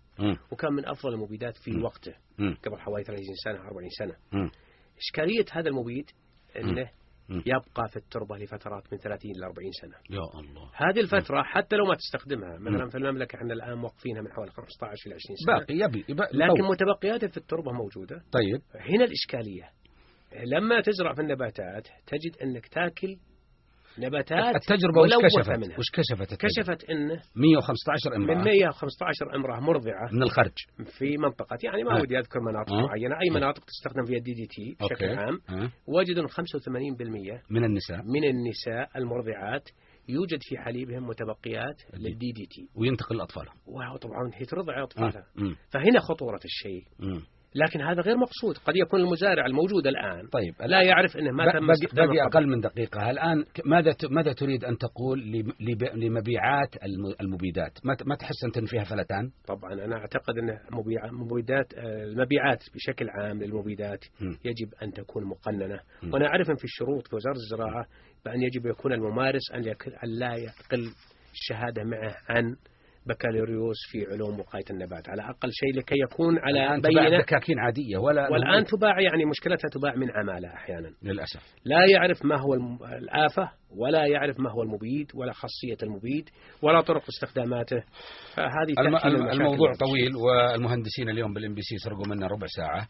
وكان 0.52 0.74
من 0.74 0.86
أفضل 0.86 1.14
المبيدات 1.14 1.58
في 1.58 1.72
مم. 1.72 1.84
وقته 1.84 2.14
مم. 2.38 2.58
قبل 2.66 2.80
حوالي 2.80 3.04
30 3.04 3.24
سنة 3.44 3.68
40 3.68 3.90
سنة 4.00 4.16
مم. 4.32 4.52
إشكالية 4.98 5.46
هذا 5.52 5.70
المبيد 5.70 6.06
أنه. 6.58 6.90
يبقى 7.30 7.88
في 7.90 7.98
التربة 7.98 8.38
لفترات 8.38 8.94
من 8.94 9.00
30 9.00 9.32
إلى 9.32 9.46
40 9.46 9.72
سنة 9.82 9.96
يا 10.10 10.40
الله 10.40 10.72
هذه 10.76 11.00
الفترة 11.00 11.44
حتى 11.44 11.76
لو 11.76 11.86
ما 11.86 11.96
تستخدمها 11.96 12.58
مثلا 12.58 12.90
في 12.90 12.98
المملكة 12.98 13.36
إحنا 13.36 13.54
الآن 13.54 13.78
موقفينها 13.78 14.22
من 14.22 14.32
حوالي 14.32 14.52
15 14.52 15.08
إلى 15.08 15.16
20 15.16 15.36
سنة 15.46 15.58
باقي 15.60 15.74
يبي 15.76 16.06
يبقى 16.10 16.28
لكن. 16.34 16.64
متبقياته 16.64 17.28
في 17.28 17.38
التربة 17.38 17.72
موجودة 17.72 18.16
طيب 18.32 18.62
هنا 18.76 19.04
الإشكالية 19.04 19.70
لما 20.46 20.82
تزرع 20.82 21.14
في 21.14 21.22
النباتات 21.22 21.88
تجد 22.08 22.38
أنك 22.44 22.68
تاكل 22.68 23.18
نباتات 23.98 24.56
التجربة 24.56 25.02
وش 25.02 25.10
كشفت 25.24 25.50
منها. 25.50 25.78
وش 25.80 25.90
كشفت 25.94 26.32
التجربة؟ 26.32 26.54
كشفت 26.54 26.90
أنه 26.90 27.22
115 27.36 28.16
امرأة 28.16 28.36
من 28.36 28.44
115 28.44 29.36
امرأة 29.36 29.60
مرضعة 29.60 30.10
من 30.12 30.24
الخرج 30.24 30.54
في 30.98 31.18
منطقة 31.18 31.58
يعني 31.64 31.84
ما 31.84 31.98
آه. 31.98 32.02
ودي 32.02 32.20
أذكر 32.20 32.40
مناطق 32.40 32.74
آه. 32.74 32.82
معينة 32.82 33.16
أي 33.22 33.30
مناطق 33.30 33.66
تستخدم 33.66 34.06
فيها 34.06 34.18
ال 34.18 34.34
DDT 34.34 34.76
بشكل 34.86 35.06
عام 35.06 35.40
آه. 35.50 35.72
وجدوا 35.88 36.24
أن 36.24 36.28
85% 36.28 37.42
من 37.50 37.64
النساء 37.64 38.02
من 38.04 38.24
النساء 38.24 38.98
المرضعات 38.98 39.70
يوجد 40.10 40.40
في 40.42 40.58
حليبهم 40.58 41.08
متبقيات 41.08 41.82
لل 41.94 42.32
DDT 42.32 42.70
وينتقل 42.76 43.18
لاطفالهم 43.18 43.56
وطبعا 43.68 44.32
هي 44.34 44.46
ترضع 44.46 44.84
أطفالها 44.84 45.18
آه. 45.38 45.42
مم. 45.42 45.56
فهنا 45.70 46.00
خطورة 46.00 46.40
الشيء 46.46 46.84
مم. 47.00 47.22
لكن 47.56 47.82
هذا 47.82 48.02
غير 48.02 48.18
مقصود 48.18 48.58
قد 48.58 48.76
يكون 48.76 49.00
المزارع 49.00 49.46
الموجود 49.46 49.88
الآن 49.88 50.28
طيب 50.28 50.54
لا 50.66 50.82
يعرف 50.82 51.18
أنه 51.18 51.32
ما 51.32 51.44
تم 51.60 51.66
باقي. 51.96 52.28
أقل 52.28 52.48
من 52.48 52.60
دقيقة 52.62 53.10
الآن 53.10 53.44
ك- 53.44 53.68
ماذا 53.68 53.96
ماذا 54.12 54.34
تريد 54.34 54.66
أن 54.66 54.78
تقول 54.78 55.44
لمبيعات 55.96 56.76
الم- 56.84 57.16
المبيدات 57.22 57.86
ما 57.86 58.16
تحس 58.16 58.44
انت 58.46 58.58
أن 58.58 58.66
فيها 58.66 58.84
فلتان 58.84 59.32
طبعا 59.48 59.74
أنا 59.74 59.96
أعتقد 59.96 60.38
أن 60.38 60.58
مبيدات 61.12 61.74
آه، 61.74 62.04
المبيعات 62.04 62.64
بشكل 62.76 63.10
عام 63.10 63.44
للمبيدات. 63.44 64.00
يجب 64.22 64.74
أن 64.84 64.92
تكون 64.92 65.24
مقننة. 65.26 65.80
وأنا 66.14 66.28
أعرف 66.28 66.50
أن 66.50 66.56
في 66.56 66.64
الشروط 66.64 67.08
في 67.08 67.16
وزارة 67.16 67.36
الزراعة 67.36 67.86
بأن 68.26 68.42
يجب 68.42 68.66
يكون 68.66 68.94
الممارس 68.94 69.52
أن. 69.54 69.64
أن 70.04 70.10
لا 70.10 70.34
يقل 70.36 70.92
الشهادة 71.34 71.84
معه 71.84 72.16
عن 72.30 72.56
بكالوريوس 73.10 73.78
في 73.92 74.06
علوم 74.14 74.40
وقاية 74.40 74.66
النبات. 74.70 75.10
على 75.10 75.22
أقل 75.22 75.50
شيء 75.52 75.74
لكي 75.80 75.96
يكون 76.12 76.40
على 76.40 76.82
بينة. 76.82 77.18
دكاكين 77.18 77.60
عادية 77.60 77.98
ولا 77.98 78.30
والآن 78.32 78.66
تباع 78.66 79.00
يعني 79.02 79.26
مشكلتها 79.26 79.70
تباع 79.70 79.96
من 79.96 80.12
عمالة 80.12 80.54
أحيانا. 80.54 80.92
للأسف. 81.04 81.42
لا 81.66 81.86
يعرف 81.86 82.26
ما 82.26 82.36
هو 82.40 82.54
الآفة 82.98 83.52
ولا 83.78 84.06
يعرف 84.06 84.40
ما 84.40 84.52
هو 84.52 84.62
المبيد 84.64 85.12
ولا 85.16 85.32
خاصية 85.32 85.78
المبيد 85.84 86.30
ولا 86.62 86.82
طرق 86.82 87.04
استخداماته. 87.10 87.84
فهذه 88.36 88.74
الم- 88.80 89.30
الموضوع. 89.30 89.74
طويل 89.74 90.16
والمهندسين 90.16 91.10
اليوم 91.10 91.34
بالإم 91.34 91.54
بي 91.54 91.62
سي 91.62 91.78
سرقوا 91.78 92.08
منا 92.08 92.28
ربع 92.28 92.48
ساعة. 92.58 92.82
آه، 92.82 92.88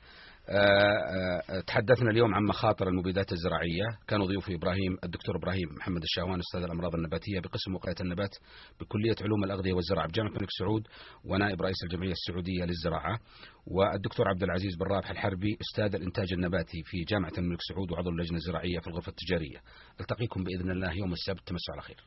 تحدثنا 1.67 2.11
اليوم 2.11 2.35
عن 2.35 2.43
مخاطر 2.43 2.87
المبيدات 2.87 3.31
الزراعية. 3.31 3.85
كانوا 4.07 4.27
ضيوفي 4.27 4.55
إبراهيم 4.55 4.97
الدكتور 5.03 5.37
إبراهيم 5.37 5.69
محمد 5.77 6.01
الشاوان 6.03 6.39
أستاذ 6.39 6.63
الأمراض 6.63 6.95
النباتية 6.95 7.39
بقسم 7.39 7.75
وقاية 7.75 7.95
النبات 8.01 8.35
بكلية 8.81 9.15
علوم 9.21 9.43
الأغذية 9.43 9.73
والزراعة 9.73 10.07
بجامعة 10.07 10.29
الملك 10.29 10.49
سعود 10.59 10.87
ونائب 11.25 11.61
رئيس 11.61 11.83
الجمعية 11.83 12.11
السعودية 12.11 12.65
للزراعة. 12.65 13.19
والدكتور 13.67 14.27
عبد 14.27 14.43
العزيز 14.43 14.75
بن 14.75 14.85
رابح 14.85 15.09
الحربي 15.09 15.57
أستاذ 15.61 15.95
الإنتاج 15.95 16.33
النباتي 16.33 16.83
في 16.85 17.03
جامعة 17.03 17.33
الملك 17.37 17.59
سعود 17.61 17.91
وعضو 17.91 18.09
اللجنة 18.09 18.37
الزراعية 18.37 18.79
في 18.79 18.87
الغرفة 18.87 19.09
التجارية. 19.09 19.57
ألتقيكم 20.01 20.43
بإذن 20.43 20.71
الله 20.71 20.93
يوم 20.93 21.13
السبت. 21.13 21.47
تمسوا 21.47 21.73
على 21.73 21.81
خير 21.81 21.97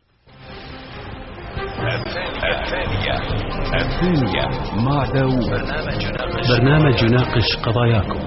الثانية 1.59 3.15
الثانية 3.75 4.45
مع 4.87 5.05
داوود 5.15 5.51
برنامج 6.49 7.03
يناقش 7.03 7.57
قضاياكم 7.67 8.21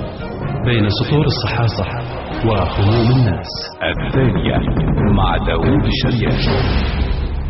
بين 0.65 0.89
سطور 0.89 1.25
الصحافة 1.25 1.85
وهموم 2.47 3.11
الناس. 3.11 3.47
الثانية 3.83 4.57
مع 5.17 5.37
داوود 5.37 5.85
الشريان 5.85 6.37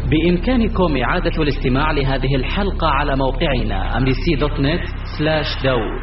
بإمكانكم 0.10 0.98
إعادة 0.98 1.44
الاستماع 1.44 1.92
لهذه 1.92 2.36
الحلقة 2.36 2.88
على 2.88 3.16
موقعنا 3.16 3.98
أمريسي 3.98 4.36
دوت 4.40 4.60
نت 4.60 4.82
سلاش 5.18 5.64
داود 5.64 6.02